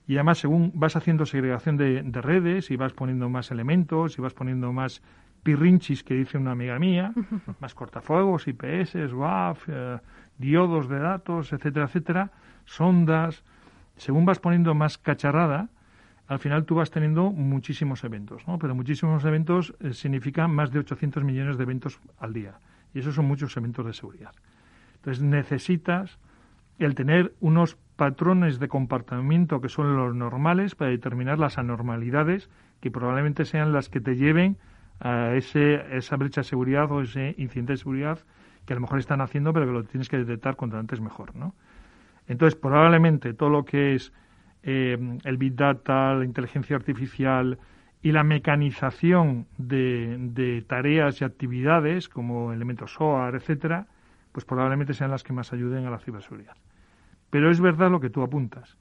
Y 0.09 0.15
además, 0.17 0.39
según 0.39 0.73
vas 0.75 0.97
haciendo 0.97 1.27
segregación 1.27 1.77
de, 1.77 2.03
redes 2.03 2.71
y 2.71 2.77
vas 2.77 2.93
poniendo 2.93 3.29
más 3.29 3.53
elementos 3.53 4.19
y 4.19 4.23
vas 4.23 4.35
poniendo 4.35 4.73
más 4.73 5.01
pirrinchis, 5.45 6.03
que 6.03 6.15
dice 6.15 6.39
una 6.39 6.53
amiga 6.53 6.79
mía, 6.79 7.13
más 7.61 7.75
cortafuegos, 7.75 8.49
IPS, 8.49 9.13
WAF, 9.13 9.69
eh, 9.69 9.99
diodos 10.39 10.89
de 10.89 10.99
datos, 10.99 11.53
etcétera, 11.53 11.87
etcétera, 11.87 12.31
sondas, 12.65 13.45
según 13.97 14.25
vas 14.25 14.41
poniendo 14.41 14.75
más 14.75 14.99
cacharrada, 14.99 15.69
al 16.33 16.39
final 16.39 16.65
tú 16.65 16.77
vas 16.77 16.91
teniendo 16.91 17.31
muchísimos 17.31 18.05
eventos, 18.05 18.47
¿no? 18.49 18.59
Pero 18.59 18.75
muchísimos 18.75 19.25
eventos 19.25 19.75
eh, 19.81 19.93
significan 19.93 20.51
más 20.51 20.71
de 20.71 20.79
800 20.79 21.25
millones 21.25 21.59
de 21.59 21.65
eventos 21.65 22.01
al 22.19 22.33
día. 22.33 22.55
Y 22.95 23.01
esos 23.01 23.15
son 23.15 23.27
muchos 23.27 23.57
eventos 23.57 23.85
de 23.85 23.93
seguridad. 23.93 24.33
Entonces 24.97 25.23
necesitas 25.23 26.19
el 26.79 26.95
tener 26.95 27.35
unos 27.41 27.77
patrones 27.97 28.59
de 28.59 28.69
comportamiento 28.69 29.61
que 29.61 29.69
son 29.69 29.95
los 29.95 30.15
normales 30.15 30.75
para 30.75 30.91
determinar 30.91 31.39
las 31.39 31.59
anormalidades 31.59 32.49
que 32.81 32.91
probablemente 32.91 33.45
sean 33.45 33.73
las 33.73 33.89
que 33.89 34.01
te 34.01 34.17
lleven 34.17 34.57
a 35.01 35.35
ese, 35.35 35.97
esa 35.97 36.17
brecha 36.17 36.41
de 36.41 36.47
seguridad 36.47 36.91
o 36.91 37.03
ese 37.03 37.35
incidente 37.37 37.75
de 37.75 37.77
seguridad 37.77 38.21
que 38.65 38.73
a 38.73 38.77
lo 38.77 38.81
mejor 38.81 38.99
están 38.99 39.21
haciendo 39.21 39.53
pero 39.53 39.67
que 39.67 39.73
lo 39.73 39.85
tienes 39.85 40.09
que 40.09 40.17
detectar 40.17 40.57
cuanto 40.57 40.79
antes 40.79 41.01
mejor, 41.01 41.37
¿no? 41.37 41.55
Entonces, 42.27 42.59
probablemente 42.59 43.35
todo 43.35 43.51
lo 43.51 43.65
que 43.65 43.95
es 43.95 44.13
eh, 44.63 45.19
el 45.25 45.37
Big 45.37 45.55
Data, 45.55 46.15
la 46.15 46.25
inteligencia 46.25 46.77
artificial 46.77 47.59
y 48.03 48.13
la 48.13 48.25
mecanización 48.25 49.47
de, 49.59 50.65
tareas 50.67 51.21
y 51.21 51.25
actividades 51.25 52.09
como 52.09 52.53
elementos 52.53 52.95
SOAR, 52.95 53.35
etcétera, 53.37 53.87
pues 54.33 54.45
probablemente 54.45 54.95
sean 54.95 55.11
las 55.11 55.23
que 55.23 55.33
más 55.33 55.53
ayuden 55.53 55.87
a 55.87 55.91
la 55.91 55.99
ciberseguridad. 55.99 56.57
Pero 57.31 57.51
es 57.51 57.61
verdad 57.61 57.91
lo 57.91 58.01
que 58.01 58.11
tú 58.11 58.23
apuntas. 58.23 58.77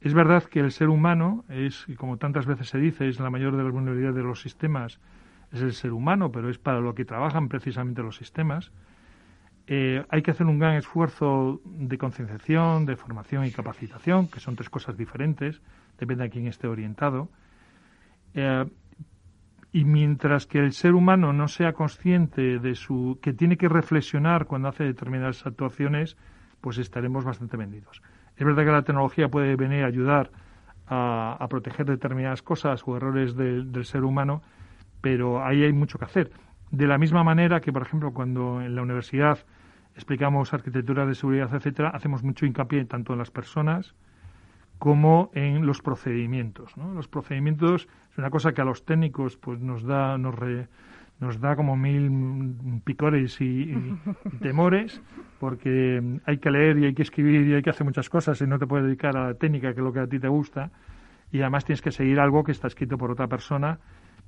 Es 0.00 0.14
verdad 0.14 0.44
que 0.44 0.60
el 0.60 0.70
ser 0.70 0.88
humano 0.88 1.44
es, 1.48 1.86
como 1.96 2.16
tantas 2.18 2.46
veces 2.46 2.68
se 2.68 2.78
dice, 2.78 3.08
es 3.08 3.18
la 3.18 3.30
mayor 3.30 3.56
de 3.56 3.64
las 3.64 3.72
vulnerabilidades 3.72 4.16
de 4.16 4.22
los 4.22 4.40
sistemas, 4.40 5.00
es 5.52 5.62
el 5.62 5.72
ser 5.72 5.92
humano, 5.92 6.30
pero 6.30 6.48
es 6.48 6.58
para 6.58 6.80
lo 6.80 6.94
que 6.94 7.04
trabajan 7.04 7.48
precisamente 7.48 8.02
los 8.02 8.16
sistemas. 8.16 8.70
Eh, 9.70 10.02
hay 10.08 10.22
que 10.22 10.30
hacer 10.30 10.46
un 10.46 10.58
gran 10.58 10.76
esfuerzo 10.76 11.60
de 11.62 11.98
concienciación, 11.98 12.86
de 12.86 12.96
formación 12.96 13.44
y 13.44 13.50
capacitación, 13.50 14.28
que 14.28 14.40
son 14.40 14.56
tres 14.56 14.70
cosas 14.70 14.96
diferentes, 14.96 15.60
depende 15.98 16.24
de 16.24 16.30
quién 16.30 16.46
esté 16.46 16.66
orientado. 16.66 17.28
Eh, 18.32 18.64
y 19.70 19.84
mientras 19.84 20.46
que 20.46 20.58
el 20.58 20.72
ser 20.72 20.94
humano 20.94 21.34
no 21.34 21.48
sea 21.48 21.74
consciente 21.74 22.58
de 22.58 22.74
su 22.74 23.18
que 23.20 23.34
tiene 23.34 23.58
que 23.58 23.68
reflexionar 23.68 24.46
cuando 24.46 24.68
hace 24.68 24.84
determinadas 24.84 25.46
actuaciones, 25.46 26.16
pues 26.62 26.78
estaremos 26.78 27.26
bastante 27.26 27.58
vendidos. 27.58 28.00
Es 28.38 28.46
verdad 28.46 28.64
que 28.64 28.72
la 28.72 28.82
tecnología 28.82 29.28
puede 29.28 29.54
venir 29.56 29.84
a 29.84 29.88
ayudar 29.88 30.30
a, 30.86 31.46
proteger 31.50 31.84
determinadas 31.84 32.40
cosas 32.40 32.82
o 32.86 32.96
errores 32.96 33.36
del 33.36 33.84
ser 33.84 34.04
humano, 34.04 34.40
pero 35.02 35.44
ahí 35.44 35.62
hay 35.62 35.74
mucho 35.74 35.98
que 35.98 36.06
hacer. 36.06 36.30
De 36.70 36.86
la 36.86 36.96
misma 36.96 37.22
manera 37.22 37.60
que, 37.60 37.70
por 37.70 37.82
ejemplo, 37.82 38.14
cuando 38.14 38.62
en 38.62 38.74
la 38.74 38.80
universidad 38.80 39.44
explicamos 39.98 40.54
arquitectura 40.54 41.06
de 41.06 41.16
seguridad, 41.16 41.52
etcétera, 41.52 41.90
hacemos 41.90 42.22
mucho 42.22 42.46
hincapié 42.46 42.84
tanto 42.84 43.14
en 43.14 43.18
las 43.18 43.32
personas 43.32 43.96
como 44.78 45.30
en 45.34 45.66
los 45.66 45.82
procedimientos. 45.82 46.72
Los 46.76 47.08
procedimientos 47.08 47.88
es 48.12 48.18
una 48.18 48.30
cosa 48.30 48.52
que 48.52 48.60
a 48.60 48.64
los 48.64 48.84
técnicos 48.84 49.36
pues 49.36 49.58
nos 49.58 49.82
da 49.82 50.16
nos, 50.16 50.36
nos 51.18 51.40
da 51.40 51.56
como 51.56 51.76
mil 51.76 52.80
picores 52.84 53.40
y, 53.40 53.74
temores 54.40 55.02
porque 55.40 56.00
hay 56.24 56.38
que 56.38 56.50
leer 56.52 56.78
y 56.78 56.84
hay 56.84 56.94
que 56.94 57.02
escribir 57.02 57.48
y 57.48 57.54
hay 57.54 57.62
que 57.62 57.70
hacer 57.70 57.84
muchas 57.84 58.08
cosas 58.08 58.40
y 58.40 58.46
no 58.46 58.60
te 58.60 58.68
puedes 58.68 58.86
dedicar 58.86 59.16
a 59.16 59.26
la 59.26 59.34
técnica 59.34 59.74
que 59.74 59.80
es 59.80 59.84
lo 59.84 59.92
que 59.92 60.00
a 60.00 60.06
ti 60.06 60.20
te 60.20 60.28
gusta 60.28 60.70
y 61.32 61.40
además 61.40 61.64
tienes 61.64 61.82
que 61.82 61.90
seguir 61.90 62.20
algo 62.20 62.44
que 62.44 62.52
está 62.52 62.68
escrito 62.68 62.96
por 62.96 63.10
otra 63.10 63.26
persona 63.26 63.80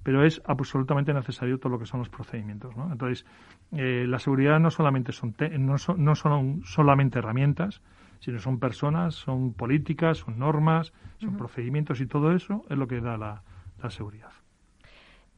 pero 0.03 0.25
es 0.25 0.41
absolutamente 0.45 1.13
necesario 1.13 1.59
todo 1.59 1.73
lo 1.73 1.79
que 1.79 1.87
son 1.87 2.01
los 2.01 2.09
procedimientos. 2.09 2.77
¿no? 2.77 2.91
Entonces, 2.91 3.27
eh, 3.73 4.05
la 4.09 4.19
seguridad 4.19 4.59
no 4.59 4.71
solamente 4.71 5.13
son, 5.13 5.35
no, 5.59 5.79
son, 5.79 6.05
no 6.05 6.15
son 6.15 6.63
solamente 6.65 7.19
herramientas, 7.19 7.83
sino 8.21 8.39
son 8.39 8.59
personas, 8.59 9.15
son 9.15 9.53
políticas, 9.55 10.19
son 10.19 10.39
normas, 10.39 10.93
son 11.19 11.37
procedimientos 11.37 12.01
y 12.01 12.07
todo 12.07 12.33
eso 12.33 12.65
es 12.69 12.79
lo 12.79 12.87
que 12.87 13.01
da 13.01 13.17
la, 13.17 13.43
seguridad. 13.89 14.33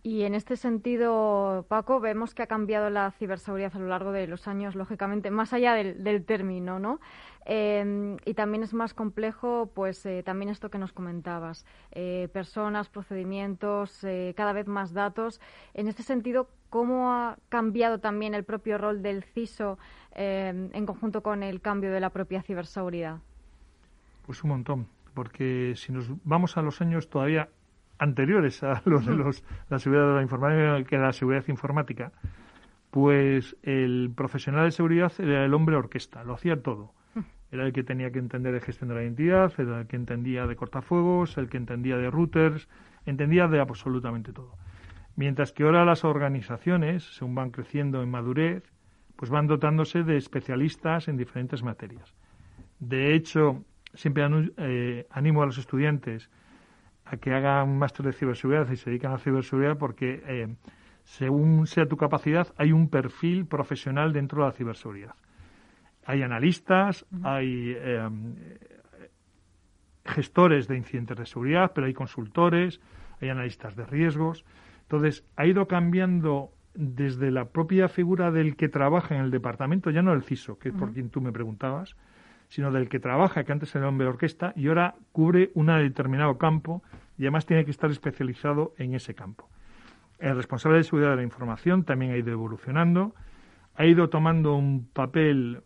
Y 0.03 0.23
en 0.23 0.35
este 0.35 0.57
sentido, 0.57 1.65
Paco, 1.69 2.01
vemos 2.01 2.35
que 2.35 2.43
ha 2.43 2.49
cambiado 2.49 2.91
la 2.91 3.13
ciberseguridad 3.13 3.77
a 3.77 3.79
lo 3.79 3.87
largo 3.87 4.11
de 4.11 4.27
los 4.27 4.49
años, 4.49 4.75
lógicamente, 4.75 5.31
más 5.31 5.53
allá 5.53 5.75
del, 5.75 6.25
término, 6.25 6.81
¿no? 6.81 6.99
Em, 7.45 8.18
y 8.24 8.34
también 8.34 8.62
es 8.62 8.72
más 8.72 8.95
complejo, 8.95 9.70
pues 9.74 10.07
eh, 10.07 10.22
también 10.22 10.49
esto 10.49 10.70
que 10.70 10.78
nos 10.78 10.93
comentabas, 10.93 11.66
eh, 11.90 12.28
personas, 12.32 12.88
procedimientos, 12.88 14.05
eh, 14.05 14.32
cada 14.36 14.53
vez 14.53 14.68
más 14.68 14.93
datos. 14.93 15.40
En 15.74 15.88
este 15.88 16.03
sentido, 16.03 16.49
¿cómo 16.70 17.12
ha 17.12 17.36
cambiado 17.49 17.99
también 17.99 18.34
el 18.34 18.45
propio 18.45 18.78
rol 18.78 19.03
del 19.03 19.24
CISO 19.24 19.78
em, 20.12 20.70
en 20.72 20.86
conjunto 20.86 21.22
con 21.22 21.43
el 21.43 21.61
cambio 21.61 21.90
de 21.90 22.01
la 22.01 22.11
propia 22.11 22.43
ciberseguridad? 22.43 23.18
Pues 24.24 24.45
un 24.45 24.51
montón, 24.51 24.86
porque 25.14 25.74
si 25.76 25.93
nos 25.93 26.07
vamos 26.24 26.57
a 26.57 26.62
los 26.62 26.80
años 26.80 27.11
todavía 27.11 27.49
anteriores 27.99 28.62
a 28.62 28.82
los 28.84 29.05
de 29.05 29.14
los, 29.14 29.43
la 29.68 29.78
seguridad 29.80 30.09
de 30.09 30.14
la 30.14 30.22
informática, 30.22 30.99
la 30.99 31.12
seguridad 31.12 31.45
informática, 31.49 32.12
pues 32.93 33.57
el 33.62 34.12
profesional 34.14 34.66
de 34.66 34.70
seguridad 34.70 35.12
era 35.18 35.45
el 35.45 35.55
hombre 35.55 35.76
orquesta, 35.76 36.22
lo 36.22 36.34
hacía 36.34 36.62
todo. 36.62 36.93
Era 37.53 37.66
el 37.66 37.72
que 37.74 37.84
tenía 37.84 38.11
que 38.11 38.18
entender 38.18 38.55
de 38.55 38.61
gestión 38.61 38.88
de 38.88 38.94
la 38.94 39.03
identidad, 39.03 39.53
era 39.59 39.80
el 39.80 39.86
que 39.86 39.96
entendía 39.96 40.46
de 40.46 40.57
cortafuegos, 40.57 41.36
el 41.36 41.50
que 41.50 41.59
entendía 41.59 41.98
de 41.98 42.11
routers, 42.11 42.66
entendía 43.05 43.46
de 43.46 43.61
absolutamente 43.61 44.32
todo. 44.32 44.57
Mientras 45.16 45.53
que 45.53 45.64
ahora 45.64 45.84
las 45.84 46.03
organizaciones, 46.03 47.05
según 47.05 47.34
van 47.34 47.50
creciendo 47.50 48.03
en 48.03 48.11
madurez, 48.11 48.72
pues 49.16 49.30
van 49.30 49.46
dotándose 49.46 50.03
de 50.03 50.16
especialistas 50.16 51.09
en 51.09 51.18
diferentes 51.18 51.62
materias. 51.62 52.14
De 52.80 53.14
hecho, 53.14 53.64
siempre 53.92 54.24
eh, 54.57 55.07
animo 55.11 55.42
a 55.42 55.46
los 55.46 55.59
estudiantes 55.59 56.30
a 57.05 57.18
que 57.18 57.34
hagan 57.34 57.68
un 57.68 57.78
máster 57.78 58.07
de 58.07 58.14
ciberseguridad 58.14 58.70
y 58.70 58.76
se 58.76 58.88
dedican 58.88 59.12
a 59.12 59.18
ciberseguridad 59.18 59.76
porque 59.76 60.22
eh, 60.26 60.57
según 61.05 61.66
sea 61.66 61.86
tu 61.86 61.98
capacidad 61.98 62.48
hay 62.57 62.72
un 62.72 62.88
perfil 62.88 63.44
profesional 63.44 64.14
dentro 64.14 64.42
de 64.42 64.48
la 64.48 64.53
ciberseguridad. 64.55 65.14
Hay 66.05 66.22
analistas, 66.22 67.07
hay 67.22 67.74
eh, 67.76 68.09
gestores 70.05 70.68
de 70.68 70.76
incidentes 70.76 71.16
de 71.16 71.26
seguridad, 71.26 71.72
pero 71.74 71.86
hay 71.86 71.94
consultores, 71.94 72.80
hay 73.20 73.28
analistas 73.28 73.76
de 73.76 73.86
riesgos. 73.86 74.44
Entonces, 74.82 75.24
ha 75.36 75.46
ido 75.46 75.66
cambiando 75.68 76.50
desde 76.74 77.30
la 77.30 77.46
propia 77.46 77.88
figura 77.88 78.30
del 78.30 78.57
que 78.57 78.68
trabaja 78.68 79.14
en 79.14 79.22
el 79.22 79.30
departamento, 79.30 79.90
ya 79.90 80.03
no 80.03 80.12
el 80.12 80.22
CISO, 80.22 80.59
que 80.59 80.70
es 80.70 80.74
por 80.74 80.92
quien 80.92 81.11
tú 81.11 81.20
me 81.20 81.32
preguntabas, 81.32 81.96
sino 82.48 82.70
del 82.70 82.88
que 82.88 82.98
trabaja, 82.98 83.44
que 83.44 83.53
antes 83.53 83.74
era 83.74 83.88
hombre 83.88 84.07
de 84.07 84.11
orquesta, 84.11 84.53
y 84.57 84.68
ahora 84.68 84.94
cubre 85.12 85.50
un 85.55 85.66
determinado 85.66 86.36
campo 86.38 86.82
y 87.16 87.22
además 87.22 87.46
tiene 87.46 87.64
que 87.64 87.70
estar 87.70 87.90
especializado 87.90 88.74
en 88.78 88.94
ese 88.94 89.14
campo. 89.14 89.48
El 90.18 90.36
responsable 90.36 90.78
de 90.78 90.84
seguridad 90.84 91.11
de 91.11 91.16
la 91.16 91.22
información 91.22 91.84
también 91.84 92.12
ha 92.12 92.16
ido 92.16 92.30
evolucionando, 92.30 93.14
ha 93.75 93.87
ido 93.87 94.09
tomando 94.09 94.55
un 94.55 94.87
papel 94.93 95.62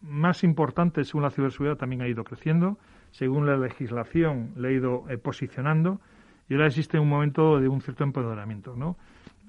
más 0.00 0.44
importante 0.44 1.04
según 1.04 1.22
la 1.22 1.30
ciberseguridad, 1.30 1.76
también 1.76 2.02
ha 2.02 2.08
ido 2.08 2.24
creciendo, 2.24 2.78
según 3.10 3.46
la 3.46 3.56
legislación 3.56 4.52
le 4.56 4.68
ha 4.68 4.72
ido 4.72 5.04
eh, 5.10 5.18
posicionando 5.18 6.00
y 6.48 6.54
ahora 6.54 6.66
existe 6.66 6.98
un 6.98 7.08
momento 7.08 7.60
de 7.60 7.68
un 7.68 7.80
cierto 7.80 8.04
empoderamiento, 8.04 8.74
¿no? 8.74 8.96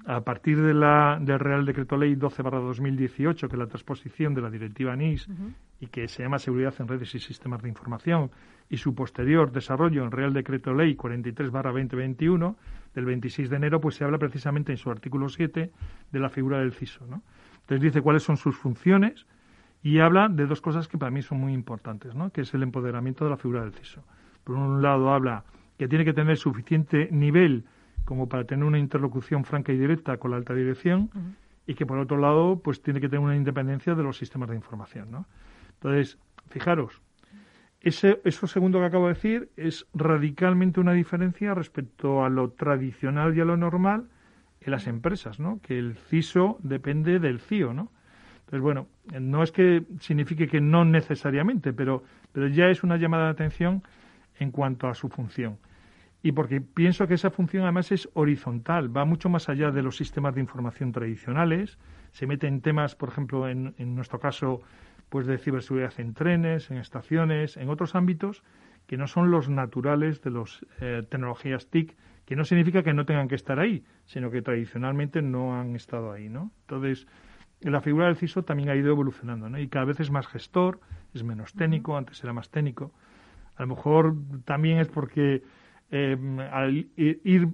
a 0.04 0.20
partir 0.22 0.60
de 0.60 0.74
la, 0.74 1.18
del 1.20 1.38
Real 1.38 1.64
Decreto 1.64 1.96
Ley 1.96 2.16
12-2018, 2.16 3.40
que 3.40 3.46
es 3.46 3.58
la 3.58 3.66
transposición 3.66 4.34
de 4.34 4.40
la 4.40 4.50
Directiva 4.50 4.96
NIS 4.96 5.28
y 5.80 5.86
que 5.86 6.08
se 6.08 6.22
llama 6.22 6.38
Seguridad 6.38 6.74
en 6.78 6.88
Redes 6.88 7.14
y 7.14 7.18
Sistemas 7.18 7.62
de 7.62 7.68
Información, 7.68 8.30
y 8.68 8.78
su 8.78 8.94
posterior 8.94 9.52
desarrollo 9.52 10.02
en 10.02 10.10
Real 10.10 10.32
Decreto 10.32 10.72
Ley 10.72 10.96
43-2021, 10.96 12.56
del 12.94 13.04
26 13.04 13.50
de 13.50 13.56
enero, 13.56 13.80
pues 13.80 13.96
se 13.96 14.04
habla 14.04 14.18
precisamente 14.18 14.72
en 14.72 14.78
su 14.78 14.90
artículo 14.90 15.28
7 15.28 15.70
de 16.10 16.20
la 16.20 16.28
figura 16.30 16.58
del 16.58 16.72
CISO. 16.72 17.06
¿no? 17.06 17.22
Entonces 17.72 17.94
dice 17.94 18.02
cuáles 18.02 18.22
son 18.22 18.36
sus 18.36 18.54
funciones 18.54 19.24
y 19.82 19.98
habla 20.00 20.28
de 20.28 20.44
dos 20.44 20.60
cosas 20.60 20.88
que 20.88 20.98
para 20.98 21.10
mí 21.10 21.22
son 21.22 21.40
muy 21.40 21.54
importantes, 21.54 22.14
¿no? 22.14 22.30
que 22.30 22.42
es 22.42 22.52
el 22.52 22.62
empoderamiento 22.62 23.24
de 23.24 23.30
la 23.30 23.38
figura 23.38 23.62
del 23.62 23.72
CISO. 23.72 24.04
Por 24.44 24.56
un 24.56 24.82
lado 24.82 25.10
habla 25.10 25.44
que 25.78 25.88
tiene 25.88 26.04
que 26.04 26.12
tener 26.12 26.36
suficiente 26.36 27.08
nivel 27.10 27.64
como 28.04 28.28
para 28.28 28.44
tener 28.44 28.66
una 28.66 28.78
interlocución 28.78 29.46
franca 29.46 29.72
y 29.72 29.78
directa 29.78 30.18
con 30.18 30.32
la 30.32 30.36
alta 30.36 30.52
dirección 30.52 31.08
y 31.66 31.72
que 31.72 31.86
por 31.86 31.96
otro 31.96 32.18
lado 32.18 32.60
pues 32.62 32.82
tiene 32.82 33.00
que 33.00 33.08
tener 33.08 33.24
una 33.24 33.36
independencia 33.36 33.94
de 33.94 34.02
los 34.02 34.18
sistemas 34.18 34.50
de 34.50 34.56
información 34.56 35.10
¿no? 35.10 35.24
entonces 35.76 36.18
fijaros 36.50 37.00
ese, 37.80 38.20
eso 38.24 38.46
segundo 38.46 38.80
que 38.80 38.84
acabo 38.84 39.06
de 39.06 39.14
decir 39.14 39.50
es 39.56 39.86
radicalmente 39.94 40.78
una 40.78 40.92
diferencia 40.92 41.54
respecto 41.54 42.22
a 42.22 42.28
lo 42.28 42.50
tradicional 42.50 43.34
y 43.34 43.40
a 43.40 43.46
lo 43.46 43.56
normal 43.56 44.10
en 44.64 44.70
las 44.70 44.86
empresas, 44.86 45.40
¿no? 45.40 45.60
Que 45.60 45.78
el 45.78 45.96
CISO 45.96 46.58
depende 46.62 47.18
del 47.18 47.40
CIO, 47.40 47.74
¿no? 47.74 47.90
Entonces, 48.40 48.60
bueno, 48.60 48.86
no 49.18 49.42
es 49.42 49.52
que 49.52 49.84
signifique 50.00 50.46
que 50.46 50.60
no 50.60 50.84
necesariamente, 50.84 51.72
pero, 51.72 52.04
pero 52.32 52.48
ya 52.48 52.68
es 52.68 52.82
una 52.82 52.96
llamada 52.96 53.24
de 53.24 53.30
atención 53.30 53.82
en 54.38 54.50
cuanto 54.50 54.88
a 54.88 54.94
su 54.94 55.08
función 55.08 55.58
y 56.22 56.32
porque 56.32 56.60
pienso 56.60 57.08
que 57.08 57.14
esa 57.14 57.30
función 57.30 57.64
además 57.64 57.90
es 57.90 58.08
horizontal, 58.14 58.96
va 58.96 59.04
mucho 59.04 59.28
más 59.28 59.48
allá 59.48 59.70
de 59.70 59.82
los 59.82 59.96
sistemas 59.96 60.34
de 60.34 60.40
información 60.40 60.92
tradicionales, 60.92 61.78
se 62.12 62.26
mete 62.26 62.46
en 62.46 62.60
temas, 62.60 62.94
por 62.94 63.08
ejemplo, 63.08 63.48
en, 63.48 63.74
nuestro 63.78 64.20
caso, 64.20 64.62
pues 65.08 65.26
de 65.26 65.38
ciberseguridad 65.38 65.92
en 65.98 66.14
trenes, 66.14 66.70
en 66.70 66.76
estaciones, 66.76 67.56
en 67.56 67.68
otros 67.68 67.94
ámbitos 67.94 68.42
que 68.86 68.96
no 68.96 69.08
son 69.08 69.30
los 69.30 69.48
naturales 69.48 70.22
de 70.22 70.30
las 70.30 70.64
eh, 70.80 71.02
tecnologías 71.08 71.66
TIC, 71.68 71.96
que 72.32 72.36
no 72.36 72.46
significa 72.46 72.82
que 72.82 72.94
no 72.94 73.04
tengan 73.04 73.28
que 73.28 73.34
estar 73.34 73.60
ahí, 73.60 73.84
sino 74.06 74.30
que 74.30 74.40
tradicionalmente 74.40 75.20
no 75.20 75.54
han 75.54 75.76
estado 75.76 76.12
ahí, 76.12 76.30
¿no? 76.30 76.50
Entonces, 76.62 77.06
la 77.60 77.82
figura 77.82 78.06
del 78.06 78.16
CISO 78.16 78.42
también 78.42 78.70
ha 78.70 78.74
ido 78.74 78.88
evolucionando, 78.88 79.50
¿no? 79.50 79.58
Y 79.58 79.68
cada 79.68 79.84
vez 79.84 80.00
es 80.00 80.10
más 80.10 80.26
gestor, 80.26 80.80
es 81.12 81.22
menos 81.24 81.52
técnico, 81.52 81.94
antes 81.94 82.24
era 82.24 82.32
más 82.32 82.48
técnico. 82.48 82.90
A 83.56 83.64
lo 83.64 83.68
mejor 83.68 84.14
también 84.46 84.78
es 84.78 84.88
porque 84.88 85.42
eh, 85.90 86.16
al 86.50 86.88
ir 86.96 87.48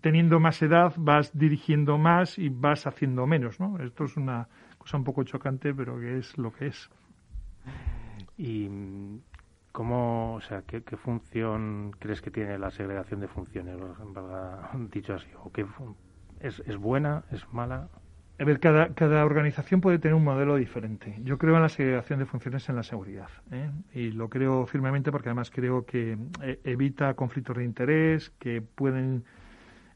teniendo 0.00 0.40
más 0.40 0.62
edad 0.62 0.94
vas 0.96 1.36
dirigiendo 1.36 1.98
más 1.98 2.38
y 2.38 2.48
vas 2.48 2.86
haciendo 2.86 3.26
menos, 3.26 3.60
¿no? 3.60 3.78
Esto 3.80 4.04
es 4.04 4.16
una 4.16 4.48
cosa 4.78 4.96
un 4.96 5.04
poco 5.04 5.24
chocante, 5.24 5.74
pero 5.74 6.00
que 6.00 6.16
es 6.16 6.38
lo 6.38 6.54
que 6.54 6.68
es. 6.68 6.88
¿Y 8.38 8.66
cómo, 9.72 10.34
o 10.34 10.40
sea, 10.42 10.62
qué, 10.62 10.82
función 10.96 11.92
crees 11.98 12.20
que 12.20 12.30
tiene 12.30 12.58
la 12.58 12.70
segregación 12.70 13.20
de 13.20 13.28
funciones, 13.28 13.76
dicho 14.92 15.14
así? 15.14 15.28
¿O 15.42 15.50
qué, 15.50 15.66
es, 16.40 16.60
¿Es 16.66 16.76
buena, 16.76 17.24
es 17.30 17.50
mala? 17.52 17.88
A 18.38 18.44
ver, 18.44 18.60
cada, 18.60 18.94
cada 18.94 19.24
organización 19.24 19.80
puede 19.80 19.98
tener 19.98 20.14
un 20.14 20.24
modelo 20.24 20.56
diferente. 20.56 21.16
Yo 21.22 21.38
creo 21.38 21.54
en 21.56 21.62
la 21.62 21.68
segregación 21.68 22.18
de 22.18 22.26
funciones 22.26 22.68
en 22.68 22.76
la 22.76 22.82
seguridad. 22.82 23.28
¿eh? 23.52 23.70
Y 23.94 24.10
lo 24.10 24.28
creo 24.28 24.66
firmemente 24.66 25.12
porque 25.12 25.28
además 25.28 25.50
creo 25.50 25.84
que 25.84 26.18
eh, 26.42 26.60
evita 26.64 27.14
conflictos 27.14 27.56
de 27.58 27.64
interés 27.64 28.30
que 28.38 28.60
pueden 28.62 29.24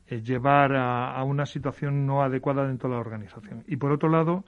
eh, 0.06 0.22
llevar 0.22 0.76
a, 0.76 1.22
una 1.24 1.46
situación 1.46 2.06
no 2.06 2.22
adecuada 2.22 2.66
dentro 2.66 2.88
de 2.88 2.94
la 2.94 3.00
organización. 3.00 3.64
Y 3.66 3.76
por 3.76 3.90
otro 3.90 4.08
lado, 4.08 4.44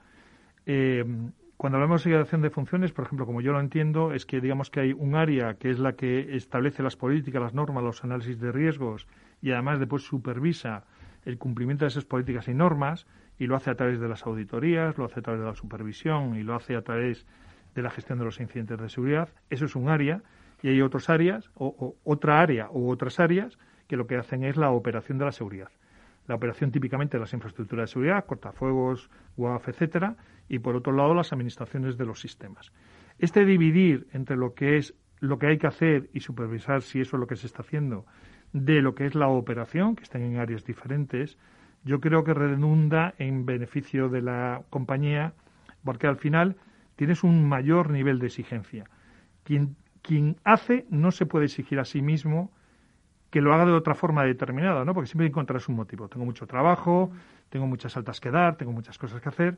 cuando 1.59 1.75
hablamos 1.75 1.99
de 1.99 2.03
segregación 2.03 2.41
de 2.41 2.51
funciones, 2.51 2.93
por 2.93 3.03
ejemplo, 3.03 3.25
como 3.25 3.41
yo 3.41 3.51
lo 3.51 3.59
entiendo, 3.59 4.13
es 4.13 4.25
que 4.25 4.39
digamos 4.39 4.69
que 4.69 4.79
hay 4.79 4.93
un 4.93 5.15
área 5.15 5.55
que 5.55 5.69
es 5.69 5.77
la 5.77 5.91
que 5.91 6.37
establece 6.37 6.83
las 6.83 6.95
políticas, 6.95 7.41
las 7.41 7.53
normas, 7.53 7.83
los 7.83 8.01
análisis 8.01 8.39
de 8.39 8.53
riesgos 8.53 9.07
y 9.41 9.51
además 9.51 9.77
después 9.77 10.03
supervisa 10.03 10.85
el 11.25 11.37
cumplimiento 11.37 11.83
de 11.83 11.89
esas 11.89 12.05
políticas 12.05 12.47
y 12.47 12.53
normas 12.53 13.07
y 13.37 13.47
lo 13.47 13.57
hace 13.57 13.71
a 13.71 13.75
través 13.75 13.99
de 13.99 14.07
las 14.07 14.25
auditorías, 14.25 14.97
lo 14.97 15.03
hace 15.03 15.19
a 15.19 15.21
través 15.21 15.41
de 15.41 15.47
la 15.47 15.53
supervisión 15.53 16.37
y 16.37 16.43
lo 16.43 16.55
hace 16.55 16.77
a 16.77 16.81
través 16.81 17.25
de 17.75 17.81
la 17.81 17.89
gestión 17.89 18.19
de 18.19 18.23
los 18.23 18.39
incidentes 18.39 18.79
de 18.79 18.87
seguridad. 18.87 19.27
Eso 19.49 19.65
es 19.65 19.75
un 19.75 19.89
área 19.89 20.23
y 20.61 20.69
hay 20.69 20.81
otras 20.81 21.09
áreas 21.09 21.51
o, 21.55 21.93
otra 22.05 22.39
área 22.39 22.69
u 22.71 22.89
otras 22.89 23.19
áreas 23.19 23.59
que 23.89 23.97
lo 23.97 24.07
que 24.07 24.15
hacen 24.15 24.45
es 24.45 24.55
la 24.55 24.69
operación 24.69 25.17
de 25.17 25.25
la 25.25 25.33
seguridad. 25.33 25.71
La 26.29 26.35
operación 26.35 26.71
típicamente 26.71 27.17
de 27.17 27.21
las 27.21 27.33
infraestructuras 27.33 27.89
de 27.89 27.93
seguridad, 27.93 28.25
cortafuegos, 28.25 29.09
WAF, 29.35 29.67
etcétera, 29.67 30.15
y 30.47 30.59
por 30.59 30.75
otro 30.75 30.93
lado 30.93 31.15
las 31.15 31.33
administraciones 31.33 31.97
de 31.97 32.05
los 32.05 32.21
sistemas. 32.21 32.71
Este 33.17 33.45
dividir 33.45 34.05
entre 34.13 34.37
lo 34.37 34.53
que 34.53 34.77
es 34.77 34.93
lo 35.19 35.39
que 35.39 35.47
hay 35.47 35.57
que 35.57 35.65
hacer 35.65 36.09
y 36.13 36.19
supervisar 36.19 36.83
si 36.83 37.01
eso 37.01 37.17
es 37.17 37.19
lo 37.19 37.25
que 37.25 37.35
se 37.35 37.47
está 37.47 37.63
haciendo 37.63 38.05
de 38.53 38.81
lo 38.81 38.93
que 38.93 39.07
es 39.07 39.15
la 39.15 39.27
operación, 39.27 39.95
que 39.95 40.03
están 40.03 40.21
en 40.21 40.37
áreas 40.37 40.63
diferentes, 40.63 41.37
yo 41.83 41.99
creo 41.99 42.23
que 42.23 42.33
redunda 42.33 43.15
en 43.17 43.45
beneficio 43.45 44.07
de 44.09 44.21
la 44.21 44.63
compañía, 44.69 45.33
porque 45.83 46.05
al 46.05 46.17
final 46.17 46.57
tienes 46.95 47.23
un 47.23 47.47
mayor 47.47 47.89
nivel 47.89 48.19
de 48.19 48.27
exigencia. 48.27 48.85
Quien, 49.43 49.75
quien 50.03 50.35
hace 50.43 50.85
no 50.91 51.09
se 51.09 51.25
puede 51.25 51.45
exigir 51.45 51.79
a 51.79 51.85
sí 51.85 52.01
mismo 52.03 52.51
que 53.29 53.41
lo 53.41 53.53
haga 53.53 53.65
de 53.65 53.73
otra 53.73 53.95
forma 53.95 54.23
determinada, 54.23 54.85
¿no? 54.85 54.93
Porque 54.93 55.07
siempre 55.07 55.27
encontrarás 55.27 55.67
un 55.69 55.75
motivo. 55.75 56.07
Tengo 56.07 56.25
mucho 56.25 56.47
trabajo, 56.47 57.11
tengo 57.49 57.67
muchas 57.67 57.95
altas 57.97 58.19
que 58.19 58.31
dar, 58.31 58.57
tengo 58.57 58.71
muchas 58.71 58.97
cosas 58.97 59.21
que 59.21 59.29
hacer, 59.29 59.57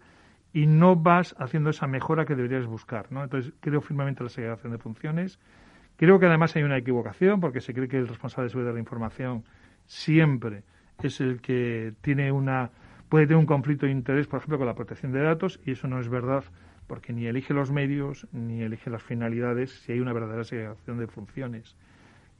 y 0.53 0.67
no 0.67 0.95
vas 0.95 1.35
haciendo 1.39 1.69
esa 1.69 1.87
mejora 1.87 2.25
que 2.25 2.35
deberías 2.35 2.65
buscar. 2.65 3.11
¿no? 3.11 3.23
Entonces, 3.23 3.53
creo 3.59 3.81
firmemente 3.81 4.21
en 4.21 4.25
la 4.25 4.29
segregación 4.29 4.71
de 4.71 4.77
funciones. 4.77 5.39
Creo 5.95 6.19
que 6.19 6.25
además 6.25 6.55
hay 6.55 6.63
una 6.63 6.77
equivocación 6.77 7.39
porque 7.39 7.61
se 7.61 7.73
cree 7.73 7.87
que 7.87 7.97
el 7.97 8.07
responsable 8.07 8.45
de 8.45 8.49
seguridad 8.49 8.71
de 8.71 8.75
la 8.75 8.79
información 8.79 9.43
siempre 9.85 10.63
es 11.03 11.21
el 11.21 11.41
que 11.41 11.93
tiene 12.01 12.31
una 12.31 12.71
puede 13.07 13.27
tener 13.27 13.37
un 13.37 13.45
conflicto 13.45 13.85
de 13.85 13.91
interés, 13.91 14.25
por 14.27 14.37
ejemplo, 14.37 14.57
con 14.57 14.67
la 14.67 14.73
protección 14.73 15.11
de 15.11 15.21
datos 15.21 15.59
y 15.65 15.71
eso 15.71 15.87
no 15.87 15.99
es 15.99 16.07
verdad 16.07 16.45
porque 16.87 17.11
ni 17.13 17.25
elige 17.25 17.53
los 17.53 17.71
medios 17.71 18.25
ni 18.31 18.61
elige 18.61 18.89
las 18.89 19.03
finalidades 19.03 19.71
si 19.81 19.91
hay 19.91 19.99
una 19.99 20.13
verdadera 20.13 20.43
segregación 20.43 20.97
de 20.97 21.07
funciones. 21.07 21.75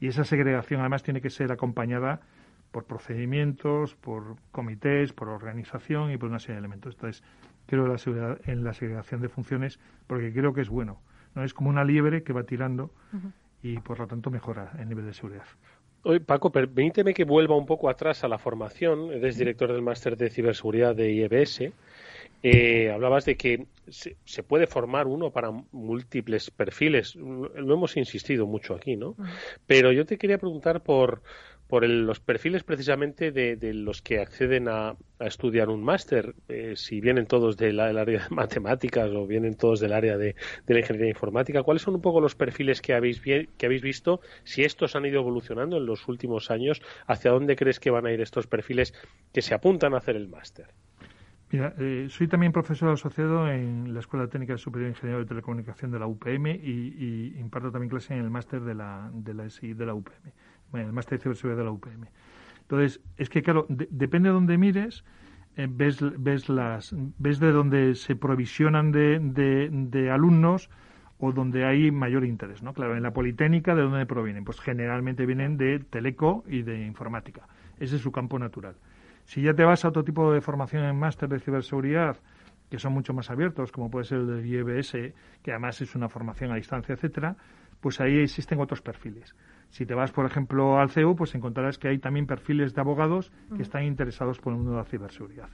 Y 0.02 0.08
esa 0.08 0.24
segregación 0.24 0.80
además 0.80 1.04
tiene 1.04 1.20
que 1.20 1.30
ser 1.30 1.52
acompañada 1.52 2.22
por 2.72 2.86
procedimientos, 2.86 3.94
por 3.94 4.34
comités, 4.50 5.12
por 5.12 5.28
organización 5.28 6.10
y 6.10 6.16
por 6.16 6.28
una 6.28 6.40
serie 6.40 6.54
de 6.54 6.58
elementos. 6.58 6.96
Entonces, 6.96 7.22
creo 7.66 7.86
en 7.86 8.20
la, 8.20 8.36
en 8.42 8.64
la 8.64 8.72
segregación 8.72 9.20
de 9.20 9.28
funciones 9.28 9.78
porque 10.08 10.32
creo 10.32 10.54
que 10.54 10.62
es 10.62 10.68
bueno. 10.68 10.98
No 11.36 11.44
es 11.44 11.54
como 11.54 11.70
una 11.70 11.84
liebre 11.84 12.24
que 12.24 12.32
va 12.32 12.42
tirando 12.42 12.90
y 13.62 13.78
por 13.78 14.00
lo 14.00 14.08
tanto 14.08 14.28
mejora 14.32 14.72
el 14.80 14.88
nivel 14.88 15.06
de 15.06 15.12
seguridad. 15.12 15.46
Oye, 16.02 16.18
Paco, 16.18 16.50
permíteme 16.50 17.14
que 17.14 17.22
vuelva 17.22 17.56
un 17.56 17.66
poco 17.66 17.88
atrás 17.88 18.24
a 18.24 18.28
la 18.28 18.38
formación. 18.38 19.12
Eres 19.12 19.38
director 19.38 19.70
del 19.70 19.82
máster 19.82 20.16
de 20.16 20.30
ciberseguridad 20.30 20.96
de 20.96 21.12
IEBS. 21.12 21.72
Eh, 22.42 22.90
hablabas 22.90 23.24
de 23.24 23.36
que 23.36 23.66
se, 23.88 24.16
se, 24.24 24.42
puede 24.42 24.66
formar 24.66 25.06
uno 25.06 25.30
para 25.30 25.50
múltiples 25.70 26.50
perfiles. 26.50 27.14
Lo 27.14 27.74
hemos 27.74 27.96
insistido 27.96 28.46
mucho 28.46 28.74
aquí, 28.74 28.96
¿no? 28.96 29.16
Pero 29.66 29.92
yo 29.92 30.04
te 30.06 30.18
quería 30.18 30.38
preguntar 30.38 30.82
por, 30.82 31.22
por 31.72 31.88
los 31.88 32.20
perfiles 32.20 32.64
precisamente 32.64 33.32
de, 33.32 33.56
los 33.72 34.02
que 34.02 34.18
acceden 34.18 34.68
a, 34.68 34.94
estudiar 35.20 35.70
un 35.70 35.82
máster, 35.82 36.34
eh, 36.48 36.74
si 36.76 37.00
vienen 37.00 37.24
todos 37.24 37.56
del 37.56 37.80
área 37.80 38.04
de 38.04 38.20
matemáticas 38.30 39.08
o 39.10 39.26
vienen 39.26 39.54
todos 39.54 39.80
del 39.80 39.94
área 39.94 40.18
de, 40.18 40.36
la 40.66 40.80
ingeniería 40.80 41.08
informática, 41.08 41.62
¿cuáles 41.62 41.82
son 41.82 41.94
un 41.94 42.02
poco 42.02 42.20
los 42.20 42.34
perfiles 42.34 42.82
que 42.82 42.92
habéis, 42.92 43.22
que 43.22 43.64
habéis 43.64 43.80
visto? 43.80 44.20
Si 44.44 44.64
estos 44.64 44.96
han 44.96 45.06
ido 45.06 45.20
evolucionando 45.20 45.78
en 45.78 45.86
los 45.86 46.08
últimos 46.08 46.50
años, 46.50 46.82
¿hacia 47.06 47.30
dónde 47.30 47.56
crees 47.56 47.80
que 47.80 47.90
van 47.90 48.04
a 48.04 48.12
ir 48.12 48.20
estos 48.20 48.46
perfiles 48.46 48.92
que 49.32 49.40
se 49.40 49.54
apuntan 49.54 49.94
a 49.94 49.96
hacer 49.96 50.16
el 50.16 50.28
máster? 50.28 50.66
Mira, 51.52 51.74
eh, 51.78 52.06
soy 52.08 52.28
también 52.28 52.50
profesor 52.50 52.88
asociado 52.88 53.46
en 53.46 53.92
la 53.92 54.00
Escuela 54.00 54.26
Técnica 54.26 54.56
Superior 54.56 54.86
de 54.86 54.96
Ingeniería 54.96 55.18
de 55.20 55.26
Telecomunicación 55.26 55.90
de 55.90 55.98
la 55.98 56.06
UPM 56.06 56.46
y, 56.50 57.34
imparto 57.38 57.70
también 57.70 57.90
clase 57.90 58.14
en 58.14 58.20
el 58.20 58.30
máster 58.30 58.62
de 58.62 58.74
la, 58.74 59.10
de 59.12 59.34
la 59.34 59.44
de 59.44 59.86
la 59.86 59.94
UPM 59.94 60.32
el 60.72 60.92
máster 60.92 61.18
de 61.18 61.22
ciberseguridad 61.22 61.58
de 61.58 61.64
la 61.64 61.70
UPM. 61.70 62.06
Entonces, 62.62 63.00
es 63.18 63.28
que 63.28 63.42
claro, 63.42 63.66
depende 63.68 64.30
de 64.30 64.32
dónde 64.32 64.56
mires, 64.56 65.04
eh, 65.56 65.68
ves, 65.70 65.98
ves, 66.18 66.48
las, 66.48 66.94
ves 67.18 67.38
de 67.38 67.52
dónde 67.52 67.94
se 67.96 68.16
provisionan 68.16 68.90
de, 68.90 69.18
de, 69.20 70.10
alumnos 70.10 70.70
o 71.18 71.32
donde 71.32 71.66
hay 71.66 71.90
mayor 71.90 72.24
interés, 72.24 72.62
¿no? 72.62 72.72
Claro, 72.72 72.96
en 72.96 73.02
la 73.02 73.12
Politécnica, 73.12 73.74
¿de 73.74 73.82
dónde 73.82 74.06
provienen? 74.06 74.44
Pues 74.44 74.58
generalmente 74.60 75.26
vienen 75.26 75.58
de 75.58 75.80
Teleco 75.80 76.44
y 76.48 76.62
de 76.62 76.86
Informática. 76.86 77.46
Ese 77.78 77.96
es 77.96 78.02
su 78.02 78.10
campo 78.10 78.38
natural. 78.38 78.76
Si 79.24 79.42
ya 79.42 79.54
te 79.54 79.64
vas 79.64 79.84
a 79.84 79.88
otro 79.88 80.04
tipo 80.04 80.32
de 80.32 80.40
formación 80.40 80.84
en 80.84 80.98
máster 80.98 81.28
de 81.28 81.40
ciberseguridad, 81.40 82.16
que 82.70 82.78
son 82.78 82.92
mucho 82.92 83.12
más 83.12 83.30
abiertos, 83.30 83.70
como 83.70 83.90
puede 83.90 84.04
ser 84.04 84.18
el 84.18 84.26
del 84.26 84.46
IEBS, 84.46 84.92
que 85.42 85.50
además 85.50 85.80
es 85.80 85.94
una 85.94 86.08
formación 86.08 86.52
a 86.52 86.56
distancia, 86.56 86.94
etcétera, 86.94 87.36
pues 87.80 88.00
ahí 88.00 88.20
existen 88.20 88.60
otros 88.60 88.80
perfiles. 88.80 89.34
Si 89.68 89.86
te 89.86 89.94
vas, 89.94 90.12
por 90.12 90.24
ejemplo, 90.24 90.78
al 90.78 90.90
CEU, 90.90 91.16
pues 91.16 91.34
encontrarás 91.34 91.78
que 91.78 91.88
hay 91.88 91.98
también 91.98 92.26
perfiles 92.26 92.74
de 92.74 92.80
abogados 92.80 93.32
que 93.56 93.62
están 93.62 93.84
interesados 93.84 94.38
por 94.38 94.52
el 94.52 94.58
mundo 94.58 94.72
de 94.72 94.78
la 94.78 94.84
ciberseguridad. 94.84 95.48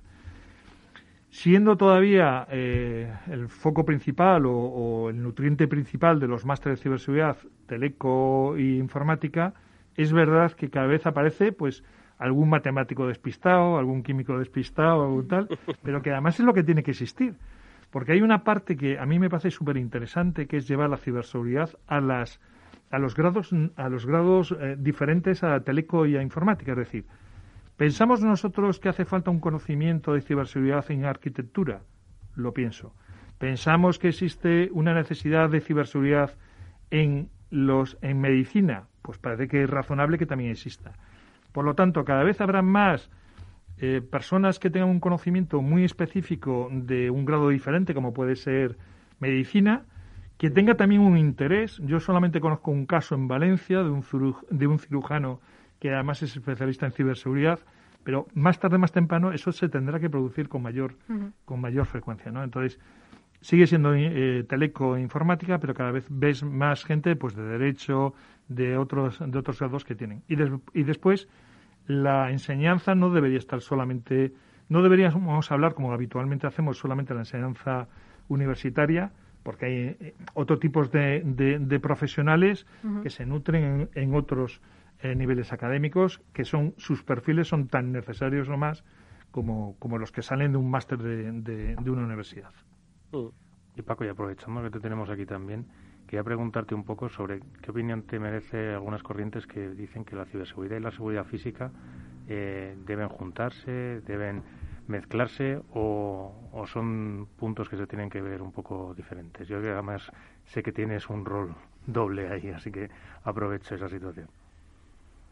Siendo 1.31 1.77
todavía 1.77 2.47
eh, 2.51 3.13
el 3.31 3.49
foco 3.49 3.85
principal 3.85 4.45
o, 4.47 5.11
el 5.11 5.23
nutriente 5.23 5.69
principal 5.69 6.19
de 6.21 6.27
los 6.27 6.45
másteres 6.45 6.79
de 6.79 6.83
ciberseguridad, 6.85 7.37
teleco 7.67 8.57
e 8.57 8.77
informática, 8.77 9.55
es 9.95 10.13
verdad 10.13 10.53
que 10.53 10.71
cada 10.71 10.87
vez 10.87 11.07
aparece, 11.07 11.53
pues, 11.53 11.85
algún 12.19 12.49
matemático 12.49 13.07
despistado, 13.07 13.79
algún 13.79 14.03
químico 14.03 14.39
despistado, 14.39 15.05
algo 15.05 15.25
tal, 15.25 15.49
pero 15.83 16.03
que 16.03 16.11
además 16.11 16.39
es 16.39 16.45
lo 16.45 16.55
que 16.55 16.63
tiene 16.63 16.83
que 16.83 16.91
existir. 16.91 17.35
Porque 17.91 18.13
hay 18.13 18.21
una 18.21 18.45
parte 18.45 18.77
que 18.77 18.99
a 18.99 19.07
mí 19.07 19.19
me 19.19 19.31
parece 19.31 19.51
súper 19.51 19.77
interesante, 19.79 20.47
que 20.47 20.59
es 20.59 20.69
llevar 20.69 20.91
la 20.91 20.99
ciberseguridad 20.99 21.71
a 21.87 22.01
las 22.01 22.41
a 22.91 22.99
los 22.99 23.15
grados, 23.15 23.51
a 23.77 23.89
los 23.89 24.07
grados 24.07 24.57
eh, 24.59 24.77
diferentes 24.79 25.45
a 25.45 25.61
teleco 25.61 26.07
y 26.07 26.17
a 26.17 26.23
informática. 26.23 26.73
Es 26.73 26.79
decir, 26.79 27.05
¿pensamos 27.77 28.23
nosotros 28.23 28.81
que 28.81 28.89
hace 28.89 29.05
falta 29.05 29.31
un 29.31 29.41
conocimiento 29.41 30.15
de 30.15 30.23
ciberseguridad 30.23 30.91
en 30.91 31.05
arquitectura? 31.05 31.83
Lo 32.35 32.53
pienso. 32.53 32.95
¿Pensamos 33.39 33.99
que 33.99 34.09
existe 34.09 34.71
una 34.73 34.95
necesidad 34.95 35.51
de 35.51 35.61
ciberseguridad 35.61 36.35
en, 36.91 37.29
los, 37.51 37.99
en 38.01 38.21
medicina? 38.21 38.85
Pues 39.03 39.19
parece 39.19 39.49
que 39.49 39.65
es 39.65 39.71
razonable 39.71 40.19
que 40.19 40.27
también 40.27 40.51
exista. 40.51 40.95
Por 41.53 41.65
lo 41.65 41.75
tanto, 41.75 42.05
cada 42.05 42.25
vez 42.25 42.41
habrá 42.41 42.63
más 42.63 43.11
eh, 43.79 44.01
personas 44.01 44.59
que 44.59 44.71
tengan 44.71 44.89
un 44.89 45.01
conocimiento 45.01 45.63
muy 45.63 45.85
específico 45.85 46.69
de 46.71 47.11
un 47.11 47.25
grado 47.25 47.49
diferente, 47.49 47.95
como 47.95 48.13
puede 48.13 48.37
ser 48.37 48.77
medicina, 49.21 49.85
que 50.37 50.51
tenga 50.51 50.75
también 50.75 51.01
un 51.01 51.17
interés. 51.17 51.79
Yo 51.85 52.01
solamente 52.01 52.41
conozco 52.41 52.71
un 52.71 52.87
caso 52.87 53.15
en 53.15 53.29
Valencia 53.29 53.83
de 53.83 53.91
un, 53.91 54.05
de 54.51 54.67
un 54.67 54.79
cirujano 54.79 55.41
que 55.79 55.93
además 55.93 56.23
es 56.23 56.37
especialista 56.37 56.87
en 56.87 56.93
ciberseguridad, 56.93 57.61
pero 58.05 58.27
más 58.35 58.59
tarde, 58.59 58.79
más 58.79 58.93
temprano, 58.93 59.33
eso 59.33 59.53
se 59.53 59.69
tendrá 59.69 60.01
que 60.01 60.11
producir 60.11 60.49
con 60.49 60.63
mayor, 60.63 60.95
con 61.45 61.61
mayor 61.61 61.87
frecuencia, 61.87 62.33
¿no? 62.33 62.43
Entonces, 62.43 62.81
sigue 63.41 63.67
siendo 63.67 63.95
eh, 63.95 64.45
teleco 64.49 64.99
informática, 64.99 65.59
pero 65.59 65.75
cada 65.75 65.93
vez 65.93 66.07
ves 66.09 66.43
más 66.43 66.85
gente, 66.85 67.17
pues, 67.17 67.35
de 67.35 67.43
derecho, 67.43 68.15
de 68.49 68.77
otros, 68.77 69.19
de 69.25 69.39
otros 69.39 69.59
grados 69.59 69.85
que 69.85 69.95
tienen. 69.95 70.23
Y, 70.29 70.35
y 70.79 70.83
después, 70.85 71.29
la 71.87 72.31
enseñanza 72.31 72.95
no 72.95 73.11
debería 73.11 73.39
estar 73.39 73.61
solamente, 73.61 74.33
no 74.69 74.83
deberíamos 74.83 75.51
hablar, 75.51 75.75
como 75.75 75.93
habitualmente 75.93 76.47
hacemos, 76.47 76.79
solamente 76.79 77.15
la 77.15 77.21
enseñanza 77.21 77.89
universitaria, 78.29 79.13
porque 79.43 79.67
hay 79.67 79.73
eh, 79.75 80.15
otros 80.35 80.61
tipos 80.61 80.91
de, 80.91 81.23
de, 81.25 81.81
profesionales 81.81 82.67
que 83.03 83.09
se 83.09 83.25
nutren 83.25 83.89
en, 83.95 84.15
otros 84.15 84.61
eh, 85.01 85.15
niveles 85.15 85.53
académicos, 85.53 86.21
que 86.33 86.45
son 86.45 86.75
sus 86.77 87.03
perfiles 87.03 87.49
son 87.49 87.69
tan 87.69 87.93
necesarios 87.93 88.49
o 88.49 88.57
más 88.57 88.85
como, 89.31 89.77
como 89.79 89.97
los 89.99 90.13
que 90.13 90.23
salen 90.23 90.53
de 90.53 90.59
un 90.59 90.71
máster 90.71 90.99
de, 90.99 91.33
de, 91.33 91.91
una 91.91 92.05
universidad. 92.05 92.53
Mm. 93.13 93.29
Y 93.77 93.83
Paco, 93.83 94.05
y 94.05 94.09
aprovechamos 94.09 94.65
que 94.65 94.71
te 94.71 94.81
tenemos 94.81 95.09
aquí 95.09 95.25
también, 95.25 95.67
quería 96.07 96.25
preguntarte 96.25 96.75
un 96.75 96.85
poco 96.85 97.09
sobre 97.09 97.41
qué 97.63 97.71
opinión 97.71 98.03
te 98.03 98.19
merece 98.19 98.75
algunas 98.75 99.03
corrientes 99.03 99.47
que 99.47 99.71
dicen 99.71 100.05
que 100.05 100.17
la 100.17 100.25
ciberseguridad 100.25 100.79
y 100.79 100.81
la 100.81 100.91
seguridad 100.91 101.25
física 101.25 101.71
eh, 102.27 102.77
deben 102.87 103.09
juntarse, 103.09 104.01
deben 104.01 104.43
mezclarse 104.89 105.61
o, 105.75 106.65
son 106.67 107.29
puntos 107.37 107.69
que 107.69 107.77
se 107.77 107.87
tienen 107.87 108.11
que 108.11 108.21
ver 108.21 108.43
un 108.43 108.53
poco 108.53 108.95
diferentes? 108.95 109.47
Yo 109.47 109.59
además 109.59 110.11
sé 110.47 110.63
que 110.63 110.73
tienes 110.73 111.09
un 111.09 111.25
rol 111.25 111.55
doble 111.87 112.29
ahí, 112.29 112.51
así 112.51 112.73
que 112.73 112.91
aprovecho 113.23 113.75
esa 113.75 113.89
situación. 113.89 114.29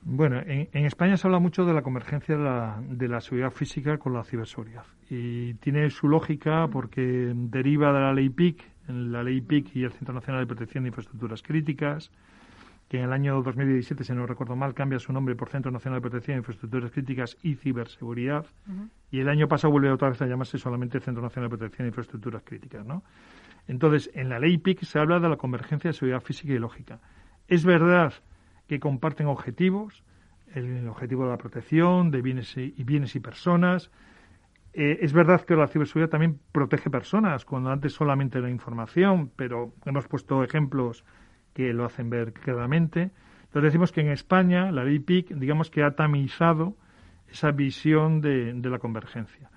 Bueno, 0.09 0.41
en, 0.47 0.69
España 0.87 1.17
se 1.17 1.27
habla 1.27 1.41
mucho 1.41 1.65
de 1.65 1.75
la 1.75 1.83
convergencia 1.83 2.37
de 2.37 2.45
la, 2.45 2.81
de 2.81 3.09
la, 3.09 3.21
seguridad 3.21 3.51
física 3.51 3.99
con 3.99 4.13
la 4.13 4.23
ciberseguridad 4.23 4.85
y 5.11 5.55
tiene 5.55 5.91
su 5.91 6.09
lógica 6.09 6.69
porque 6.69 7.33
deriva 7.35 7.93
de 7.93 8.01
la 8.01 8.13
ley 8.13 8.29
PIC, 8.29 8.63
la 8.87 9.25
ley 9.25 9.41
PIC 9.41 9.75
y 9.75 9.83
el 9.83 9.91
Centro 9.91 10.15
Nacional 10.15 10.43
de 10.43 10.47
Protección 10.47 10.85
de 10.85 10.91
Infraestructuras 10.91 11.43
Críticas, 11.43 12.13
que 12.89 12.99
en 12.99 13.03
el 13.07 13.13
año 13.13 13.43
2017, 13.43 14.05
si 14.05 14.13
no 14.13 14.27
recuerdo 14.27 14.55
mal, 14.55 14.75
cambia 14.75 15.01
su 15.01 15.13
nombre 15.13 15.35
por 15.35 15.49
Centro 15.49 15.73
Nacional 15.73 15.99
de 15.99 16.09
Protección 16.09 16.37
de 16.37 16.39
Infraestructuras 16.39 16.93
Críticas 16.93 17.37
y 17.43 17.57
Ciberseguridad, 17.57 18.47
y 19.11 19.19
el 19.19 19.29
año 19.29 19.49
pasado 19.49 19.73
vuelve 19.73 19.91
otra 19.91 20.11
vez 20.11 20.23
a 20.23 20.27
llamarse 20.27 20.57
solamente 20.57 21.01
Centro 21.01 21.21
Nacional 21.21 21.51
de 21.51 21.57
Protección 21.57 21.85
de 21.85 21.89
Infraestructuras 21.89 22.43
Críticas, 22.45 22.87
¿no? 22.87 23.03
Entonces, 23.67 24.09
en 24.15 24.29
la 24.29 24.39
ley 24.39 24.57
PIC 24.59 24.85
se 24.85 25.01
habla 25.01 25.19
de 25.19 25.29
la 25.29 25.37
convergencia 25.37 25.91
de 25.91 25.95
seguridad 25.95 26.21
física 26.21 26.53
y 26.53 26.61
lógica. 26.61 27.01
Es 27.49 27.65
verdad 27.65 28.13
que 28.13 28.36
comparten 28.81 29.27
objetivos, 29.27 30.05
el 30.55 30.89
objetivo 30.89 31.25
de 31.25 31.31
la 31.31 31.39
protección 31.39 32.11
de 32.11 32.23
bienes 32.23 32.57
y, 32.57 32.73
bienes 32.85 33.15
y 33.17 33.21
personas. 33.21 33.91
Eh, 34.73 34.99
es 35.01 35.13
verdad 35.13 35.43
que 35.43 35.57
la 35.57 35.69
ciberseguridad 35.69 36.11
también 36.11 36.39
protege 36.53 36.91
personas, 36.91 37.45
cuando 37.45 37.71
antes 37.71 37.93
solamente 37.93 38.41
la 38.41 38.51
información, 38.51 39.31
pero 39.37 39.73
hemos 39.85 40.07
puesto 40.07 40.43
ejemplos 40.45 41.05
que 41.55 41.73
lo 41.73 41.85
hacen 41.85 42.11
ver 42.11 42.33
claramente. 42.33 43.11
Entonces 43.45 43.73
decimos 43.73 43.93
que 43.93 44.03
en 44.03 44.11
España 44.11 44.71
la 44.71 44.85
ley 44.85 44.99
PIC, 44.99 45.31
digamos 45.31 45.71
que 45.71 45.83
ha 45.83 45.93
tamizado 45.93 46.77
esa 47.29 47.51
visión 47.53 48.21
de, 48.21 48.53
la 48.55 48.79
convergencia. 48.79 49.51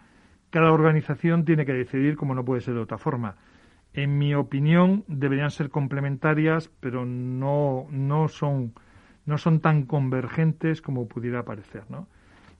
Cada 0.49 0.71
organización 0.71 1.45
tiene 1.45 1.65
que 1.65 1.73
decidir 1.73 2.15
como 2.15 2.33
no 2.33 2.45
puede 2.45 2.61
ser 2.61 2.75
de 2.75 2.79
otra 2.79 2.97
forma. 2.97 3.35
En 3.93 4.17
mi 4.17 4.33
opinión, 4.35 5.03
deberían 5.07 5.51
ser 5.51 5.69
complementarias, 5.69 6.71
pero 6.79 7.05
no, 7.05 7.87
no, 7.91 8.27
son, 8.27 8.73
no 9.29 9.37
son 9.37 9.59
tan 9.59 9.85
convergentes 9.85 10.81
como 10.81 11.07
pudiera 11.07 11.43
parecer. 11.43 11.83
¿no? 11.89 12.07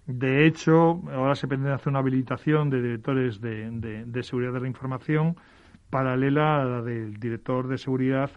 De 0.06 0.46
hecho, 0.46 1.02
ahora 1.12 1.36
se 1.36 1.48
pretende 1.48 1.74
hacer 1.74 1.90
una 1.90 2.00
habilitación 2.00 2.70
de 2.70 2.82
directores 2.82 3.42
de, 3.42 4.24
seguridad 4.24 4.54
de 4.54 4.62
la 4.62 4.68
información 4.68 5.36
paralela 5.90 6.62
a 6.62 6.66
la 6.66 6.82
del 6.84 7.20
director 7.20 7.68
de 7.68 7.80
seguridad, 7.80 8.30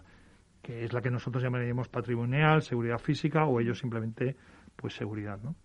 que 0.63 0.83
es 0.83 0.93
la 0.93 1.01
que 1.01 1.11
nosotros 1.11 1.43
llamaríamos 1.43 1.89
patrimonial, 1.89 2.63
seguridad 2.63 2.97
física 2.97 3.45
o 3.45 3.59
ellos 3.59 3.77
simplemente 3.77 4.35
pues 4.75 4.95
seguridad. 4.95 5.39
¿no? 5.43 5.55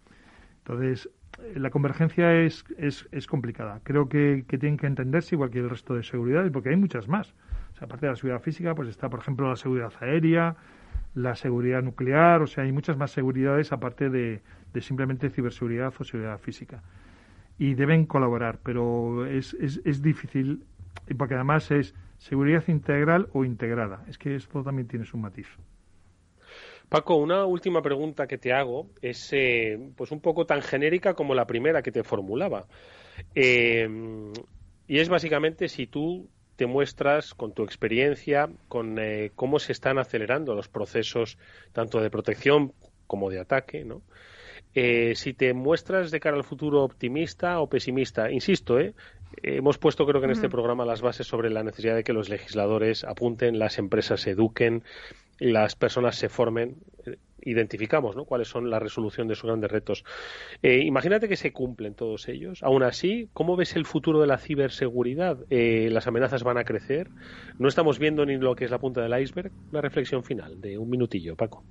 Entonces, 0.59 1.09
eh, 1.39 1.59
la 1.59 1.71
convergencia 1.71 2.35
es, 2.35 2.67
es, 2.77 3.27
complicada. 3.27 3.81
Creo 3.83 4.11
que, 4.11 4.45
que, 4.47 4.59
tienen 4.59 4.77
que 4.77 4.87
entenderse 4.87 5.37
igual 5.37 5.49
que 5.51 5.61
el 5.61 5.71
resto 5.71 5.95
de 5.95 6.03
seguridades, 6.03 6.53
porque 6.53 6.69
hay 6.69 6.77
muchas 6.77 7.09
más. 7.09 7.33
O 7.73 7.77
sea, 7.79 7.87
aparte 7.87 8.05
de 8.05 8.13
la 8.13 8.17
seguridad 8.17 8.43
física, 8.43 8.75
pues 8.75 8.91
está, 8.91 9.09
por 9.09 9.21
ejemplo, 9.21 9.49
la 9.49 9.57
seguridad 9.57 9.93
aérea, 10.01 10.57
la 11.19 11.35
seguridad 11.35 11.83
nuclear, 11.83 12.43
o 12.43 12.47
sea, 12.47 12.65
hay 12.65 12.73
muchas 12.73 12.97
más 12.97 13.11
seguridades 13.11 13.73
aparte 13.73 14.09
de, 14.09 14.41
de 14.73 14.81
simplemente 14.81 15.31
ciberseguridad 15.31 15.93
o 15.99 16.05
seguridad 16.05 16.39
física. 16.39 16.83
Y 17.59 17.75
deben 17.75 18.07
colaborar, 18.07 18.61
pero 18.63 19.27
es, 19.27 19.55
es, 19.55 19.81
es 19.85 20.01
difícil, 20.01 20.65
porque 21.17 21.35
además 21.35 21.71
es 21.71 21.95
seguridad 22.19 22.65
integral 22.69 23.29
o 23.33 23.45
integrada. 23.45 24.05
Es 24.09 24.17
que 24.17 24.37
esto 24.37 24.63
también 24.63 24.87
tiene 24.87 25.05
su 25.05 25.17
matiz. 25.17 25.49
Paco, 26.89 27.17
una 27.17 27.45
última 27.45 27.83
pregunta 27.83 28.27
que 28.27 28.39
te 28.39 28.53
hago 28.53 28.91
es 29.03 29.31
eh, 29.33 29.79
pues 29.97 30.11
un 30.11 30.21
poco 30.21 30.47
tan 30.47 30.63
genérica 30.63 31.15
como 31.15 31.35
la 31.35 31.47
primera 31.47 31.83
que 31.83 31.93
te 31.93 32.03
formulaba. 32.03 32.67
Eh, 33.35 33.89
y 34.87 34.99
es 34.99 35.09
básicamente 35.09 35.69
si 35.69 35.87
tú 35.87 36.29
te 36.59 36.67
muestras 36.67 37.35
con 37.35 37.53
tu 37.53 37.63
experiencia, 37.63 38.51
con 38.67 38.99
eh, 38.99 39.31
cómo 39.37 39.61
se 39.61 39.71
están 39.71 39.97
acelerando 39.97 40.57
los 40.57 40.67
procesos 40.67 41.39
tanto 41.73 42.01
de 42.01 42.11
protección 42.11 42.73
como 43.07 43.31
de 43.31 43.39
ataque, 43.39 43.85
¿no? 43.85 44.03
Eh, 44.75 45.15
si 45.15 45.35
te 45.35 45.55
muestras 45.55 46.11
de 46.11 46.19
cara 46.19 46.37
al 46.37 46.43
futuro 46.43 46.83
optimista 46.83 47.61
o 47.61 47.69
pesimista, 47.69 48.33
insisto, 48.33 48.81
¿eh? 48.81 48.95
hemos 49.41 49.79
puesto 49.79 50.05
creo 50.05 50.21
que 50.21 50.25
en 50.25 50.33
este 50.33 50.49
programa 50.49 50.85
las 50.85 51.01
bases 51.01 51.29
sobre 51.29 51.49
la 51.49 51.63
necesidad 51.63 51.95
de 51.95 52.03
que 52.03 52.13
los 52.13 52.29
legisladores 52.29 53.05
apunten, 53.05 53.61
las 53.61 53.79
empresas 53.79 54.23
se 54.23 54.31
eduquen, 54.31 54.83
las 55.39 55.77
personas 55.77 56.17
se 56.17 56.29
formen, 56.29 56.79
eh, 57.07 57.19
identificamos 57.51 58.17
¿no? 58.17 58.25
cuáles 58.25 58.49
son 58.49 58.71
la 58.71 58.79
resolución 58.79 59.29
de 59.29 59.35
sus 59.35 59.45
grandes 59.45 59.71
retos. 59.71 60.05
Eh, 60.63 60.83
imagínate 60.85 61.29
que 61.29 61.37
se 61.37 61.53
cumplen 61.53 61.95
todos 61.95 62.29
ellos. 62.29 62.63
Aún 62.63 62.83
así, 62.83 63.29
¿cómo 63.33 63.57
ves 63.57 63.77
el 63.77 63.87
futuro 63.87 64.21
de 64.21 64.27
la 64.27 64.39
ciberseguridad? 64.39 65.39
¿Las 65.51 66.07
amenazas 66.07 66.43
van 66.43 66.59
a 66.59 66.65
crecer? 66.65 67.09
¿No 67.59 67.69
estamos 67.69 67.99
viendo 67.99 68.27
ni 68.27 68.37
lo 68.37 68.55
que 68.55 68.65
es 68.65 68.71
la 68.71 68.79
punta 68.79 69.01
del 69.01 69.21
iceberg? 69.21 69.51
Una 69.71 69.81
reflexión 69.81 70.25
final 70.25 70.61
de 70.61 70.79
un 70.79 70.91
minutillo, 70.91 71.37
Paco. 71.37 71.65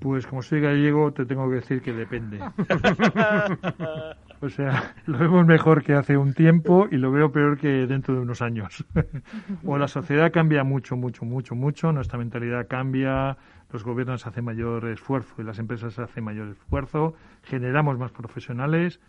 Pues 0.00 0.26
como 0.26 0.42
soy 0.42 0.62
gallego, 0.62 1.12
te 1.12 1.26
tengo 1.26 1.48
que 1.50 1.56
decir 1.56 1.82
que 1.82 1.92
depende. 1.92 2.38
o 4.40 4.48
sea, 4.48 4.94
lo 5.04 5.18
vemos 5.18 5.46
mejor 5.46 5.84
que 5.84 5.92
hace 5.92 6.16
un 6.16 6.32
tiempo 6.32 6.88
y 6.90 6.96
lo 6.96 7.12
veo 7.12 7.30
peor 7.30 7.58
que 7.58 7.86
dentro 7.86 8.14
de 8.14 8.20
unos 8.20 8.40
años. 8.40 8.86
o 9.66 9.76
la 9.76 9.88
sociedad 9.88 10.32
cambia 10.32 10.64
mucho, 10.64 10.96
mucho, 10.96 11.26
mucho, 11.26 11.54
mucho, 11.54 11.92
nuestra 11.92 12.18
mentalidad 12.18 12.66
cambia, 12.66 13.36
los 13.72 13.84
gobiernos 13.84 14.26
hacen 14.26 14.44
mayor 14.44 14.88
esfuerzo 14.88 15.34
y 15.38 15.44
las 15.44 15.58
empresas 15.58 15.98
hacen 15.98 16.24
mayor 16.24 16.48
esfuerzo, 16.48 17.14
generamos 17.42 17.98
más 17.98 18.12
profesionales 18.12 19.00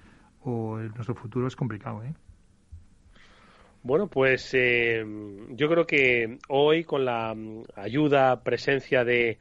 o 0.43 0.77
nuestro 0.77 1.15
futuro 1.15 1.47
es 1.47 1.55
complicado, 1.55 2.03
¿eh? 2.03 2.13
Bueno, 3.83 4.07
pues 4.07 4.51
eh, 4.53 5.03
yo 5.49 5.67
creo 5.67 5.87
que 5.87 6.37
hoy 6.49 6.83
con 6.83 7.03
la 7.03 7.35
ayuda, 7.75 8.43
presencia 8.43 9.03
de 9.03 9.39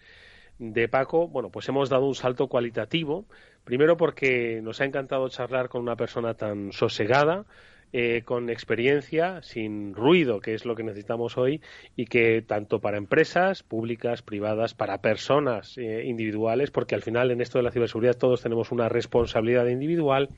de 0.61 0.89
Paco, 0.89 1.27
bueno, 1.27 1.49
pues 1.49 1.69
hemos 1.71 1.89
dado 1.89 2.07
un 2.07 2.15
salto 2.15 2.47
cualitativo. 2.47 3.25
Primero 3.65 3.97
porque 3.97 4.61
nos 4.63 4.81
ha 4.81 4.85
encantado 4.85 5.29
charlar 5.29 5.69
con 5.69 5.81
una 5.83 5.97
persona 5.97 6.35
tan 6.35 6.71
sosegada, 6.73 7.47
eh, 7.93 8.23
con 8.25 8.51
experiencia, 8.51 9.43
sin 9.43 9.95
ruido, 9.95 10.41
que 10.41 10.55
es 10.55 10.65
lo 10.65 10.77
que 10.77 10.85
necesitamos 10.85 11.37
hoy, 11.37 11.61
y 11.97 12.07
que 12.07 12.41
tanto 12.41 12.81
para 12.81 12.99
empresas 12.99 13.63
públicas, 13.63 14.23
privadas, 14.23 14.75
para 14.75 15.01
personas 15.03 15.77
eh, 15.77 16.05
individuales, 16.07 16.71
porque 16.71 16.95
al 16.95 17.03
final 17.03 17.31
en 17.31 17.41
esto 17.41 17.59
de 17.59 17.65
la 17.65 17.73
ciberseguridad 17.73 18.17
todos 18.17 18.43
tenemos 18.43 18.71
una 18.71 18.89
responsabilidad 18.89 19.67
individual, 19.67 20.29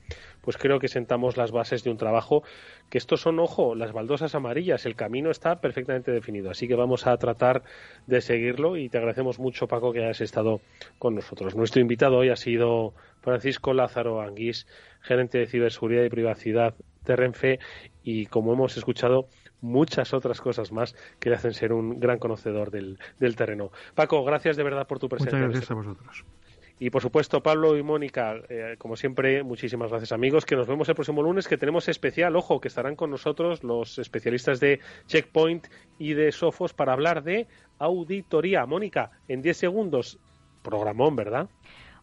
pues 0.41 0.57
creo 0.57 0.79
que 0.79 0.89
sentamos 0.89 1.37
las 1.37 1.53
bases 1.53 1.85
de 1.85 1.91
un 1.91 1.99
trabajo 1.99 2.43
que 2.91 2.99
estos 2.99 3.21
son, 3.21 3.39
ojo, 3.39 3.75
las 3.75 3.93
baldosas 3.93 4.35
amarillas, 4.35 4.87
el 4.87 4.97
camino 4.97 5.31
está 5.31 5.61
perfectamente 5.61 6.11
definido, 6.11 6.51
así 6.51 6.69
que 6.69 6.75
vamos 6.75 7.07
a 7.07 7.17
tratar 7.17 7.63
de 8.07 8.21
seguirlo 8.21 8.77
y 8.77 8.89
te 8.89 8.99
agradecemos 8.99 9.39
mucho, 9.39 9.69
Paco, 9.69 9.93
que 9.93 10.01
hayas 10.01 10.21
estado 10.21 10.61
con 10.99 11.15
nosotros. 11.15 11.55
Nuestro 11.55 11.81
invitado 11.81 12.17
hoy 12.17 12.31
ha 12.31 12.37
sido 12.37 12.95
Francisco 13.21 13.73
Lázaro 13.73 14.21
Anguís, 14.21 14.67
gerente 15.01 15.39
de 15.39 15.47
ciberseguridad 15.47 16.05
y 16.05 16.11
privacidad 16.11 16.75
de 17.05 17.17
Renfe 17.17 17.59
y 18.03 18.27
como 18.27 18.53
hemos 18.53 18.77
escuchado 18.77 19.29
muchas 19.61 20.13
otras 20.13 20.41
cosas 20.41 20.73
más 20.73 20.95
que 21.19 21.31
le 21.31 21.37
hacen 21.37 21.55
ser 21.55 21.73
un 21.73 21.99
gran 22.01 22.19
conocedor 22.19 22.71
del, 22.71 22.99
terreno. 23.37 23.71
Paco, 23.95 24.25
gracias 24.25 24.57
de 24.57 24.65
verdad 24.65 24.87
por 24.87 24.99
tu 24.99 25.09
presencia. 25.09 25.39
Muchas 25.39 25.53
gracias 25.53 25.71
a 25.71 25.75
vosotros. 25.75 26.25
Y 26.79 26.91
por 26.91 27.01
supuesto, 27.01 27.45
Pablo 27.45 27.79
y 27.79 27.83
Mónica, 27.85 28.35
eh, 28.49 28.75
como 28.77 28.97
siempre, 28.97 29.45
muchísimas 29.45 29.91
gracias 29.91 30.11
amigos, 30.11 30.45
que 30.45 30.57
nos 30.57 30.67
vemos 30.67 30.89
el 30.89 30.97
próximo 30.97 31.23
lunes, 31.23 31.47
que 31.47 31.57
tenemos 31.57 31.89
especial, 31.89 32.35
ojo, 32.35 32.61
que 32.61 32.67
estarán 32.67 32.97
con 32.97 33.09
nosotros 33.09 33.63
los 33.63 34.01
especialistas 34.01 34.59
de 34.59 34.81
Checkpoint 35.07 35.69
y 35.99 36.15
de 36.15 36.33
Sofos 36.33 36.73
para 36.75 36.93
hablar 36.93 37.23
de 37.23 37.47
auditoría. 37.79 38.67
Mónica, 38.67 39.13
en 39.29 39.43
10 39.43 39.57
segundos, 39.57 40.19
programón, 40.63 41.15
¿verdad? 41.15 41.49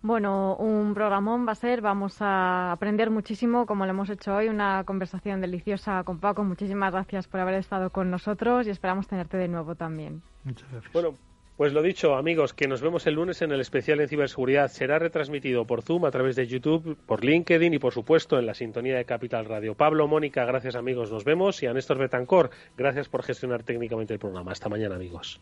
Bueno, 0.01 0.55
un 0.55 0.93
programón 0.93 1.45
va 1.45 1.51
a 1.51 1.55
ser, 1.55 1.81
vamos 1.81 2.21
a 2.21 2.71
aprender 2.71 3.09
muchísimo, 3.09 3.65
como 3.65 3.85
lo 3.85 3.91
hemos 3.91 4.09
hecho 4.09 4.33
hoy, 4.33 4.47
una 4.47 4.83
conversación 4.85 5.41
deliciosa 5.41 6.03
con 6.03 6.19
Paco. 6.19 6.43
Muchísimas 6.43 6.93
gracias 6.93 7.27
por 7.27 7.41
haber 7.41 7.55
estado 7.55 7.89
con 7.89 8.09
nosotros 8.09 8.65
y 8.65 8.69
esperamos 8.69 9.07
tenerte 9.07 9.35
de 9.35 9.49
nuevo 9.49 9.75
también. 9.75 10.21
Muchas 10.45 10.71
gracias. 10.71 10.93
Bueno, 10.93 11.15
pues 11.57 11.73
lo 11.73 11.81
dicho, 11.81 12.15
amigos, 12.15 12.53
que 12.53 12.69
nos 12.69 12.81
vemos 12.81 13.05
el 13.07 13.15
lunes 13.15 13.41
en 13.41 13.51
el 13.51 13.59
especial 13.59 13.99
en 13.99 14.07
ciberseguridad. 14.07 14.69
Será 14.69 14.97
retransmitido 14.99 15.65
por 15.65 15.81
Zoom, 15.81 16.05
a 16.05 16.11
través 16.11 16.37
de 16.37 16.47
YouTube, 16.47 16.95
por 17.05 17.25
LinkedIn 17.25 17.73
y, 17.73 17.79
por 17.79 17.91
supuesto, 17.91 18.39
en 18.39 18.45
la 18.45 18.53
sintonía 18.53 18.95
de 18.95 19.03
Capital 19.03 19.43
Radio. 19.43 19.75
Pablo, 19.75 20.07
Mónica, 20.07 20.45
gracias, 20.45 20.75
amigos, 20.77 21.11
nos 21.11 21.25
vemos. 21.25 21.61
Y 21.61 21.67
a 21.67 21.73
Néstor 21.73 21.97
Betancor, 21.97 22.51
gracias 22.77 23.09
por 23.09 23.23
gestionar 23.23 23.63
técnicamente 23.63 24.13
el 24.13 24.19
programa. 24.19 24.53
Hasta 24.53 24.69
mañana, 24.69 24.95
amigos. 24.95 25.41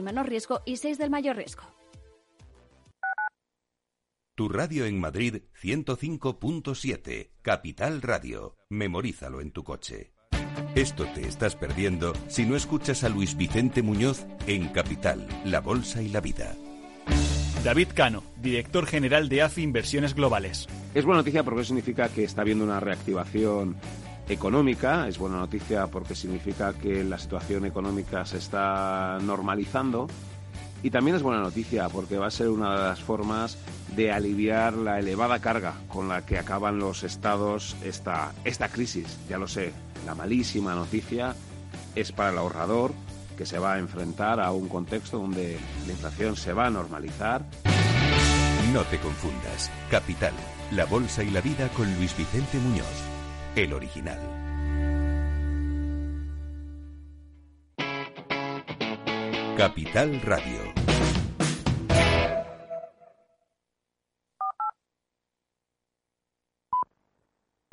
del 0.00 0.04
menor 0.04 0.28
riesgo 0.28 0.62
y 0.64 0.76
6 0.78 0.98
del 0.98 1.10
mayor 1.10 1.36
riesgo. 1.36 1.62
Tu 4.34 4.48
radio 4.48 4.86
en 4.86 4.98
Madrid 4.98 5.42
105.7, 5.62 7.32
Capital 7.42 8.00
Radio. 8.00 8.56
Memorízalo 8.70 9.42
en 9.42 9.52
tu 9.52 9.62
coche. 9.62 10.14
Esto 10.74 11.04
te 11.14 11.28
estás 11.28 11.56
perdiendo 11.56 12.14
si 12.28 12.46
no 12.46 12.56
escuchas 12.56 13.04
a 13.04 13.10
Luis 13.10 13.36
Vicente 13.36 13.82
Muñoz 13.82 14.24
en 14.46 14.68
Capital, 14.68 15.28
La 15.44 15.60
Bolsa 15.60 16.00
y 16.00 16.08
la 16.08 16.22
Vida. 16.22 16.56
David 17.62 17.88
Cano, 17.94 18.22
director 18.40 18.86
general 18.86 19.28
de 19.28 19.42
AFI 19.42 19.62
Inversiones 19.62 20.14
Globales. 20.14 20.66
Es 20.94 21.04
buena 21.04 21.20
noticia 21.20 21.44
porque 21.44 21.64
significa 21.64 22.08
que 22.08 22.24
está 22.24 22.40
habiendo 22.40 22.64
una 22.64 22.80
reactivación 22.80 23.76
económica. 24.30 25.08
Es 25.08 25.18
buena 25.18 25.38
noticia 25.38 25.86
porque 25.88 26.14
significa 26.14 26.72
que 26.72 27.04
la 27.04 27.18
situación 27.18 27.66
económica 27.66 28.24
se 28.24 28.38
está 28.38 29.18
normalizando. 29.22 30.08
Y 30.82 30.90
también 30.90 31.16
es 31.16 31.22
buena 31.22 31.42
noticia 31.42 31.88
porque 31.90 32.16
va 32.16 32.28
a 32.28 32.30
ser 32.30 32.48
una 32.48 32.72
de 32.72 32.78
las 32.78 33.00
formas 33.00 33.58
de 33.94 34.12
aliviar 34.12 34.72
la 34.74 34.98
elevada 34.98 35.38
carga 35.40 35.74
con 35.88 36.08
la 36.08 36.24
que 36.24 36.38
acaban 36.38 36.78
los 36.78 37.02
estados 37.02 37.76
esta, 37.84 38.32
esta 38.44 38.68
crisis. 38.68 39.18
Ya 39.28 39.36
lo 39.36 39.46
sé, 39.46 39.72
la 40.06 40.14
malísima 40.14 40.74
noticia 40.74 41.34
es 41.94 42.12
para 42.12 42.30
el 42.30 42.38
ahorrador 42.38 42.92
que 43.36 43.44
se 43.44 43.58
va 43.58 43.74
a 43.74 43.78
enfrentar 43.78 44.40
a 44.40 44.52
un 44.52 44.68
contexto 44.68 45.18
donde 45.18 45.58
la 45.86 45.92
inflación 45.92 46.36
se 46.36 46.52
va 46.52 46.66
a 46.66 46.70
normalizar. 46.70 47.44
No 48.72 48.82
te 48.84 48.98
confundas. 48.98 49.70
Capital, 49.90 50.32
la 50.70 50.84
bolsa 50.84 51.24
y 51.24 51.30
la 51.30 51.40
vida 51.40 51.68
con 51.70 51.92
Luis 51.96 52.16
Vicente 52.16 52.58
Muñoz, 52.58 52.86
el 53.56 53.72
original. 53.72 54.18
Capital 59.56 60.20
Radio. 60.22 60.69